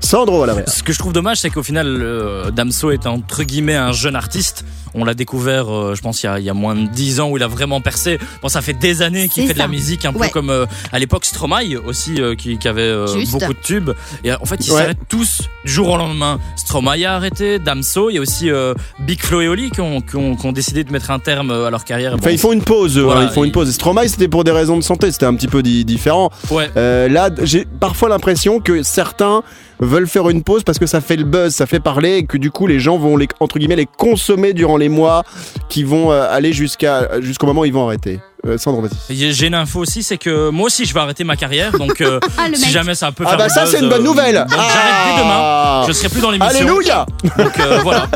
Sandro, 0.02 0.36
voilà. 0.38 0.54
ouais. 0.54 0.64
Ce 0.66 0.82
que 0.82 0.92
je 0.92 0.98
trouve 0.98 1.12
dommage, 1.12 1.38
c'est 1.38 1.50
qu'au 1.50 1.62
final, 1.62 1.86
euh, 1.86 2.50
Damso 2.50 2.90
est 2.90 3.06
entre 3.06 3.44
guillemets 3.44 3.76
un 3.76 3.92
jeune 3.92 4.16
artiste. 4.16 4.64
On 4.94 5.06
l'a 5.06 5.14
découvert, 5.14 5.72
euh, 5.72 5.94
je 5.94 6.02
pense, 6.02 6.22
il 6.22 6.26
y, 6.26 6.28
a, 6.28 6.38
il 6.38 6.44
y 6.44 6.50
a 6.50 6.54
moins 6.54 6.74
de 6.74 6.86
10 6.86 7.20
ans 7.20 7.30
où 7.30 7.38
il 7.38 7.42
a 7.42 7.46
vraiment 7.46 7.80
percé. 7.80 8.18
Bon, 8.42 8.48
ça 8.48 8.60
fait 8.60 8.74
des 8.74 9.00
années 9.00 9.26
qu'il 9.30 9.46
fait 9.46 9.54
de 9.54 9.58
la 9.58 9.68
musique, 9.68 10.04
un 10.04 10.12
peu 10.12 10.28
comme 10.28 10.50
euh, 10.50 10.66
à 10.92 10.98
l'époque 10.98 11.24
Stromae 11.24 11.76
aussi, 11.86 12.20
euh, 12.20 12.34
qui, 12.34 12.58
qui 12.58 12.68
avait 12.68 12.82
euh, 12.82 13.06
beaucoup 13.30 13.54
de 13.54 13.58
tubes. 13.62 13.90
Et 14.22 14.32
euh, 14.32 14.36
en 14.42 14.44
fait, 14.44 14.56
ils 14.66 14.70
Ouais. 14.72 14.80
s'arrêtent 14.80 15.08
tous 15.08 15.42
du 15.64 15.72
jour 15.72 15.88
au 15.88 15.96
lendemain. 15.96 16.38
Stromae 16.56 17.04
a 17.06 17.14
arrêté, 17.14 17.58
Damso, 17.58 18.10
il 18.10 18.14
y 18.16 18.18
a 18.18 18.20
aussi 18.20 18.50
euh, 18.50 18.74
Big 18.98 19.22
Flo 19.22 19.40
et 19.40 19.48
Oli 19.48 19.70
qui 19.70 19.80
ont, 19.80 20.02
qui 20.02 20.16
ont- 20.16 20.36
qui 20.36 20.46
ont 20.46 20.52
décidé 20.52 20.84
de 20.84 20.92
mettre 20.92 21.10
un 21.10 21.18
terme 21.20 21.50
à 21.52 21.70
leur 21.70 21.84
carrière. 21.84 22.12
Enfin, 22.14 22.24
Bon, 22.26 22.30
ils 22.30 22.38
font 22.38 22.52
une 22.52 22.62
pause. 22.62 22.98
eux, 22.98 23.02
Voilà, 23.02 23.22
hein, 23.22 23.28
ils 23.30 23.34
font 23.34 23.44
une 23.44 23.52
pause. 23.52 23.72
Stromae, 23.72 24.08
c'était 24.08 24.28
pour 24.28 24.44
des 24.44 24.50
raisons 24.52 24.76
de 24.76 24.82
santé. 24.82 25.10
C'était 25.10 25.24
un 25.26 25.34
petit 25.34 25.48
peu 25.48 25.62
di- 25.62 25.86
différent. 25.86 26.30
Ouais. 26.50 26.68
Euh, 26.76 27.08
là, 27.08 27.30
j'ai 27.42 27.64
parfois 27.64 28.10
l'impression 28.10 28.60
que 28.60 28.82
certains 28.82 29.42
veulent 29.82 30.06
faire 30.06 30.28
une 30.30 30.42
pause 30.42 30.64
parce 30.64 30.78
que 30.78 30.86
ça 30.86 31.00
fait 31.00 31.16
le 31.16 31.24
buzz, 31.24 31.54
ça 31.54 31.66
fait 31.66 31.80
parler, 31.80 32.18
et 32.18 32.26
que 32.26 32.38
du 32.38 32.50
coup 32.50 32.66
les 32.66 32.80
gens 32.80 32.98
vont 32.98 33.16
les 33.16 33.28
entre 33.40 33.58
guillemets 33.58 33.76
les 33.76 33.86
consommer 33.86 34.52
durant 34.52 34.76
les 34.76 34.88
mois 34.88 35.24
qui 35.68 35.84
vont 35.84 36.12
euh, 36.12 36.26
aller 36.30 36.52
jusqu'à 36.52 37.20
jusqu'au 37.20 37.46
moment 37.46 37.62
où 37.62 37.64
ils 37.64 37.72
vont 37.72 37.86
arrêter. 37.86 38.20
Euh, 38.44 38.58
Sandro, 38.58 38.82
vas-y. 38.82 39.32
J'ai 39.32 39.46
une 39.46 39.54
info 39.54 39.78
aussi, 39.78 40.02
c'est 40.02 40.18
que 40.18 40.48
moi 40.50 40.66
aussi 40.66 40.84
je 40.84 40.92
vais 40.92 40.98
arrêter 40.98 41.22
ma 41.22 41.36
carrière, 41.36 41.70
donc 41.78 42.00
euh, 42.00 42.18
Ah, 42.38 42.46
si 42.52 42.62
mec. 42.62 42.70
jamais 42.70 42.94
ça 42.96 43.12
peut 43.12 43.22
Ah 43.24 43.30
faire 43.30 43.38
bah 43.38 43.46
du 43.46 43.54
ça 43.54 43.66
c'est 43.66 43.78
une 43.78 43.88
bonne 43.88 44.00
euh, 44.00 44.04
nouvelle. 44.04 44.34
Donc 44.34 44.48
j'arrête 44.50 45.14
dès 45.14 45.22
demain. 45.22 45.30
Ah 45.38 45.84
Je 45.86 45.92
serai 45.92 46.08
plus 46.08 46.20
dans 46.20 46.30
l'émission. 46.32 46.56
Alléluia. 46.58 47.06
Donc 47.38 47.60
euh, 47.60 47.78
voilà. 47.84 48.08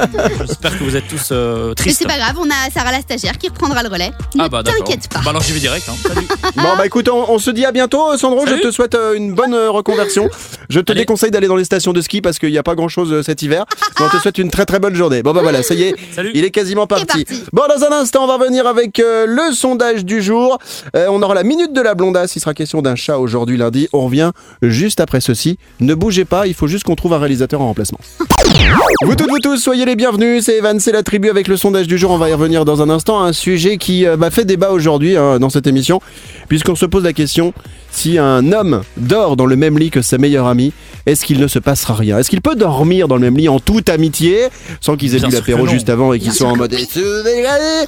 J'espère 0.45 0.77
que 0.77 0.83
vous 0.83 0.97
êtes 0.97 1.07
tous 1.07 1.29
euh, 1.31 1.69
Mais 1.69 1.75
tristes. 1.77 1.99
c'est 2.01 2.09
pas 2.09 2.19
grave, 2.19 2.35
on 2.41 2.51
a 2.51 2.71
Sarah 2.75 2.91
la 2.91 3.01
stagiaire 3.03 3.39
qui 3.39 3.49
reprendra 3.49 3.85
le 3.85 3.89
relais. 3.89 4.11
Ne 4.35 4.43
Ah 4.43 4.49
bah 4.49 4.65
d'accord. 4.65 4.83
t'inquiète 4.85 5.09
pas. 5.09 5.21
Bah 5.21 5.31
alors 5.31 5.43
j'y 5.43 5.53
vais 5.53 5.61
direct. 5.61 5.89
Hein. 5.89 5.95
Salut. 6.09 6.27
Bon 6.57 6.77
bah 6.77 6.87
écoute, 6.87 7.09
on, 7.09 7.31
on 7.31 7.39
se 7.39 7.53
dit 7.53 7.65
à 7.65 7.71
bientôt, 7.71 8.17
Sandro. 8.17 8.45
Salut. 8.47 8.61
Je 8.65 8.67
te 8.69 8.73
souhaite 8.73 8.97
euh, 8.97 9.15
une 9.15 9.33
bonne 9.33 9.55
euh, 9.55 9.71
reconversion. 9.71 10.29
Je 10.69 10.81
te 10.81 10.91
Allez. 10.91 11.03
déconseille 11.03 11.31
d'aller 11.31 11.47
dans 11.47 11.55
les 11.57 11.65
stations 11.65 11.93
de 11.93 12.01
ski 12.01 12.21
parce 12.21 12.41
qu'il 12.41 12.51
n'y 12.51 12.59
a 12.59 12.65
pas 12.65 12.75
grand 12.75 12.89
chose 12.89 13.23
cet 13.25 13.43
hiver. 13.43 13.65
Mais 14.01 14.07
on 14.07 14.09
te 14.09 14.17
souhaite 14.21 14.39
une 14.39 14.51
très 14.51 14.67
très 14.67 14.81
bonne 14.81 14.97
journée. 14.97 15.23
Bon 15.23 15.33
bah 15.33 15.43
voilà, 15.43 15.62
ça 15.62 15.75
y 15.75 15.85
est, 15.85 15.95
Salut. 16.12 16.33
il 16.35 16.45
est 16.45 16.51
quasiment 16.51 16.89
parti. 16.89 17.07
parti. 17.07 17.45
Bon, 17.53 17.62
dans 17.69 17.85
un 17.87 17.93
instant, 18.01 18.25
on 18.25 18.27
va 18.27 18.45
venir 18.45 18.67
avec 18.67 18.99
euh, 18.99 19.25
le 19.29 19.55
sondage 19.55 20.05
du 20.05 20.16
Euh, 20.95 21.07
on 21.11 21.23
aura 21.23 21.35
la 21.35 21.43
minute 21.43 21.73
de 21.73 21.81
la 21.81 21.95
blondasse. 21.95 22.37
Il 22.37 22.41
sera 22.41 22.55
question 22.55 22.83
d'un 22.83 22.97
chat 22.97 23.19
aujourd'hui 23.19 23.57
lundi. 23.57 23.89
On 23.93 24.07
revient 24.07 24.33
juste 24.63 25.01
après 25.01 25.21
ceci. 25.21 25.59
Ne 25.81 25.95
bougez 25.95 26.25
pas, 26.25 26.47
il 26.47 26.55
faut 26.55 26.67
juste 26.67 26.85
qu'on 26.85 26.97
trouve 26.97 27.13
un 27.13 27.19
réalisateur 27.19 27.61
en 27.61 27.67
remplacement. 27.67 27.99
Vous 29.03 29.15
toutes, 29.15 29.31
vous 29.31 29.39
tous, 29.39 29.57
soyez 29.57 29.85
les 29.85 29.97
bienvenus. 29.97 30.45
C'est 30.45 30.57
Evan, 30.57 30.81
c'est 30.81 30.93
la 30.93 31.03
tribu 31.03 31.29
avec 31.31 31.49
le 31.49 31.57
sondage 31.57 31.87
du 31.87 31.99
jour. 31.99 32.11
On 32.11 32.19
va 32.19 32.29
y 32.29 32.33
revenir 32.33 32.65
dans 32.65 32.83
un 32.83 32.91
instant. 32.91 33.23
Un 33.23 33.33
sujet 33.33 33.77
qui 33.77 34.07
euh, 34.07 34.17
bah, 34.17 34.31
fait 34.31 34.45
débat 34.45 34.71
aujourd'hui 34.71 35.17
hein, 35.17 35.39
dans 35.39 35.51
cette 35.51 35.67
émission, 35.67 36.01
puisqu'on 36.49 36.77
se 36.77 36.87
pose 36.87 37.05
la 37.05 37.13
question 37.13 37.53
Si 37.97 38.19
un 38.19 38.53
homme 38.53 38.83
dort 38.99 39.37
dans 39.37 39.47
le 39.47 39.57
même 39.57 39.79
lit 39.79 39.89
que 39.91 40.03
sa 40.03 40.19
meilleure 40.19 40.47
amie, 40.47 40.75
est-ce 41.07 41.25
qu'il 41.25 41.41
ne 41.41 41.47
se 41.49 41.59
passera 41.59 41.95
rien? 41.95 42.19
Est-ce 42.19 42.29
qu'il 42.29 42.43
peut 42.43 42.55
dormir 42.55 43.09
dans 43.09 43.15
le 43.15 43.23
même 43.23 43.39
lit 43.39 43.49
en 43.49 43.59
toute 43.59 43.89
amitié, 43.89 44.49
sans 44.83 44.97
qu'ils 44.99 45.15
aient 45.15 45.21
bu 45.21 45.31
l'apéro 45.33 45.67
juste 45.67 45.89
avant 45.89 46.13
et 46.13 46.19
qu'ils 46.21 46.35
soient 46.35 46.51
en 46.51 46.57
mode 46.57 46.75
Euh, 46.75 47.85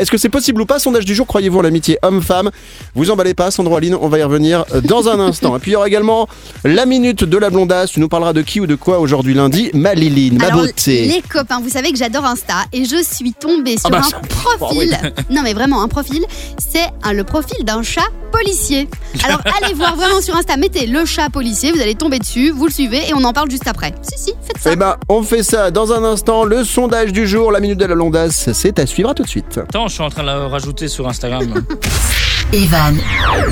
Est-ce 0.00 0.10
que 0.10 0.16
c'est 0.16 0.30
possible 0.30 0.62
ou 0.62 0.64
pas? 0.64 0.78
Sondage 0.78 1.04
du 1.04 1.14
jour, 1.14 1.26
croyez-vous 1.26 1.58
en 1.58 1.62
l'amitié 1.62 1.98
homme-femme? 2.02 2.50
Vous 2.94 3.10
emballez 3.10 3.34
pas, 3.34 3.50
Sandro 3.50 3.76
Aline, 3.76 3.94
on 4.00 4.08
va 4.08 4.20
y 4.20 4.22
revenir 4.22 4.64
dans 4.84 5.08
un 5.10 5.20
instant. 5.20 5.54
Et 5.54 5.58
puis 5.58 5.72
il 5.72 5.74
y 5.74 5.76
aura 5.76 5.86
également 5.86 6.28
la 6.64 6.86
minute 6.86 7.24
de 7.24 7.36
la 7.36 7.50
blondasse. 7.50 7.90
Tu 7.90 8.00
nous 8.00 8.08
parleras 8.08 8.32
de 8.32 8.40
qui 8.40 8.58
ou 8.58 8.66
de 8.66 8.74
quoi 8.74 9.00
aujourd'hui 9.00 9.34
lundi? 9.34 9.70
Maliline, 9.74 10.38
ma 10.38 10.46
Alors, 10.46 10.60
beauté. 10.60 11.04
les 11.08 11.20
copains, 11.20 11.60
vous 11.60 11.68
savez 11.68 11.92
que 11.92 11.98
j'adore 11.98 12.24
Insta 12.24 12.54
et 12.72 12.86
je 12.86 13.02
suis 13.02 13.34
tombée 13.34 13.76
sur 13.76 13.90
bah, 13.90 13.98
un 13.98 14.02
ça- 14.02 14.20
profil. 14.56 14.96
Non, 15.30 15.42
mais 15.42 15.52
vraiment, 15.52 15.82
un 15.82 15.88
profil. 15.88 16.24
C'est 16.58 16.86
un- 17.02 17.12
le 17.12 17.24
profil 17.24 17.66
d'un 17.66 17.82
chat 17.82 18.00
policier. 18.32 18.88
Alors, 19.24 19.41
allez 19.44 19.74
voir 19.74 19.96
vraiment 19.96 20.20
sur 20.20 20.36
Insta, 20.36 20.56
mettez 20.56 20.86
le 20.86 21.04
chat 21.04 21.28
policier, 21.30 21.72
vous 21.72 21.80
allez 21.80 21.94
tomber 21.94 22.18
dessus, 22.18 22.50
vous 22.50 22.66
le 22.66 22.72
suivez 22.72 23.08
et 23.08 23.14
on 23.14 23.24
en 23.24 23.32
parle 23.32 23.50
juste 23.50 23.66
après. 23.66 23.94
Si, 24.02 24.18
si, 24.18 24.34
faites 24.42 24.58
ça. 24.58 24.70
Eh 24.72 24.76
ben, 24.76 24.96
on 25.08 25.22
fait 25.22 25.42
ça 25.42 25.70
dans 25.70 25.92
un 25.92 26.04
instant. 26.04 26.44
Le 26.44 26.64
sondage 26.64 27.12
du 27.12 27.26
jour, 27.26 27.52
la 27.52 27.60
minute 27.60 27.78
de 27.78 27.84
la 27.84 27.94
blondasse, 27.94 28.52
c'est 28.52 28.78
à 28.78 28.86
suivre 28.86 29.10
à 29.10 29.14
tout 29.14 29.22
de 29.22 29.28
suite. 29.28 29.58
Attends, 29.58 29.88
je 29.88 29.94
suis 29.94 30.02
en 30.02 30.10
train 30.10 30.22
de 30.22 30.26
la 30.26 30.48
rajouter 30.48 30.88
sur 30.88 31.08
Instagram. 31.08 31.64
Evan 32.52 32.98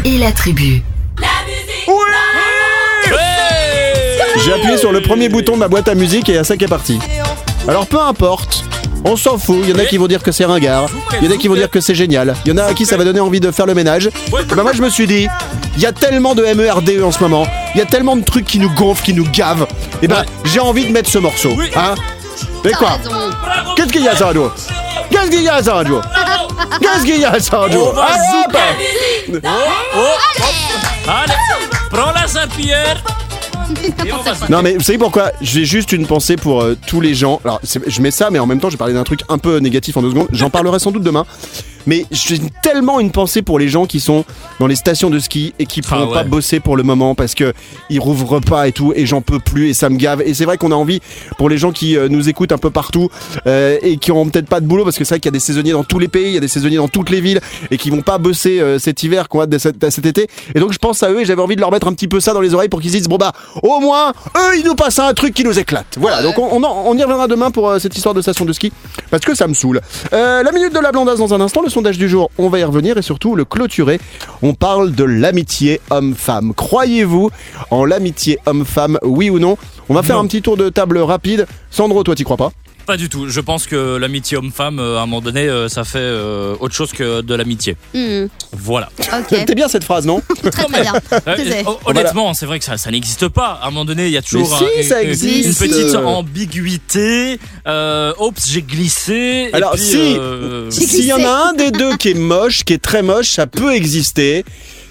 et 0.05 0.19
la 0.19 0.33
tribu. 0.33 0.83
J'ai 4.45 4.53
appuyé 4.53 4.79
sur 4.79 4.93
le 4.93 5.01
premier 5.03 5.29
bouton 5.29 5.55
de 5.55 5.59
ma 5.59 5.69
boîte 5.69 5.89
à 5.89 5.95
musique 5.95 6.29
et 6.29 6.43
ça 6.45 6.57
qui 6.57 6.65
est 6.65 6.69
parti. 6.69 6.99
Alors 7.69 7.87
peu 7.87 8.01
importe, 8.01 8.65
on 9.05 9.17
s'en 9.17 9.39
fout. 9.39 9.59
Il 9.63 9.71
y 9.71 9.73
en 9.73 9.79
a 9.79 9.85
qui 9.85 9.99
vont 9.99 10.07
dire 10.07 10.23
que 10.23 10.33
c'est 10.33 10.45
ringard, 10.45 10.89
il 11.21 11.27
y 11.27 11.29
en 11.29 11.35
a 11.35 11.37
qui 11.37 11.49
vont 11.49 11.55
dire 11.55 11.71
que 11.71 11.81
c'est 11.81 11.95
génial, 11.95 12.35
il 12.45 12.51
y 12.51 12.53
en 12.53 12.59
a 12.59 12.65
à 12.65 12.75
qui 12.75 12.87
ça 12.87 12.97
va 12.97 13.05
donner 13.05 13.21
envie 13.21 13.41
de 13.41 13.51
faire 13.51 13.67
le 13.67 13.75
ménage. 13.75 14.07
Et 14.07 14.55
ben 14.55 14.63
moi 14.63 14.73
je 14.73 14.83
me 14.83 14.89
suis 14.89 15.07
dit, 15.07 15.29
il 15.81 15.85
y 15.85 15.87
a 15.87 15.93
tellement 15.93 16.35
de 16.35 16.43
MERDE 16.43 16.91
E 16.91 17.03
en 17.03 17.11
ce 17.11 17.21
moment, 17.21 17.47
il 17.75 17.79
y 17.79 17.81
a 17.81 17.87
tellement 17.87 18.15
de 18.15 18.23
trucs 18.23 18.45
qui 18.45 18.59
nous 18.59 18.69
gonflent, 18.75 19.03
qui 19.03 19.15
nous 19.15 19.27
gavent. 19.33 19.67
Et 20.03 20.09
ben 20.09 20.17
Ouais. 20.19 20.27
j'ai 20.45 20.61
envie 20.61 20.85
de 20.85 20.93
mettre 20.93 21.09
ce 21.09 21.17
morceau. 21.17 21.55
Oui. 21.57 21.71
Hein 21.75 21.95
Mais 22.67 22.73
quoi. 22.73 22.99
Qu'est-ce 23.77 23.91
qu'il 23.91 24.03
y 24.03 24.09
a 24.09 24.15
Sandro 24.15 24.51
Qu'est-ce 25.11 25.31
qu'il 25.31 25.43
y 25.43 25.49
a 25.49 25.63
Sandro 25.63 26.03
Qu'est-ce 26.83 27.03
qu'il 27.05 27.19
y 27.19 27.25
a 27.25 27.31
Allez, 27.31 27.79
hop 27.79 27.97
Oh, 29.33 29.39
oh, 29.97 30.01
oh. 30.39 30.43
Allez, 31.09 31.33
prends 31.91 32.13
la 32.13 32.27
se- 32.29 32.47
Non 34.51 34.63
mais 34.63 34.75
vous 34.75 34.83
savez 34.83 34.99
pourquoi 34.99 35.31
J'ai 35.41 35.65
juste 35.65 35.93
une 35.93 36.07
pensée 36.07 36.37
pour 36.37 36.61
euh, 36.63 36.77
tous 36.87 37.01
les 37.01 37.15
gens. 37.15 37.41
Alors 37.45 37.61
je 37.87 38.01
mets 38.03 38.11
ça, 38.11 38.29
mais 38.31 38.39
en 38.39 38.45
même 38.47 38.61
temps 38.61 38.69
je 38.69 38.75
vais 38.75 38.79
parler 38.79 38.93
d'un 38.95 39.05
truc 39.05 39.21
un 39.29 39.39
peu 39.39 39.59
négatif 39.59 39.97
en 39.97 40.03
deux 40.03 40.11
secondes. 40.11 40.29
J'en 40.33 40.51
parlerai 40.51 40.79
sans 40.79 40.91
doute 40.91 41.03
demain. 41.05 41.25
Mais 41.87 42.07
j'ai 42.11 42.39
tellement 42.63 43.01
une 43.01 43.11
pensée 43.11 43.43
pour 43.43 43.59
les 43.59 43.69
gens 43.69 43.87
qui 43.87 44.01
sont 44.01 44.25
dans 44.59 44.67
les 44.67 44.77
stations 44.77 45.11
de 45.11 45.19
ski 45.19 45.55
et 45.59 45.67
qui 45.67 45.81
Ah 45.85 45.89
pourront 45.89 46.07
ouais. 46.09 46.15
pas 46.15 46.25
bosser 46.25 46.61
pour 46.61 46.77
le 46.77 46.83
moment 46.83 47.15
parce 47.15 47.35
que 47.35 47.53
ils 47.89 48.01
rouvrent 48.01 48.41
pas 48.41 48.69
et 48.69 48.73
tout 48.73 48.93
et 48.95 49.07
j'en 49.07 49.21
peux 49.23 49.39
plus 49.39 49.69
et 49.71 49.75
ça 49.75 49.89
me 49.89 49.97
gave. 49.97 50.23
Et 50.25 50.35
c'est 50.35 50.45
vrai 50.45 50.57
qu'on 50.59 50.73
a 50.73 50.75
envie 50.75 51.01
pour 51.39 51.49
les 51.49 51.59
gens 51.59 51.73
qui 51.73 51.97
euh, 51.97 52.09
nous 52.09 52.29
écoutent 52.29 52.53
un 52.53 52.59
peu 52.59 52.71
partout 52.71 53.09
euh, 53.47 53.79
et 53.83 53.97
qui 53.97 54.13
ont 54.13 54.29
peut-être 54.29 54.49
pas 54.49 54.61
de 54.61 54.67
boulot 54.67 54.85
parce 54.85 54.99
que 54.99 55.05
c'est 55.05 55.15
vrai 55.15 55.21
qu'il 55.21 55.29
y 55.29 55.33
a 55.35 55.39
des 55.39 55.41
saisonniers 55.41 55.73
dans 55.73 55.85
tous 55.85 55.99
les 55.99 56.09
pays, 56.09 56.27
il 56.29 56.35
y 56.35 56.37
a 56.37 56.41
des 56.41 56.49
saisonniers 56.49 56.77
dans 56.77 56.89
toutes 56.89 57.11
les 57.11 57.21
villes 57.21 57.41
et 57.71 57.79
qui 57.79 57.91
vont 57.91 58.03
pas 58.03 58.19
bosser 58.19 58.61
euh, 58.61 58.79
cet 58.79 59.03
hiver, 59.03 59.29
quoi, 59.29 59.47
de 59.47 59.59
cet, 59.59 59.91
cet 59.91 60.07
été. 60.07 60.29
Et 60.55 60.61
donc 60.61 60.73
je 60.73 60.79
pense 60.79 61.03
à 61.03 61.11
eux 61.11 61.21
et 61.21 61.25
j'avais 61.25 61.43
envie 61.43 61.57
de 61.57 61.61
leur 61.61 61.71
mettre 61.71 61.87
un 61.89 61.93
petit 61.95 62.09
peu 62.09 62.21
ça 62.21 62.33
dans 62.33 62.41
les 62.41 62.55
oreilles 62.55 62.69
pour 62.69 62.81
qu'ils 62.81 62.91
se 62.91 62.97
disent 62.99 63.09
bon 63.09 63.17
bah 63.17 63.33
au 63.63 63.81
moins 63.81 64.11
eux 64.37 64.59
ils 64.59 64.65
nous 64.65 64.75
passent 64.75 64.99
un 64.99 65.13
truc 65.15 65.35
qui 65.35 65.45
nous 65.45 65.59
éclate. 65.59 65.97
Voilà. 65.99 66.23
Donc 66.23 66.39
on, 66.39 66.49
on, 66.53 66.63
en- 66.63 66.83
on 66.87 66.97
y 66.97 67.03
reviendra 67.03 67.27
demain 67.29 67.51
pour 67.51 67.69
euh, 67.71 67.79
cette 67.79 67.97
histoire 67.97 68.15
de 68.15 68.21
station 68.23 68.45
de 68.45 68.53
ski 68.53 68.73
parce 69.11 69.25
que 69.25 69.35
ça 69.35 69.47
me 69.47 69.55
saoule. 69.55 69.81
Euh, 70.13 70.43
la 70.43 70.53
minute 70.53 70.75
de 70.75 70.79
la 70.81 70.93
blondasse 70.93 71.19
dans 71.19 71.33
un 71.35 71.41
instant, 71.41 71.63
le 71.63 71.70
sondage 71.71 71.99
du 71.99 72.09
jour, 72.09 72.31
on 72.39 72.49
va 72.49 72.59
y 72.59 72.65
revenir 72.65 72.99
et 72.99 73.03
surtout 73.03 73.35
le 73.37 73.45
clôturer. 73.45 73.99
On 74.43 74.55
parle 74.55 74.93
de 74.93 75.05
l'amitié 75.05 75.81
homme-femme. 75.91 76.53
Croyez-vous 76.55 77.31
en 77.71 77.85
l'amitié 77.85 78.39
homme-femme, 78.47 78.99
oui 79.03 79.31
ou 79.31 79.39
non? 79.39 79.57
On 79.89 79.95
va 79.95 80.03
faire 80.03 80.17
Non. 80.17 80.23
un 80.23 80.27
petit 80.27 80.43
tour 80.43 80.57
de 80.57 80.69
table 80.69 80.99
rapide. 80.99 81.47
Sandro, 81.71 82.03
toi, 82.03 82.15
t'y 82.15 82.25
crois 82.25 82.37
pas? 82.37 82.53
Pas 82.91 82.97
du 82.97 83.09
tout. 83.09 83.29
Je 83.29 83.39
pense 83.41 83.69
que 83.69 83.97
l'amitié 83.99 84.37
homme-femme, 84.37 84.81
euh, 84.81 84.99
à 84.99 85.03
un 85.03 85.07
moment 85.07 85.21
donné, 85.21 85.43
euh, 85.49 85.69
ça 85.69 85.85
fait 85.85 85.99
euh, 86.01 86.57
autre 86.59 86.75
chose 86.75 86.91
que 86.91 87.21
de 87.21 87.35
l'amitié. 87.37 87.77
Hmm, 87.95 88.27
Voilà. 88.51 88.89
ok, 88.99 89.45
T'es 89.47 89.55
bien 89.55 89.69
cette 89.69 89.85
phrase, 89.85 90.07
non 90.07 90.21
très 90.51 90.51
très 90.67 90.83
bien. 90.83 91.63
Honnêtement, 91.87 92.35
c'est 92.35 92.47
vrai 92.47 92.59
que 92.59 92.65
ça, 92.65 92.77
ça 92.79 92.91
n'existe 92.91 93.29
pas. 93.29 93.61
À 93.63 93.69
un 93.69 93.71
moment 93.71 93.85
donné, 93.85 94.07
il 94.07 94.13
y 94.13 94.17
a 94.17 94.23
toujours 94.23 94.59
si, 94.59 94.65
un- 94.65 94.83
ça 94.83 95.03
une, 95.03 95.11
petite 95.13 95.95
ambiguïté. 95.95 97.39
Euh, 97.69 98.13
oups, 98.19 98.49
j'ai 98.49 98.63
glissé. 98.63 99.51
et 99.53 99.55
Alors, 99.55 99.75
puis, 99.75 99.83
si- 99.83 100.17
euh, 100.19 100.69
S'il 100.73 101.05
y 101.05 101.13
en 101.13 101.23
a 101.25 101.51
un 101.51 101.53
des 101.53 101.71
deux 101.71 101.97
qui 101.97 102.09
est 102.11 102.15
moche, 102.15 102.65
qui 102.65 102.73
est 102.73 102.83
très 102.83 103.03
moche, 103.03 103.29
ça 103.31 103.47
peut 103.47 103.73
exister. 103.73 104.45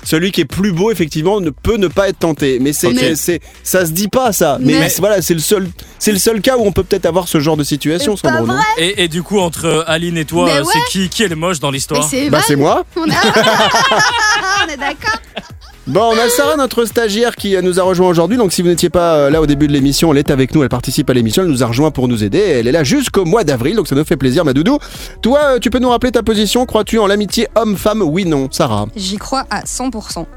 Celui 0.04 0.32
qui 0.32 0.42
est 0.42 0.46
plus 0.46 0.72
beau, 0.72 0.92
effectivement, 0.92 1.42
ne 1.42 1.50
peut 1.50 1.78
ne 1.78 1.88
pas 1.88 2.10
être 2.10 2.20
tenté. 2.20 2.60
Mais 2.60 2.74
c'est, 2.74 3.42
ça 3.64 3.86
se 3.86 3.92
dit 3.92 4.08
pas 4.08 4.32
ça. 4.32 4.58
Mais, 4.62 4.90
voilà, 5.00 5.22
c'est 5.22 5.34
le 5.34 5.40
seul, 5.40 5.70
c'est 5.98 6.12
le 6.12 6.18
seul 6.18 6.42
cas 6.42 6.58
où 6.58 6.62
on 6.66 6.72
peut 6.72 6.84
peut-être 6.84 7.06
avoir 7.06 7.28
ce 7.28 7.40
genre 7.40 7.58
de 7.58 7.64
situation, 7.64 8.16
pas 8.16 8.42
non 8.42 8.46
vrai. 8.54 8.64
et, 8.78 9.04
et 9.04 9.08
du 9.08 9.24
coup, 9.24 9.40
entre 9.40 9.84
Aline 9.88 10.18
et 10.18 10.26
toi, 10.26 10.50
euh, 10.50 10.64
ouais. 10.64 10.74
c'est 10.74 10.92
qui, 10.92 11.10
qui 11.10 11.24
est 11.24 11.28
le 11.28 11.36
moche 11.36 11.60
dans 11.60 11.72
l'histoire 11.72 12.04
c'est 12.04 12.30
Bah, 12.30 12.42
c'est 12.46 12.56
moi. 12.56 12.86
On, 12.96 13.10
a... 13.10 13.14
on 14.66 14.70
est 14.70 14.78
d'accord. 14.78 15.20
Bon, 15.90 16.12
on 16.14 16.18
a 16.20 16.30
Sarah, 16.30 16.56
notre 16.56 16.86
stagiaire, 16.86 17.36
qui 17.36 17.56
euh, 17.56 17.64
nous 17.64 17.80
a 17.80 17.84
rejoint 17.84 18.08
aujourd'hui. 18.08 18.38
Donc, 18.38 18.54
si 18.54 18.62
vous 18.62 18.68
n'étiez 18.68 18.92
pas 18.92 19.16
euh, 19.16 19.30
là 19.32 19.42
au 19.42 19.48
début 19.48 19.68
de 19.68 19.74
l'émission, 19.74 20.12
elle 20.12 20.20
est 20.20 20.30
avec 20.30 20.54
nous, 20.54 20.62
elle 20.62 20.70
participe 20.70 21.10
à 21.10 21.14
l'émission, 21.14 21.42
elle 21.42 21.50
nous 21.50 21.64
a 21.64 21.66
rejoint 21.66 21.90
pour 21.90 22.08
nous 22.08 22.24
aider. 22.24 22.38
Elle 22.38 22.68
est 22.68 22.72
là 22.72 22.84
jusqu'au 22.84 23.26
mois 23.26 23.44
d'avril, 23.44 23.76
donc 23.76 23.88
ça 23.88 23.96
nous 23.96 24.04
fait 24.06 24.16
plaisir, 24.16 24.46
ma 24.46 24.54
doudou. 24.54 24.78
Toi, 25.24 25.40
euh, 25.44 25.60
tu 25.60 25.72
peux 25.72 25.80
nous 25.80 25.90
rappeler 25.90 26.12
ta 26.12 26.22
position? 26.22 26.68
Crois-tu 26.68 27.00
en 27.00 27.08
l'amitié 27.08 27.48
homme-femme? 27.56 28.04
Oui, 28.04 28.26
non, 28.26 28.50
Sarah. 28.52 28.86
J'y 28.96 29.18
crois 29.18 29.46
à 29.50 29.62
100%. 29.64 30.28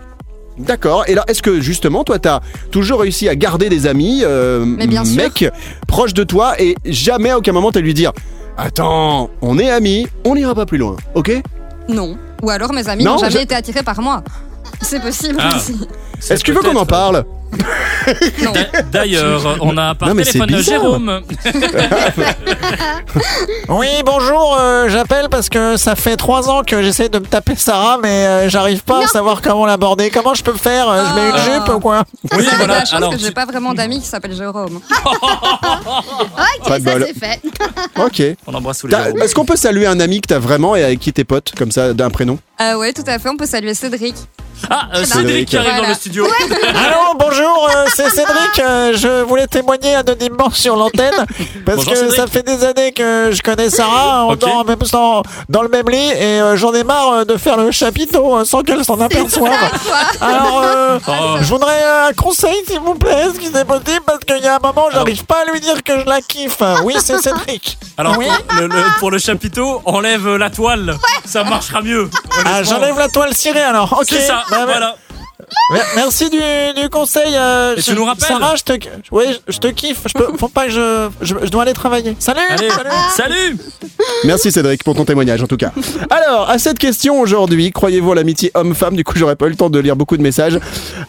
D'accord. 0.59 1.05
Et 1.07 1.15
là, 1.15 1.25
est-ce 1.29 1.43
que 1.43 1.61
justement, 1.61 2.03
toi, 2.03 2.19
t'as 2.19 2.41
toujours 2.71 3.01
réussi 3.01 3.29
à 3.29 3.37
garder 3.37 3.69
des 3.69 3.87
amis, 3.87 4.23
euh, 4.25 4.65
Mais 4.65 4.87
bien 4.87 5.05
sûr. 5.05 5.17
mecs, 5.17 5.51
proches 5.87 6.15
de 6.15 6.25
toi, 6.25 6.55
et 6.63 6.77
jamais 6.87 7.29
à 7.29 7.37
aucun 7.37 7.53
moment 7.53 7.71
t'as 7.73 7.81
lui 7.81 7.93
dire 7.93 8.13
Attends, 8.57 9.29
on 9.43 9.59
est 9.59 9.69
amis, 9.71 10.07
on 10.25 10.35
n'ira 10.35 10.55
pas 10.55 10.65
plus 10.65 10.79
loin, 10.79 10.97
ok? 11.15 11.43
Non. 11.91 12.17
Ou 12.43 12.49
alors 12.49 12.73
mes 12.73 12.89
amis 12.89 13.05
Non, 13.05 13.13
n'ont 13.13 13.19
jamais 13.19 13.33
je- 13.33 13.39
été 13.39 13.55
attirés 13.55 13.83
par 13.83 14.01
moi. 14.01 14.23
C'est 14.83 15.01
possible 15.01 15.39
Ah. 15.41 15.57
aussi. 15.57 15.89
C'est 16.21 16.35
Est-ce 16.35 16.45
que 16.45 16.51
tu 16.51 16.57
veux 16.57 16.61
qu'on 16.61 16.71
en 16.71 16.85
peut-être- 16.85 16.89
parle 16.89 17.25
Non. 18.43 18.53
D'a- 18.53 18.83
D'ailleurs, 18.83 19.59
on 19.61 19.77
a 19.77 19.95
par 19.95 20.09
Non, 20.09 20.15
mais 20.15 20.25
c'est 20.25 20.33
téléphone 20.33 20.57
bizarre. 20.57 20.81
Jérôme. 20.81 21.21
Oui, 23.69 23.89
bonjour, 24.05 24.57
euh, 24.59 24.89
j'appelle 24.89 25.29
parce 25.31 25.49
que 25.49 25.77
ça 25.77 25.95
fait 25.97 26.17
trois 26.17 26.49
ans 26.49 26.63
que 26.63 26.83
j'essaie 26.83 27.09
de 27.09 27.19
me 27.19 27.25
taper 27.27 27.57
Sarah, 27.57 27.99
mais 28.03 28.27
euh, 28.27 28.49
j'arrive 28.49 28.83
pas 28.85 29.05
à 29.05 29.07
savoir 29.07 29.41
comment 29.43 29.67
l'aborder. 29.67 30.11
Comment 30.11 30.35
je 30.35 30.43
peux 30.43 30.55
faire 30.55 30.89
Euh, 30.89 31.05
Je 31.11 31.15
mets 31.15 31.29
une 31.29 31.35
Ah. 31.37 31.65
jupe 31.67 31.75
ou 31.75 31.81
quoi? 31.81 32.05
Oui, 32.33 32.45
de 32.45 32.51
voilà. 32.57 32.75
la 32.75 32.81
chance 32.81 32.93
Alors, 32.95 33.11
que 33.13 33.19
j'ai 33.19 33.31
pas 33.31 33.45
vraiment 33.47 33.75
d'amis 33.75 34.01
qui 34.01 34.07
s'appellent 34.07 34.37
Jérôme. 34.37 34.81
Ok, 36.63 36.69
Pas 36.69 36.79
de 36.79 36.85
ça 36.85 36.93
bol. 36.93 37.07
c'est 37.07 37.19
fait. 37.19 37.41
Ok. 38.05 38.37
on 38.47 38.55
embrasse 38.55 38.79
tous 38.79 38.87
les 38.87 38.93
T'as- 38.93 39.05
Jérômes. 39.05 39.23
Est-ce 39.23 39.35
qu'on 39.35 39.45
peut 39.45 39.57
saluer 39.57 39.87
un 39.87 40.01
ami 40.01 40.21
que 40.21 40.29
t'as 40.29 40.39
vraiment 40.39 40.77
et 40.77 40.85
avec 40.85 41.01
qui 41.01 41.13
t'es 41.13 41.25
pote, 41.25 41.53
comme 41.57 41.71
ça, 41.73 41.93
d'un 41.93 42.11
prénom? 42.11 42.39
Ah 42.59 42.79
ouais, 42.79 42.93
tout 42.93 43.03
à 43.07 43.19
fait. 43.19 43.29
On 43.29 43.37
peut 43.37 43.47
saluer 43.47 43.75
Cédric. 43.75 44.15
Ah, 44.71 44.89
euh, 44.95 45.05
Cédric. 45.05 45.49
Qui 45.49 45.57
arrive 45.57 45.77
dans 45.83 45.89
le 45.89 45.95
studio. 45.95 46.27
Allô, 46.51 47.15
bonjour, 47.19 47.69
euh, 47.75 47.85
c'est 47.95 48.09
Cédric. 48.11 48.59
euh, 48.61 48.93
je 48.97 49.23
voulais 49.23 49.47
témoigner 49.47 49.95
anonymement 49.95 50.51
sur 50.51 50.77
l'antenne 50.77 51.15
parce 51.67 51.79
Bonjour, 51.79 51.93
que 51.93 51.99
Cédric. 51.99 52.17
ça 52.17 52.27
fait 52.27 52.43
des 52.43 52.65
années 52.65 52.93
que 52.93 53.31
je 53.33 53.43
connais 53.43 53.71
Sarah. 53.71 54.25
On 54.27 54.33
Ok. 54.33 54.39
dort 54.41 54.57
en 54.59 54.65
même 54.65 54.79
temps 54.79 55.23
dans 55.49 55.63
le 55.63 55.69
même 55.69 55.89
lit 55.89 56.11
et 56.13 56.41
euh, 56.41 56.57
j'en 56.57 56.73
ai 56.75 56.85
marre 56.85 57.13
euh, 57.13 57.25
de 57.25 57.37
faire 57.37 57.57
le 57.57 57.71
chapiteau 57.71 58.39
euh, 58.39 58.45
sans 58.45 58.63
qu'elle 58.63 58.85
s'en 58.85 59.01
aperçoive. 59.01 59.53
Alors, 60.21 60.63
euh, 60.65 60.99
Oh. 61.09 61.37
je 61.41 61.45
voudrais 61.49 61.83
euh, 61.83 62.09
un 62.09 62.13
conseil, 62.13 62.55
s'il 62.69 62.79
vous 62.81 62.95
plaît, 62.95 63.29
si 63.41 63.49
c'est 63.53 63.65
possible, 63.67 64.03
parce 64.07 64.19
qu'il 64.21 64.43
y 64.43 64.47
a 64.47 64.57
un 64.57 64.59
moment, 64.59 64.87
j'arrive 64.93 65.25
pas 65.25 65.39
à 65.47 65.51
lui 65.51 65.59
dire 65.61 65.83
que 65.83 66.01
je 66.01 66.05
la 66.07 66.21
kiffe. 66.21 66.59
Oui, 66.85 66.95
c'est 66.99 67.19
Cédric. 67.19 67.79
Alors, 67.97 68.17
Oui. 68.19 68.27
pour, 68.49 68.61
le, 68.61 68.67
le- 68.69 68.99
pour 68.99 69.11
le 69.11 69.19
chapiteau, 69.19 69.81
enlève 69.87 70.37
la 70.37 70.51
toile. 70.51 70.97
Ça 71.25 71.45
marchera 71.45 71.81
mieux. 71.81 72.09
Ah, 72.13 72.57
honnêtement. 72.59 72.63
j'enlève 72.65 72.99
la 72.99 73.09
toile 73.09 73.35
cirée 73.35 73.63
alors. 73.63 73.93
Ok. 73.95 74.05
C'est 74.09 74.21
ça, 74.21 74.45
Bah, 74.53 74.59
bah, 74.59 74.65
voilà. 74.67 74.87
mer- 74.87 74.97
Merci 75.97 76.31
du, 76.31 76.39
du 76.81 76.89
conseil. 76.89 77.35
euh, 77.35 77.75
Et 77.77 77.83
tu 77.83 77.91
je- 77.91 77.97
nous 77.97 78.05
rappelles 78.05 78.27
Sarah, 78.29 78.55
je 78.57 78.63
te, 78.63 78.73
oui, 79.11 79.25
je 79.49 79.59
te 79.59 79.69
kiffe. 79.69 80.01
Je 80.07 80.13
peux, 80.13 80.33
faut 80.39 80.49
pas 80.49 80.67
que 80.67 80.73
je, 80.73 81.09
je, 81.21 81.35
je 81.43 81.49
dois 81.49 81.63
aller 81.63 81.73
travailler. 81.73 82.17
Salut. 82.19 82.41
Allez, 82.49 82.71
salut. 82.71 82.91
salut 83.17 83.57
Merci 84.25 84.53
Cédric 84.53 84.85
pour 84.85 84.95
ton 84.95 85.05
témoignage 85.05 85.43
en 85.43 85.47
tout 85.47 85.57
cas. 85.57 85.73
Alors, 86.11 86.49
à 86.51 86.59
cette 86.59 86.79
question 86.79 87.21
aujourd'hui, 87.21 87.71
croyez-vous 87.73 88.13
à 88.13 88.15
l'amitié 88.15 88.51
homme-femme? 88.55 88.97
Du 88.97 89.05
coup, 89.05 89.15
j'aurais 89.17 89.37
pas 89.37 89.47
eu 89.47 89.51
le 89.51 89.57
temps 89.57 89.71
de 89.71 89.79
lire 89.79 89.97
beaucoup 89.97 90.17
de 90.17 90.23
messages. 90.23 90.59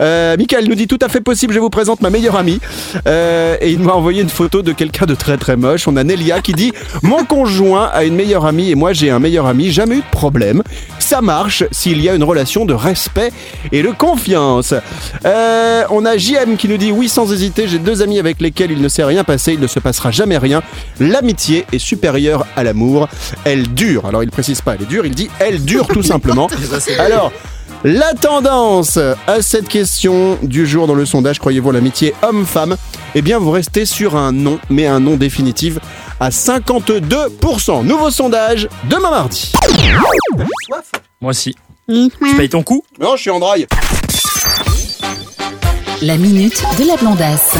Euh, 0.01 0.35
Michael 0.37 0.67
nous 0.67 0.75
dit 0.75 0.87
tout 0.87 0.99
à 1.01 1.09
fait 1.09 1.21
possible, 1.21 1.53
je 1.53 1.59
vous 1.59 1.69
présente 1.69 2.01
ma 2.01 2.09
meilleure 2.09 2.35
amie. 2.35 2.59
Euh, 3.07 3.57
et 3.61 3.71
il 3.71 3.79
m'a 3.79 3.93
envoyé 3.93 4.21
une 4.21 4.29
photo 4.29 4.61
de 4.61 4.71
quelqu'un 4.71 5.05
de 5.05 5.15
très 5.15 5.37
très 5.37 5.55
moche. 5.57 5.87
On 5.87 5.95
a 5.97 6.03
Nelia 6.03 6.41
qui 6.41 6.53
dit 6.53 6.71
Mon 7.01 7.25
conjoint 7.25 7.89
a 7.93 8.03
une 8.03 8.15
meilleure 8.15 8.45
amie 8.45 8.71
et 8.71 8.75
moi 8.75 8.93
j'ai 8.93 9.09
un 9.09 9.19
meilleur 9.19 9.45
ami, 9.47 9.71
jamais 9.71 9.95
eu 9.95 10.01
de 10.01 10.09
problème. 10.11 10.63
Ça 10.99 11.21
marche 11.21 11.63
s'il 11.71 12.01
y 12.01 12.09
a 12.09 12.15
une 12.15 12.23
relation 12.23 12.65
de 12.65 12.73
respect 12.73 13.31
et 13.71 13.83
de 13.83 13.89
confiance. 13.91 14.22
Euh, 15.25 15.83
on 15.89 16.05
a 16.05 16.17
JM 16.17 16.57
qui 16.57 16.67
nous 16.67 16.77
dit 16.77 16.91
Oui, 16.91 17.09
sans 17.09 17.31
hésiter, 17.31 17.67
j'ai 17.67 17.79
deux 17.79 18.01
amis 18.01 18.19
avec 18.19 18.41
lesquels 18.41 18.71
il 18.71 18.81
ne 18.81 18.87
s'est 18.87 19.03
rien 19.03 19.23
passé, 19.23 19.53
il 19.53 19.59
ne 19.59 19.67
se 19.67 19.79
passera 19.79 20.11
jamais 20.11 20.37
rien. 20.37 20.61
L'amitié 20.99 21.65
est 21.71 21.79
supérieure 21.79 22.45
à 22.55 22.63
l'amour. 22.63 23.07
Elle 23.45 23.67
dure. 23.73 24.05
Alors 24.05 24.23
il 24.23 24.31
précise 24.31 24.61
pas, 24.61 24.75
elle 24.75 24.83
est 24.83 24.85
dure, 24.89 25.05
il 25.05 25.15
dit 25.15 25.29
elle 25.39 25.63
dure 25.63 25.87
tout 25.87 26.03
simplement. 26.13 26.47
Alors, 26.99 27.31
La 27.85 28.13
tendance 28.13 28.97
à 29.27 29.41
cette 29.41 29.67
question 29.67 30.37
du 30.41 30.65
jour 30.65 30.87
dans 30.87 30.95
le 30.95 31.05
sondage, 31.05 31.39
croyez-vous 31.39 31.71
à 31.71 31.73
l'amitié 31.73 32.13
homme-femme? 32.21 32.77
Eh 33.13 33.21
bien, 33.21 33.39
vous 33.39 33.51
restez 33.51 33.85
sur 33.85 34.15
un 34.15 34.31
non, 34.31 34.57
mais 34.69 34.87
un 34.87 35.01
non 35.01 35.17
définitif 35.17 35.79
à 36.19 36.29
52%. 36.29 37.83
Nouveau 37.83 38.09
sondage 38.09 38.69
demain 38.89 39.11
mardi. 39.11 39.51
Moi 41.19 41.31
aussi. 41.31 41.55
Mmh. 41.89 42.07
Tu 42.25 42.35
payes 42.37 42.47
ton 42.49 42.63
coup? 42.63 42.83
Non, 43.01 43.17
je 43.17 43.21
suis 43.23 43.29
en 43.31 43.39
draille. 43.39 43.67
La 46.05 46.17
minute 46.17 46.61
de 46.77 46.85
la 46.85 46.97
blondasse. 46.97 47.55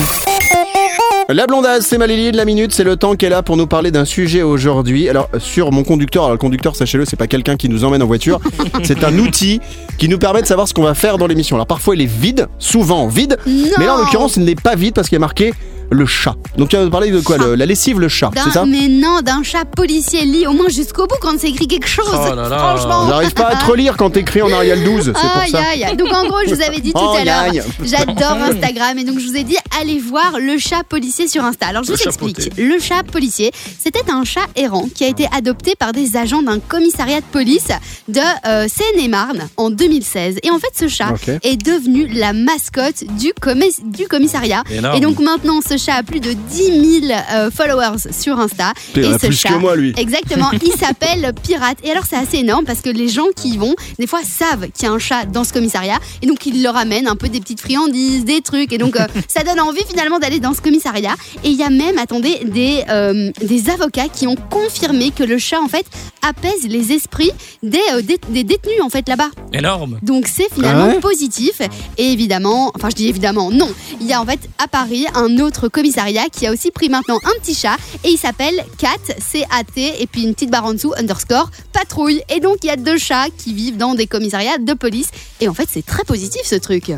La 1.30 1.48
blondasse, 1.48 1.86
c'est 1.88 1.98
Malélie 1.98 2.34
de 2.34 2.36
la 2.36 2.44
minute, 2.44 2.74
c'est 2.74 2.84
le 2.84 2.98
temps 2.98 3.16
qu'elle 3.16 3.32
a 3.32 3.42
pour 3.42 3.56
nous 3.56 3.68
parler 3.68 3.90
d'un 3.90 4.04
sujet 4.04 4.42
aujourd'hui. 4.42 5.08
Alors, 5.08 5.30
sur 5.38 5.72
mon 5.72 5.86
conducteur, 5.86 6.24
alors 6.24 6.34
le 6.34 6.40
conducteur, 6.40 6.76
sachez-le, 6.76 7.06
c'est 7.06 7.16
pas 7.16 7.28
quelqu'un 7.28 7.56
qui 7.56 7.70
nous 7.70 7.86
emmène 7.86 8.04
en 8.04 8.06
voiture, 8.06 8.42
c'est 8.84 9.06
un 9.06 9.18
outil 9.18 9.62
qui 9.98 10.10
nous 10.10 10.18
permet 10.18 10.42
de 10.42 10.48
savoir 10.48 10.68
ce 10.68 10.74
qu'on 10.74 10.84
va 10.84 10.94
faire 10.94 11.18
dans 11.18 11.28
l'émission. 11.28 11.56
Alors, 11.56 11.68
parfois, 11.68 11.96
il 11.96 12.02
est 12.02 12.06
vide, 12.06 12.50
souvent 12.60 13.08
vide, 13.08 13.38
mais 13.48 13.86
là, 13.86 13.96
en 13.96 14.00
l'occurrence, 14.00 14.36
il 14.36 14.44
n'est 14.44 14.56
pas 14.56 14.76
vide 14.76 14.94
parce 14.94 15.08
qu'il 15.08 15.16
y 15.16 15.18
a 15.18 15.20
marqué 15.22 15.54
le 15.94 16.06
chat. 16.06 16.36
Donc, 16.58 16.70
tu 16.70 16.76
vas 16.76 16.84
nous 16.84 16.90
parler 16.90 17.12
de 17.12 17.20
quoi 17.20 17.38
le- 17.38 17.56
La 17.56 17.66
lessive, 17.66 18.00
le 18.00 18.08
chat, 18.10 18.32
c'est 18.44 18.52
ça? 18.52 18.66
mais 18.66 18.88
non, 18.88 19.22
d'un 19.22 19.44
chat 19.44 19.66
policier 19.66 20.26
lit 20.26 20.46
au 20.48 20.54
moins 20.54 20.70
jusqu'au 20.70 21.08
bout 21.08 21.16
quand 21.22 21.40
c'est 21.40 21.50
écrit 21.50 21.68
quelque 21.68 21.88
chose. 21.88 22.06
Oh 22.12 22.36
là 22.36 22.48
là. 22.50 22.58
Franchement. 22.58 23.08
J'arrive 23.10 23.34
pas 23.34 23.48
à 23.48 23.56
te 23.56 23.66
relire 23.66 23.96
quand 23.98 24.10
t'écris 24.12 24.42
en 24.42 24.52
Arial 24.52 24.84
12, 24.84 25.06
c'est 25.06 25.12
pour 25.14 25.22
Aïe, 25.42 25.50
ça. 25.52 25.60
aïe, 25.72 25.84
aïe. 25.84 25.96
Donc 25.98 26.12
en 26.14 26.26
gros, 26.28 26.38
je 26.48 26.54
vous 26.56 26.62
avais 26.62 26.80
dit 26.80 26.92
tout 26.94 27.00
Oh, 27.02 27.16
à 27.18 27.24
l'heure, 27.24 27.64
j'adore 27.84 28.38
Instagram 28.44 28.98
et 28.98 29.04
donc 29.04 29.20
je 29.20 29.28
vous 29.28 29.36
ai 29.36 29.44
dit 29.44 29.58
allez 29.80 30.00
voir 30.00 30.34
le 30.40 30.58
chat 30.58 30.84
policier 30.88 31.28
sur 31.28 31.44
Insta. 31.44 31.68
Alors 31.68 31.84
je 31.84 31.92
Le 31.92 31.98
vous 31.98 32.04
chat 32.04 32.10
explique. 32.10 32.52
Le 32.58 32.80
chat 32.80 33.04
policier, 33.04 33.52
c'était 33.80 34.10
un 34.12 34.24
chat 34.24 34.46
errant 34.56 34.88
qui 34.94 35.04
a 35.04 35.08
été 35.08 35.28
adopté 35.36 35.76
par 35.76 35.92
des 35.92 36.16
agents 36.18 36.42
d'un 36.42 36.60
commissariat 36.60 37.20
de 37.20 37.26
police 37.32 37.68
de 38.08 38.20
euh, 38.48 38.68
Seine-et-Marne 38.68 39.48
en 39.58 39.70
2016. 39.70 40.38
Et 40.44 40.50
en 40.52 40.60
fait, 40.60 40.72
ce 40.76 40.88
chat 40.88 41.14
est 41.44 41.58
devenu 41.58 42.08
la 42.08 42.34
mascotte 42.34 43.04
du, 43.18 43.34
commis- 43.42 43.76
du 43.84 44.08
commissariat. 44.08 44.64
Énorme. 44.72 44.98
Et 44.98 45.00
donc 45.00 45.20
maintenant, 45.20 45.60
ce 45.68 45.78
chat 45.84 45.96
a 45.96 46.04
plus 46.04 46.20
de 46.20 46.34
10 46.34 47.02
000 47.08 47.14
euh, 47.34 47.52
followers 47.52 47.98
sur 48.12 48.40
Insta. 48.40 48.74
Il 48.96 49.04
et 49.04 49.14
ce 49.14 49.28
plus 49.28 49.36
chat, 49.36 49.50
que 49.50 49.56
moi, 49.56 49.76
lui. 49.76 49.94
Exactement, 49.98 50.50
il 50.66 50.72
s'appelle 50.72 51.34
Pirate. 51.44 51.78
Et 51.84 51.92
alors 51.92 52.06
c'est 52.10 52.16
assez 52.16 52.38
énorme 52.38 52.66
parce 52.66 52.82
que 52.82 52.90
les 52.90 53.10
gens 53.10 53.28
qui 53.36 53.50
y 53.50 53.58
vont, 53.58 53.76
des 54.00 54.08
fois 54.08 54.22
savent 54.24 54.70
qu'il 54.72 54.88
y 54.88 54.90
a 54.90 54.92
un 54.92 55.00
chat 55.00 55.26
dans 55.26 55.44
ce 55.44 55.52
commissariat 55.52 56.00
et 56.22 56.28
donc 56.28 56.46
ils 56.46 56.64
leur 56.64 56.78
amènent 56.78 57.08
un 57.08 57.16
peu 57.16 57.30
des 57.30 57.40
petites 57.40 57.62
friandises, 57.62 58.24
des 58.24 58.42
trucs. 58.42 58.72
Et 58.72 58.78
donc 58.78 58.96
euh, 58.96 59.06
ça 59.28 59.44
donne 59.44 59.60
envie 59.60 59.84
finalement 59.88 60.20
d'aller 60.20 60.40
dans 60.40 60.54
ce 60.54 60.62
commissariat. 60.62 61.16
Et 61.44 61.50
il 61.50 61.58
y 61.58 61.64
a 61.64 61.70
même, 61.70 61.98
attendez, 61.98 62.40
des, 62.46 62.84
euh, 62.90 63.32
des 63.42 63.70
avocats 63.70 64.08
qui 64.08 64.28
ont 64.28 64.38
confirmé 64.50 65.12
que 65.12 65.24
le 65.24 65.38
chat 65.38 65.60
en 65.60 65.68
fait 65.68 65.86
apaise 66.24 66.68
les 66.68 66.92
esprits 66.92 67.32
des, 67.62 67.80
euh, 67.94 68.02
des, 68.02 68.20
des 68.30 68.44
détenus 68.44 68.82
en 68.82 68.90
fait 68.90 69.08
là-bas. 69.08 69.30
Énorme. 69.52 70.00
Donc 70.02 70.28
c'est 70.28 70.52
finalement 70.54 70.88
Ah 70.90 70.96
ouais 70.96 71.00
positif. 71.00 71.62
Et 71.98 72.12
évidemment, 72.12 72.72
enfin 72.76 72.90
je 72.90 72.96
dis 72.96 73.08
évidemment, 73.08 73.52
non. 73.52 73.70
Il 74.00 74.08
y 74.08 74.14
a 74.14 74.22
en 74.22 74.26
fait 74.26 74.40
à 74.58 74.68
Paris 74.68 75.06
un 75.16 75.38
autre 75.40 75.68
commissariat 75.68 76.26
qui 76.32 76.48
a 76.48 76.52
aussi 76.52 76.72
pris 76.72 76.90
maintenant 76.90 77.18
un 77.26 77.40
petit 77.42 77.56
chat 77.56 77.78
et 78.04 78.10
il 78.10 78.18
s'appelle 78.18 78.64
Cat, 78.78 79.14
C-A-T, 79.20 80.02
et 80.02 80.08
puis 80.08 80.24
une 80.24 80.34
petite 80.34 80.50
barre 80.52 80.66
en 80.66 80.74
dessous, 80.74 80.94
underscore, 80.98 81.50
patrouille. 81.72 82.22
Et 82.30 82.40
donc 82.40 82.58
il 82.64 82.68
y 82.68 82.72
a 82.72 82.76
deux 82.78 82.98
chats 82.98 83.28
qui 83.38 83.54
vivent 83.54 83.78
dans 83.78 83.96
des 83.96 84.08
commissariats 84.08 84.58
de 84.58 84.74
police. 84.74 85.10
Et 85.42 85.48
en 85.48 85.54
fait 85.54 85.68
c'est 85.70 85.86
très 85.86 86.04
positif 86.04 86.42
ce 86.46 86.56
truc. 86.56 86.92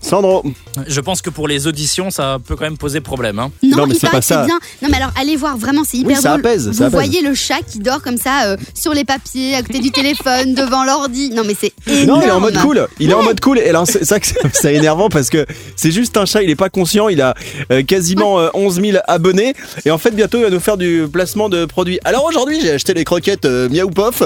Sandro, 0.00 0.44
Je 0.86 1.00
pense 1.00 1.20
que 1.22 1.30
pour 1.30 1.48
les 1.48 1.66
auditions, 1.66 2.10
ça 2.10 2.38
peut 2.46 2.54
quand 2.54 2.64
même 2.64 2.76
poser 2.78 3.00
problème. 3.00 3.38
hein. 3.38 3.50
Non, 3.62 3.78
Non, 3.78 3.86
mais 3.86 3.94
c'est 3.94 4.08
pas 4.10 4.22
ça. 4.22 4.44
bien. 4.44 4.58
Non, 4.82 4.88
mais 4.90 4.98
alors 4.98 5.10
allez 5.18 5.34
voir, 5.36 5.56
vraiment, 5.56 5.82
c'est 5.84 5.96
hyper 5.96 6.16
Oui, 6.16 6.22
ça 6.22 6.28
drôle. 6.30 6.40
apaise, 6.40 6.66
Vous 6.68 6.74
ça 6.74 6.88
voyez 6.90 7.22
le 7.22 7.34
chat 7.34 7.60
qui 7.66 7.78
dort 7.80 8.02
comme 8.02 8.16
ça 8.18 8.44
euh, 8.46 8.56
sur 8.74 8.92
les 8.94 9.04
papiers, 9.04 9.56
à 9.56 9.62
côté 9.62 9.80
du 9.80 9.90
téléphone, 9.90 10.54
devant 10.54 10.84
l'ordi. 10.84 11.30
Non, 11.30 11.42
mais 11.44 11.56
c'est 11.58 11.72
Non, 11.88 12.20
énorme. 12.20 12.22
il 12.22 12.28
est 12.28 12.30
en 12.30 12.40
mode 12.40 12.58
cool. 12.58 12.88
Il 13.00 13.10
est 13.10 13.14
en 13.14 13.22
mode 13.24 13.40
cool. 13.40 13.58
Et 13.58 13.68
alors, 13.68 13.86
c'est 13.86 14.04
ça 14.04 14.20
que 14.20 14.26
c'est 14.52 14.74
énervant 14.74 15.08
parce 15.08 15.28
que 15.30 15.44
c'est 15.74 15.90
juste 15.90 16.16
un 16.16 16.26
chat. 16.26 16.42
Il 16.42 16.50
est 16.50 16.56
pas 16.56 16.68
conscient. 16.68 17.08
Il 17.08 17.20
a 17.20 17.34
euh, 17.72 17.82
quasiment 17.82 18.38
euh, 18.38 18.48
11 18.54 18.80
000 18.80 18.98
abonnés. 19.08 19.54
Et 19.86 19.90
en 19.90 19.98
fait, 19.98 20.12
bientôt, 20.12 20.38
il 20.38 20.44
va 20.44 20.50
nous 20.50 20.60
faire 20.60 20.76
du 20.76 21.06
placement 21.12 21.48
de 21.48 21.64
produits. 21.64 21.98
Alors 22.04 22.24
aujourd'hui, 22.26 22.60
j'ai 22.60 22.70
acheté 22.72 22.94
les 22.94 23.04
croquettes 23.04 23.44
euh, 23.46 23.68
Miaou 23.70 23.90
Pof 23.90 24.22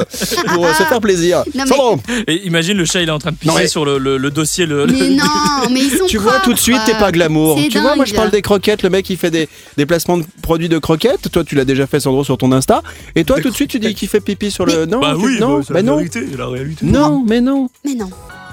pour 0.53 0.67
euh, 0.67 0.75
se 0.75 0.83
faire 0.83 1.01
plaisir. 1.01 1.39
Non, 1.55 1.65
mais- 1.65 1.67
Sandro, 1.67 2.01
Et 2.29 2.45
imagine 2.47 2.77
le 2.77 2.85
chat, 2.85 3.01
il 3.01 3.09
est 3.09 3.13
en 3.13 3.19
train 3.19 3.31
de 3.31 3.37
pisser 3.37 3.53
Non, 3.53 3.59
mais- 3.59 3.67
sur 3.69 3.85
le, 3.87 3.97
le- 3.99 4.19
le 4.19 4.31
dossier. 4.31 4.67
Le, 4.67 4.85
le- 4.85 4.93
Mais 4.93 5.11
non, 5.11 5.25
mais 5.71 5.81
ils 5.81 5.91
sont 5.91 6.07
tu 6.07 6.19
vois 6.19 6.41
tout 6.41 6.53
de 6.55 6.59
suite, 6.59 6.79
t'es 6.87 6.93
pas 6.95 7.13
glamour. 7.13 7.59
Tu 7.71 7.79
vois, 7.79 7.97
moi, 7.97 8.05
je 8.05 8.15
parle 8.15 8.31
des 8.31 8.43
croquettes. 8.43 8.83
Le 8.83 8.91
mec, 8.91 9.09
il 9.11 9.17
fait 9.17 9.31
des, 9.31 9.49
des 9.77 9.87
placements 9.87 10.19
de 10.19 10.25
produits 10.43 10.69
de 10.69 10.79
croquettes. 10.79 11.31
Toi, 11.31 11.45
tu 11.45 11.55
l'as 11.55 11.65
déjà 11.65 11.87
fait, 11.87 12.01
Sandro, 12.01 12.25
sur 12.25 12.39
ton 12.39 12.53
Insta. 12.53 12.83
Et 13.15 13.25
toi, 13.25 13.41
tout 13.41 13.51
de 13.51 13.55
suite, 13.55 13.71
tu 13.71 13.79
dis 13.79 13.95
qu'il 13.95 14.09
fait 14.09 14.21
pipi 14.21 14.51
sur 14.51 14.65
le. 14.67 14.87
Non, 14.87 15.01
Bah 15.01 15.15
oui, 15.17 15.39
non, 15.41 15.59
bah, 15.59 15.65
la 15.71 15.83
non. 15.83 15.97
vérité, 15.97 16.25
la 16.37 16.47
réalité. 16.49 16.87
Non, 16.87 17.23
mais 17.27 17.41
non. 17.41 17.69
Mais 17.85 17.95
non. 17.95 18.11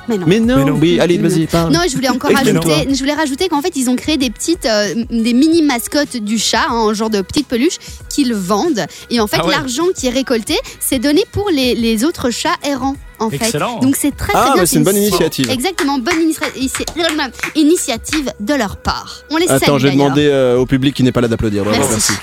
Mais 0.08 0.18
non. 0.18 0.26
Mais 0.28 0.40
non. 0.40 0.56
Mais 0.58 0.66
non. 0.66 0.78
Oui, 0.80 1.00
allez, 1.00 1.18
vas-y, 1.18 1.46
parle. 1.48 1.72
Non, 1.74 1.82
je 1.90 1.94
voulais 1.96 2.10
encore 2.10 2.32
rajouter, 2.32 2.88
je 2.94 2.98
voulais 3.00 3.14
rajouter 3.14 3.48
qu'en 3.50 3.62
fait 3.62 3.76
ils 3.76 3.90
ont 3.90 3.96
créé 3.96 4.18
des 4.18 4.30
petites, 4.30 4.66
euh, 4.66 4.94
des 5.10 5.34
mini 5.34 5.62
mascottes 5.62 6.18
du 6.18 6.38
chat, 6.40 6.66
hein, 6.70 6.74
en 6.76 6.94
genre 6.94 7.10
de 7.10 7.22
petites 7.22 7.48
peluches 7.48 7.78
qu'ils 8.10 8.34
vendent. 8.34 8.86
Et 9.10 9.20
en 9.20 9.28
fait, 9.28 9.38
Ah 9.40 9.46
ouais. 9.46 9.52
l'argent 9.56 9.84
qui 9.96 10.08
est 10.08 10.12
récolté, 10.12 10.56
c'est 10.80 11.00
donné 11.00 11.24
pour 11.32 11.50
les, 11.50 11.76
les 11.76 12.06
autres 12.06 12.30
chats 12.32 12.56
errants. 12.64 12.96
En 13.20 13.30
Excellent. 13.32 13.80
fait. 13.80 13.86
Donc 13.86 13.96
c'est 13.96 14.16
très 14.16 14.32
très 14.32 14.42
Ah, 14.42 14.52
bien. 14.54 14.62
bah, 14.62 14.66
c'est 14.68 14.76
une 14.78 14.84
bonne 14.84 14.96
initiative. 14.98 15.50
Exactement, 15.50 15.98
bonne 15.98 16.20
initia- 16.22 16.54
initia- 16.56 17.32
initiative 17.56 18.32
de 18.40 18.54
leur 18.54 18.78
part. 18.78 19.24
On 19.32 19.38
les 19.38 19.48
salue 19.48 19.64
Attends, 19.64 19.80
je 19.80 19.88
vais 19.88 19.94
demander 19.94 20.28
euh, 20.28 20.58
au 20.58 20.66
public 20.68 20.96
qui 20.96 21.02
n'est 21.04 21.12
pas 21.12 21.22
là 21.22 21.28
d'applaudir. 21.28 21.64
Bravo, 21.64 21.80
Merci. 21.80 22.12
merci. 22.12 22.14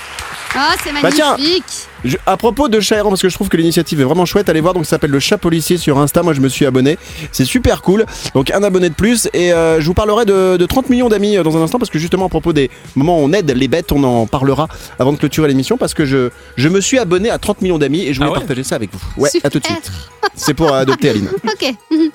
Ah, 0.55 0.73
c'est 0.83 0.93
Bah, 1.01 1.09
tiens. 1.13 1.31
magnifique. 1.37 1.63
Je- 2.05 2.17
à 2.25 2.37
propos 2.37 2.69
de 2.69 2.79
chat 2.79 2.95
errant, 2.97 3.09
parce 3.09 3.21
que 3.21 3.29
je 3.29 3.35
trouve 3.35 3.49
que 3.49 3.57
l'initiative 3.57 3.99
est 3.99 4.03
vraiment 4.03 4.25
chouette, 4.25 4.47
allez 4.47 4.61
voir, 4.61 4.73
donc 4.73 4.85
ça 4.85 4.91
s'appelle 4.91 5.11
le 5.11 5.19
chat 5.19 5.37
policier 5.37 5.77
sur 5.77 5.97
Insta, 5.97 6.23
moi 6.23 6.33
je 6.33 6.39
me 6.41 6.47
suis 6.49 6.65
abonné, 6.65 6.97
c'est 7.31 7.45
super 7.45 7.81
cool, 7.81 8.05
donc 8.33 8.51
un 8.51 8.63
abonné 8.63 8.89
de 8.89 8.93
plus, 8.95 9.27
et 9.33 9.51
euh, 9.51 9.81
je 9.81 9.85
vous 9.85 9.93
parlerai 9.93 10.25
de, 10.25 10.55
de 10.57 10.65
30 10.65 10.89
millions 10.89 11.09
d'amis 11.09 11.35
euh, 11.37 11.43
dans 11.43 11.57
un 11.57 11.61
instant, 11.61 11.79
parce 11.79 11.89
que 11.89 11.99
justement 11.99 12.25
à 12.27 12.29
propos 12.29 12.53
des 12.53 12.69
moments 12.95 13.19
où 13.19 13.23
on 13.25 13.33
aide 13.33 13.49
les 13.51 13.67
bêtes, 13.67 13.91
on 13.91 14.03
en 14.03 14.27
parlera 14.27 14.67
avant 14.99 15.11
de 15.13 15.17
clôturer 15.17 15.47
l'émission, 15.47 15.77
parce 15.77 15.93
que 15.93 16.05
je, 16.05 16.29
je 16.57 16.69
me 16.69 16.79
suis 16.81 16.99
abonné 16.99 17.29
à 17.29 17.37
30 17.39 17.61
millions 17.61 17.77
d'amis, 17.77 18.01
et 18.05 18.13
je 18.13 18.19
voulais 18.19 18.29
Ah 18.29 18.33
ouais 18.33 18.39
partager 18.39 18.63
ça 18.63 18.75
avec 18.75 18.91
vous. 18.93 18.99
Ouais, 19.21 19.29
Super. 19.29 19.47
à 19.47 19.49
tout 19.49 19.59
de 19.59 19.65
suite. 19.65 19.91
C'est 20.35 20.53
pour 20.53 20.73
euh, 20.73 20.79
adopter 20.81 21.09
Aline. 21.09 21.29
Ok. 21.45 21.73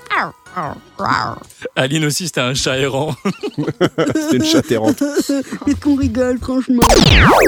Aline 1.76 2.04
aussi, 2.04 2.26
c'était 2.26 2.40
un 2.40 2.54
chat 2.54 2.76
errant. 2.76 3.14
C'est 4.30 4.36
une 4.36 4.44
chatte 4.44 4.70
errante. 4.72 4.96
Qu'est-ce 5.66 5.76
qu'on 5.80 5.94
rigole, 5.94 6.38
franchement. 6.40 6.82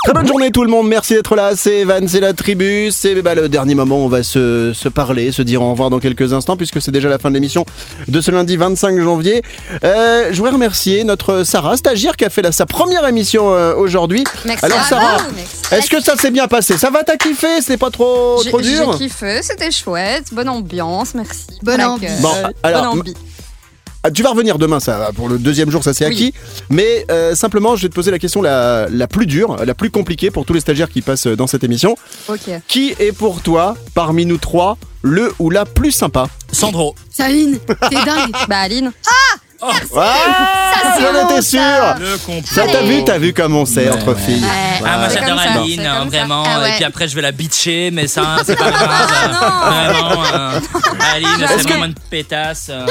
Très 0.05 0.12
bonne 0.14 0.26
journée 0.26 0.50
tout 0.50 0.62
le 0.62 0.70
monde, 0.70 0.88
merci 0.88 1.14
d'être 1.14 1.35
là, 1.35 1.52
c'est 1.57 1.81
Evan, 1.81 2.07
c'est 2.09 2.20
la 2.20 2.31
tribu, 2.32 2.90
c'est 2.90 3.20
bah, 3.22 3.34
le 3.34 3.48
dernier 3.48 3.74
moment 3.74 4.00
où 4.02 4.04
on 4.04 4.08
va 4.08 4.22
se, 4.22 4.72
se 4.74 4.88
parler, 4.88 5.32
se 5.32 5.42
dire 5.42 5.62
au 5.62 5.70
revoir 5.70 5.90
dans 5.90 5.98
quelques 5.98 6.32
instants 6.32 6.56
puisque 6.56 6.80
c'est 6.80 6.90
déjà 6.90 7.08
la 7.08 7.18
fin 7.18 7.28
de 7.30 7.34
l'émission 7.34 7.64
de 8.08 8.20
ce 8.20 8.30
lundi 8.30 8.56
25 8.56 9.00
janvier. 9.00 9.42
Euh, 9.84 10.28
je 10.30 10.36
voudrais 10.36 10.52
remercier 10.52 11.04
notre 11.04 11.44
Sarah, 11.44 11.76
stagiaire 11.76 12.16
qui 12.16 12.24
a 12.24 12.30
fait 12.30 12.42
la- 12.42 12.52
sa 12.52 12.66
première 12.66 13.06
émission 13.06 13.52
euh, 13.54 13.74
aujourd'hui. 13.74 14.24
Merci 14.44 14.64
Alors 14.64 14.78
à 14.78 14.84
Sarah, 14.84 15.16
est-ce 15.72 15.88
que 15.90 16.00
ça 16.00 16.16
s'est 16.16 16.30
bien 16.30 16.48
passé? 16.48 16.76
Ça 16.78 16.90
va 16.90 17.02
t'as 17.04 17.16
kiffé? 17.16 17.60
C'était 17.60 17.76
pas 17.76 17.90
trop, 17.90 18.42
trop 18.44 18.60
dur? 18.60 18.92
j'ai 18.92 18.98
kiffé, 19.08 19.40
c'était 19.42 19.70
chouette, 19.70 20.24
bonne 20.32 20.48
ambiance, 20.48 21.14
merci. 21.14 21.46
Bonne 21.62 21.80
Bon, 22.20 22.28
euh, 22.34 22.48
alors, 22.62 22.82
bonne 22.94 23.00
ambi. 23.00 23.14
Ah, 24.04 24.10
Tu 24.10 24.22
vas 24.22 24.30
revenir 24.30 24.58
demain, 24.58 24.80
ça, 24.80 25.10
pour 25.14 25.28
le 25.28 25.38
deuxième 25.38 25.70
jour, 25.70 25.84
ça 25.84 25.94
c'est 25.94 26.06
Oui. 26.06 26.12
acquis. 26.12 26.34
Mais 26.70 27.06
euh, 27.10 27.34
simplement, 27.34 27.76
je 27.76 27.82
vais 27.82 27.88
te 27.88 27.94
poser 27.94 28.10
la 28.10 28.18
question 28.18 28.42
la, 28.42 28.86
la 28.90 29.06
plus 29.06 29.26
dure, 29.26 29.56
la 29.64 29.74
plus 29.74 29.90
compliquée 29.90 30.30
pour 30.30 30.44
tous 30.44 30.52
les 30.54 30.60
stagiaires 30.60 30.88
qui 30.90 31.02
passent 31.02 31.26
dans 31.28 31.46
cette 31.46 31.62
émission. 31.64 31.96
Ok. 32.28 32.50
Qui 32.66 32.94
est 32.98 33.12
pour 33.12 33.42
toi, 33.42 33.76
parmi 33.94 34.26
nous 34.26 34.38
trois, 34.38 34.76
le 35.02 35.32
ou 35.38 35.50
la 35.50 35.64
plus 35.66 35.92
sympa? 35.92 36.26
Sandro. 36.50 36.94
Saline, 37.10 37.58
t'es 37.90 37.96
dingue. 38.04 38.32
Bah 38.48 38.58
Aline, 38.58 38.92
Ah 39.06 39.38
c'est 39.70 41.03
J'en 41.03 41.12
bon, 41.12 41.25
étais 41.31 41.42
ça. 41.42 41.42
sûr 41.42 41.94
Le 42.01 42.18
complot. 42.18 42.42
Ça 42.55 42.66
t'a 42.66 42.83
vu, 42.83 43.05
t'as 43.05 43.18
vu 43.18 43.33
comme 43.33 43.55
on 43.57 43.64
sait 43.64 43.88
entre 43.90 44.14
filles. 44.14 44.42
Ah, 44.85 44.98
moi 44.98 45.09
C'est 45.09 45.20
j'adore 45.20 45.37
comme 45.37 45.38
ça, 45.44 45.61
Aline, 45.61 45.81
c'est 45.81 45.87
hein, 45.87 45.96
comme 46.01 46.11
ça. 46.11 46.18
vraiment. 46.18 46.44
Ah 46.46 46.61
ouais. 46.61 46.70
Et 46.70 46.72
puis 46.75 46.85
après, 46.85 47.09
je 47.09 47.14
vais 47.14 47.22
la 47.22 47.33
bitcher, 47.33 47.90
mais 47.92 48.07
ça, 48.07 48.38
c'est 48.44 48.57
pas 48.57 48.70
grave. 48.70 48.98
vraiment. 49.31 50.22
euh, 50.35 50.61
Aline, 51.14 51.29
Est-ce 51.42 51.53
c'est 51.59 51.64
que- 51.64 51.68
vraiment 51.68 51.85
une 51.87 51.94
pétasse. 52.11 52.70
euh, 52.70 52.87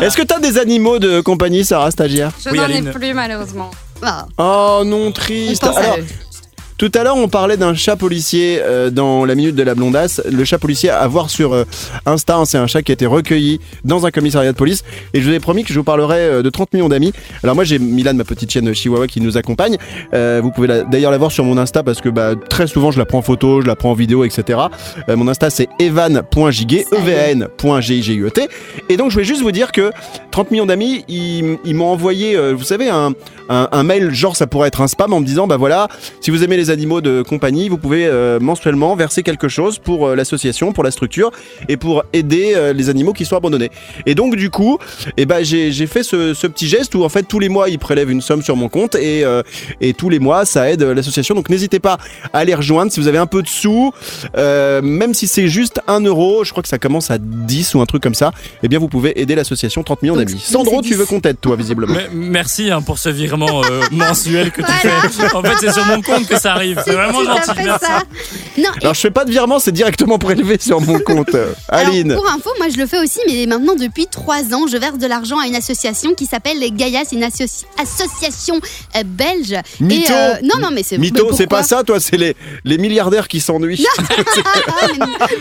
Est-ce 0.00 0.16
que 0.16 0.22
t'as 0.22 0.38
des 0.38 0.58
animaux 0.58 0.98
de 0.98 1.20
compagnie, 1.20 1.64
Sarah, 1.64 1.90
stagiaire? 1.90 2.30
Je 2.44 2.50
Oui, 2.50 2.58
n'en 2.58 2.64
Aline. 2.64 2.88
ai 2.88 2.90
plus 2.92 3.14
malheureusement. 3.14 3.70
Ah, 4.02 4.26
Oh 4.38 4.82
non, 4.84 5.06
on 5.08 5.12
triste. 5.12 5.62
pense 5.64 5.76
à 5.76 5.80
Alors, 5.80 5.96
eux. 5.98 6.06
Tout 6.76 6.90
à 6.94 7.04
l'heure, 7.04 7.16
on 7.16 7.28
parlait 7.28 7.56
d'un 7.56 7.74
chat 7.74 7.94
policier 7.94 8.58
euh, 8.60 8.90
dans 8.90 9.24
la 9.24 9.36
minute 9.36 9.54
de 9.54 9.62
la 9.62 9.76
blondasse. 9.76 10.20
Le 10.28 10.44
chat 10.44 10.58
policier 10.58 10.90
à 10.90 11.06
voir 11.06 11.30
sur 11.30 11.52
euh, 11.52 11.64
Insta, 12.04 12.36
hein, 12.36 12.44
c'est 12.46 12.58
un 12.58 12.66
chat 12.66 12.82
qui 12.82 12.90
a 12.90 12.94
été 12.94 13.06
recueilli 13.06 13.60
dans 13.84 14.06
un 14.06 14.10
commissariat 14.10 14.50
de 14.50 14.56
police. 14.56 14.82
Et 15.12 15.20
je 15.20 15.28
vous 15.28 15.34
ai 15.34 15.38
promis 15.38 15.62
que 15.62 15.72
je 15.72 15.78
vous 15.78 15.84
parlerai 15.84 16.18
euh, 16.18 16.42
de 16.42 16.50
30 16.50 16.72
millions 16.72 16.88
d'amis. 16.88 17.12
Alors 17.44 17.54
moi, 17.54 17.62
j'ai 17.62 17.78
Milan, 17.78 18.14
ma 18.14 18.24
petite 18.24 18.50
chienne 18.50 18.74
chihuahua, 18.74 19.06
qui 19.06 19.20
nous 19.20 19.36
accompagne. 19.36 19.76
Vous 20.12 20.50
pouvez 20.50 20.82
d'ailleurs 20.90 21.10
la 21.10 21.18
voir 21.18 21.30
sur 21.30 21.44
mon 21.44 21.58
Insta 21.58 21.82
parce 21.82 22.00
que 22.00 22.08
bah, 22.08 22.34
très 22.48 22.66
souvent, 22.66 22.90
je 22.90 22.98
la 22.98 23.04
prends 23.04 23.18
en 23.18 23.22
photo, 23.22 23.60
je 23.60 23.66
la 23.66 23.76
prends 23.76 23.90
en 23.90 23.94
vidéo, 23.94 24.24
etc. 24.24 24.58
Mon 25.08 25.28
Insta, 25.28 25.50
c'est 25.50 25.68
evan.gigue, 25.78 26.84
E-V-A-N.G-I-G-E-T. 26.92 28.48
Et 28.88 28.96
donc, 28.96 29.10
je 29.10 29.14
voulais 29.14 29.24
juste 29.24 29.42
vous 29.42 29.52
dire 29.52 29.72
que 29.72 29.92
30 30.30 30.50
millions 30.50 30.66
d'amis, 30.66 31.04
ils, 31.08 31.58
ils 31.64 31.74
m'ont 31.74 31.86
envoyé, 31.86 32.36
vous 32.52 32.64
savez, 32.64 32.88
un, 32.88 33.12
un, 33.48 33.68
un 33.70 33.82
mail, 33.82 34.12
genre 34.12 34.36
ça 34.36 34.46
pourrait 34.46 34.68
être 34.68 34.80
un 34.80 34.88
spam, 34.88 35.12
en 35.12 35.20
me 35.20 35.26
disant, 35.26 35.46
bah 35.46 35.56
voilà, 35.56 35.88
si 36.20 36.30
vous 36.30 36.42
aimez 36.42 36.56
les 36.56 36.63
les 36.64 36.70
animaux 36.70 37.00
de 37.00 37.22
compagnie, 37.22 37.68
vous 37.68 37.78
pouvez 37.78 38.06
euh, 38.06 38.40
mensuellement 38.40 38.96
verser 38.96 39.22
quelque 39.22 39.48
chose 39.48 39.78
pour 39.78 40.06
euh, 40.08 40.14
l'association, 40.16 40.72
pour 40.72 40.82
la 40.84 40.90
structure 40.90 41.30
et 41.68 41.76
pour 41.76 42.04
aider 42.12 42.52
euh, 42.56 42.72
les 42.72 42.88
animaux 42.88 43.12
qui 43.12 43.24
sont 43.26 43.36
abandonnés. 43.36 43.70
Et 44.06 44.14
donc 44.14 44.34
du 44.36 44.48
coup, 44.50 44.78
eh 45.16 45.26
ben, 45.26 45.44
j'ai 45.44 45.72
j'ai 45.72 45.86
fait 45.86 46.02
ce, 46.02 46.32
ce 46.34 46.46
petit 46.46 46.66
geste 46.68 46.94
où 46.94 47.04
en 47.04 47.08
fait 47.08 47.24
tous 47.24 47.38
les 47.38 47.48
mois 47.48 47.68
ils 47.68 47.78
prélèvent 47.78 48.10
une 48.10 48.22
somme 48.22 48.42
sur 48.42 48.56
mon 48.56 48.68
compte 48.68 48.94
et, 48.94 49.24
euh, 49.24 49.42
et 49.80 49.92
tous 49.92 50.08
les 50.08 50.18
mois 50.18 50.44
ça 50.46 50.70
aide 50.70 50.82
l'association. 50.82 51.34
Donc 51.34 51.50
n'hésitez 51.50 51.80
pas 51.80 51.98
à 52.32 52.44
les 52.44 52.54
rejoindre 52.54 52.90
si 52.90 52.98
vous 53.00 53.08
avez 53.08 53.18
un 53.18 53.26
peu 53.26 53.42
de 53.42 53.48
sous, 53.48 53.92
euh, 54.36 54.80
même 54.82 55.12
si 55.14 55.26
c'est 55.26 55.48
juste 55.48 55.80
un 55.86 56.00
euro, 56.00 56.44
je 56.44 56.50
crois 56.50 56.62
que 56.62 56.68
ça 56.68 56.78
commence 56.78 57.10
à 57.10 57.18
10 57.18 57.74
ou 57.74 57.80
un 57.80 57.86
truc 57.86 58.02
comme 58.02 58.14
ça, 58.14 58.32
eh 58.62 58.68
bien 58.68 58.78
vous 58.78 58.88
pouvez 58.88 59.20
aider 59.20 59.34
l'association 59.34 59.82
30 59.82 60.02
millions 60.02 60.16
d'amis. 60.16 60.38
Sandro, 60.42 60.80
tu 60.82 60.94
veux 60.94 61.04
10. 61.04 61.08
qu'on 61.10 61.20
t'aide 61.20 61.40
toi 61.40 61.56
visiblement? 61.56 61.94
Mais- 61.94 62.08
merci 62.14 62.70
hein, 62.70 62.80
pour 62.82 62.98
ce 62.98 63.08
virement 63.10 63.62
euh, 63.64 63.82
mensuel 63.90 64.50
que 64.50 64.62
tu 64.62 64.66
Voilà. 64.82 65.08
fais. 65.10 65.34
En 65.36 65.42
fait, 65.42 65.54
c'est 65.60 65.72
sur 65.72 65.84
mon 65.86 66.00
compte 66.00 66.26
que 66.26 66.38
ça 66.38 66.53
arrive. 66.54 66.82
C'est 66.84 66.92
vraiment 66.94 67.22
gentil. 67.24 67.50
fait 67.54 67.64
Merci. 67.64 67.84
ça. 67.84 68.02
Non, 68.58 68.70
et 68.80 68.82
Alors 68.82 68.94
je 68.94 69.00
fais 69.00 69.10
pas 69.10 69.24
de 69.24 69.30
virement, 69.30 69.58
c'est 69.58 69.72
directement 69.72 70.18
prélevé 70.18 70.56
sur 70.60 70.80
mon 70.80 70.98
compte. 71.00 71.34
Euh, 71.34 71.52
Alors, 71.68 71.92
Aline. 71.92 72.14
pour 72.14 72.26
info, 72.30 72.50
moi 72.58 72.68
je 72.72 72.78
le 72.78 72.86
fais 72.86 72.98
aussi, 72.98 73.20
mais 73.26 73.46
maintenant 73.46 73.74
depuis 73.74 74.06
trois 74.06 74.42
ans, 74.54 74.66
je 74.70 74.76
verse 74.76 74.98
de 74.98 75.06
l'argent 75.06 75.38
à 75.38 75.46
une 75.46 75.56
association 75.56 76.14
qui 76.14 76.26
s'appelle 76.26 76.58
les 76.58 76.70
Gaïa, 76.70 77.00
c'est 77.08 77.16
une 77.16 77.24
associ- 77.24 77.64
association 77.80 78.60
euh, 78.96 79.02
belge. 79.04 79.54
Mytho. 79.80 80.12
Et, 80.12 80.16
euh, 80.16 80.34
non, 80.42 80.60
non, 80.60 80.68
mais 80.72 80.82
c'est 80.82 80.98
Mytho, 80.98 81.32
c'est 81.32 81.46
pas 81.46 81.62
ça, 81.62 81.82
toi, 81.84 81.98
c'est 82.00 82.16
les, 82.16 82.36
les 82.64 82.78
milliardaires 82.78 83.28
qui 83.28 83.40
s'ennuient. 83.40 83.84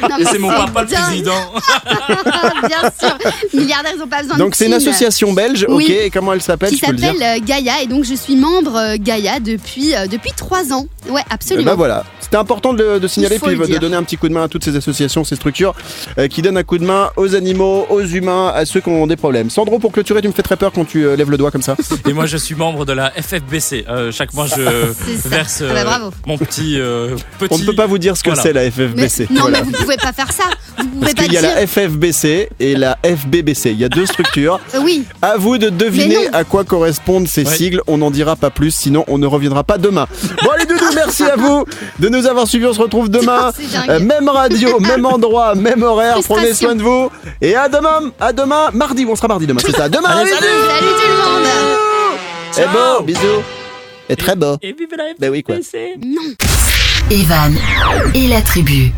Ah, 0.03 0.17
c'est 0.31 0.39
mon 0.39 0.49
papa 0.49 0.81
le 0.83 0.87
président. 0.87 1.31
Bien 2.67 2.91
sûr, 2.99 3.17
milliardaires, 3.53 3.93
ils 3.95 4.01
ont 4.01 4.07
pas 4.07 4.21
besoin 4.21 4.37
Donc 4.37 4.51
de 4.51 4.55
c'est 4.55 4.65
une 4.67 4.73
association 4.73 5.33
belge, 5.33 5.65
Oui. 5.69 5.85
ok, 5.85 5.89
et 5.89 6.09
comment 6.09 6.33
elle 6.33 6.41
s'appelle, 6.41 6.69
qui 6.69 6.77
s'appelle 6.77 7.21
euh, 7.21 7.39
Gaïa 7.43 7.81
et 7.83 7.87
donc 7.87 8.03
je 8.03 8.13
suis 8.15 8.35
membre 8.35 8.95
Gaïa 8.97 9.39
depuis 9.39 9.95
euh, 9.95 10.07
depuis 10.07 10.31
trois 10.35 10.71
ans. 10.73 10.85
Ouais, 11.09 11.21
absolument. 11.29 11.71
ben 11.71 11.75
voilà, 11.75 12.03
c'était 12.19 12.37
important 12.37 12.73
de, 12.73 12.99
de 12.99 13.07
signaler 13.07 13.35
Il 13.35 13.41
puis 13.41 13.57
de 13.57 13.65
dire. 13.65 13.79
donner 13.79 13.95
un 13.95 14.03
petit 14.03 14.17
coup 14.17 14.27
de 14.29 14.33
main 14.33 14.43
à 14.43 14.47
toutes 14.47 14.63
ces 14.63 14.75
associations, 14.75 15.23
ces 15.23 15.35
structures 15.35 15.73
euh, 16.17 16.27
qui 16.27 16.41
donnent 16.41 16.57
un 16.57 16.63
coup 16.63 16.77
de 16.77 16.85
main 16.85 17.09
aux 17.17 17.35
animaux, 17.35 17.85
aux 17.89 18.01
humains, 18.01 18.51
à 18.55 18.65
ceux 18.65 18.79
qui 18.81 18.89
ont 18.89 19.07
des 19.07 19.15
problèmes. 19.15 19.49
Sandro, 19.49 19.79
pour 19.79 19.91
clôturer, 19.91 20.21
tu 20.21 20.27
me 20.27 20.33
fais 20.33 20.41
très 20.43 20.55
peur 20.57 20.71
quand 20.73 20.85
tu 20.85 21.05
euh, 21.05 21.15
lèves 21.15 21.29
le 21.29 21.37
doigt 21.37 21.51
comme 21.51 21.61
ça. 21.61 21.75
Et 22.07 22.13
moi, 22.13 22.25
je 22.25 22.37
suis 22.37 22.55
membre 22.55 22.85
de 22.85 22.93
la 22.93 23.11
FFBC. 23.11 23.85
Euh, 23.89 24.11
chaque 24.11 24.33
mois, 24.33 24.47
je 24.47 24.61
verse 25.27 25.63
Ah 25.69 25.83
bah, 25.83 26.11
mon 26.25 26.37
petit, 26.37 26.79
euh, 26.79 27.15
petit. 27.39 27.53
On 27.53 27.57
ne 27.57 27.65
peut 27.65 27.75
pas 27.75 27.85
vous 27.87 27.97
dire 27.97 28.15
ce 28.17 28.23
que 28.23 28.29
Voilà. 28.29 28.41
c'est 28.43 28.53
la 28.53 28.61
Mais- 28.63 28.71
FFBC. 28.71 29.27
non, 29.31 29.41
Voilà. 29.41 29.59
mais 29.59 29.65
vous 29.65 29.71
pouvez 29.71 29.97
pas 29.97 30.13
faire 30.13 30.31
ça. 30.31 30.43
Vous 30.77 30.85
pouvez 30.87 30.99
Parce 31.01 31.13
pas 31.13 31.23
qu'il 31.23 31.33
y 31.33 31.37
a 31.37 31.41
la 31.41 31.67
FFBC 31.67 32.49
et 32.59 32.75
la 32.75 32.97
FBBC. 33.03 33.71
Il 33.71 33.79
y 33.79 33.85
a 33.85 33.89
deux 33.89 34.05
structures. 34.05 34.59
Oui. 34.81 35.03
À 35.21 35.37
vous 35.37 35.57
de 35.57 35.69
deviner 35.69 36.27
à 36.33 36.43
quoi 36.43 36.63
correspondent 36.63 37.27
ces 37.27 37.43
Ouais. 37.45 37.55
sigles. 37.55 37.81
On 37.87 37.97
n'en 37.97 38.11
dira 38.11 38.35
pas 38.35 38.49
plus, 38.49 38.71
sinon 38.73 39.03
on 39.07 39.17
ne 39.17 39.25
reviendra 39.27 39.63
pas 39.63 39.77
demain. 39.77 40.07
Bon 40.43 40.49
allez 40.49 40.65
Doudou, 40.65 40.85
merci 40.95 41.23
à 41.23 41.35
vous 41.35 41.65
de 41.99 42.09
nous 42.09 42.25
avoir 42.27 42.47
suivis. 42.47 42.65
On 42.67 42.73
se 42.73 42.81
retrouve 42.81 43.09
demain. 43.09 43.51
Euh, 43.89 43.99
même 43.99 44.29
radio, 44.29 44.79
même 44.79 45.05
endroit, 45.05 45.55
même 45.55 45.83
horaire. 45.83 46.17
Prenez 46.23 46.53
soin 46.53 46.75
de 46.75 46.81
vous. 46.83 47.09
Et 47.41 47.55
à 47.55 47.67
demain, 47.67 48.11
à 48.19 48.31
demain, 48.31 48.69
mardi. 48.73 49.05
On 49.09 49.15
sera 49.15 49.27
mardi 49.27 49.45
demain, 49.47 49.59
c'est 49.65 49.75
ça. 49.75 49.89
Demain, 49.89 50.09
Allez, 50.09 50.29
salut. 50.29 50.47
Salut 50.67 50.91
tout 50.95 51.09
le 51.09 51.17
monde. 51.17 51.47
Et 52.57 52.65
beau, 52.71 53.03
bisous. 53.03 53.43
Et 54.09 54.15
très 54.15 54.35
beau. 54.35 54.57
Et 54.61 54.73
vive 54.73 54.87
la 54.97 55.05
Ben 55.19 55.31
oui, 55.31 55.43
quoi. 55.43 55.55
Non. 55.55 56.21
Evan 57.11 57.55
et 58.13 58.27
la 58.27 58.41
tribu. 58.41 58.91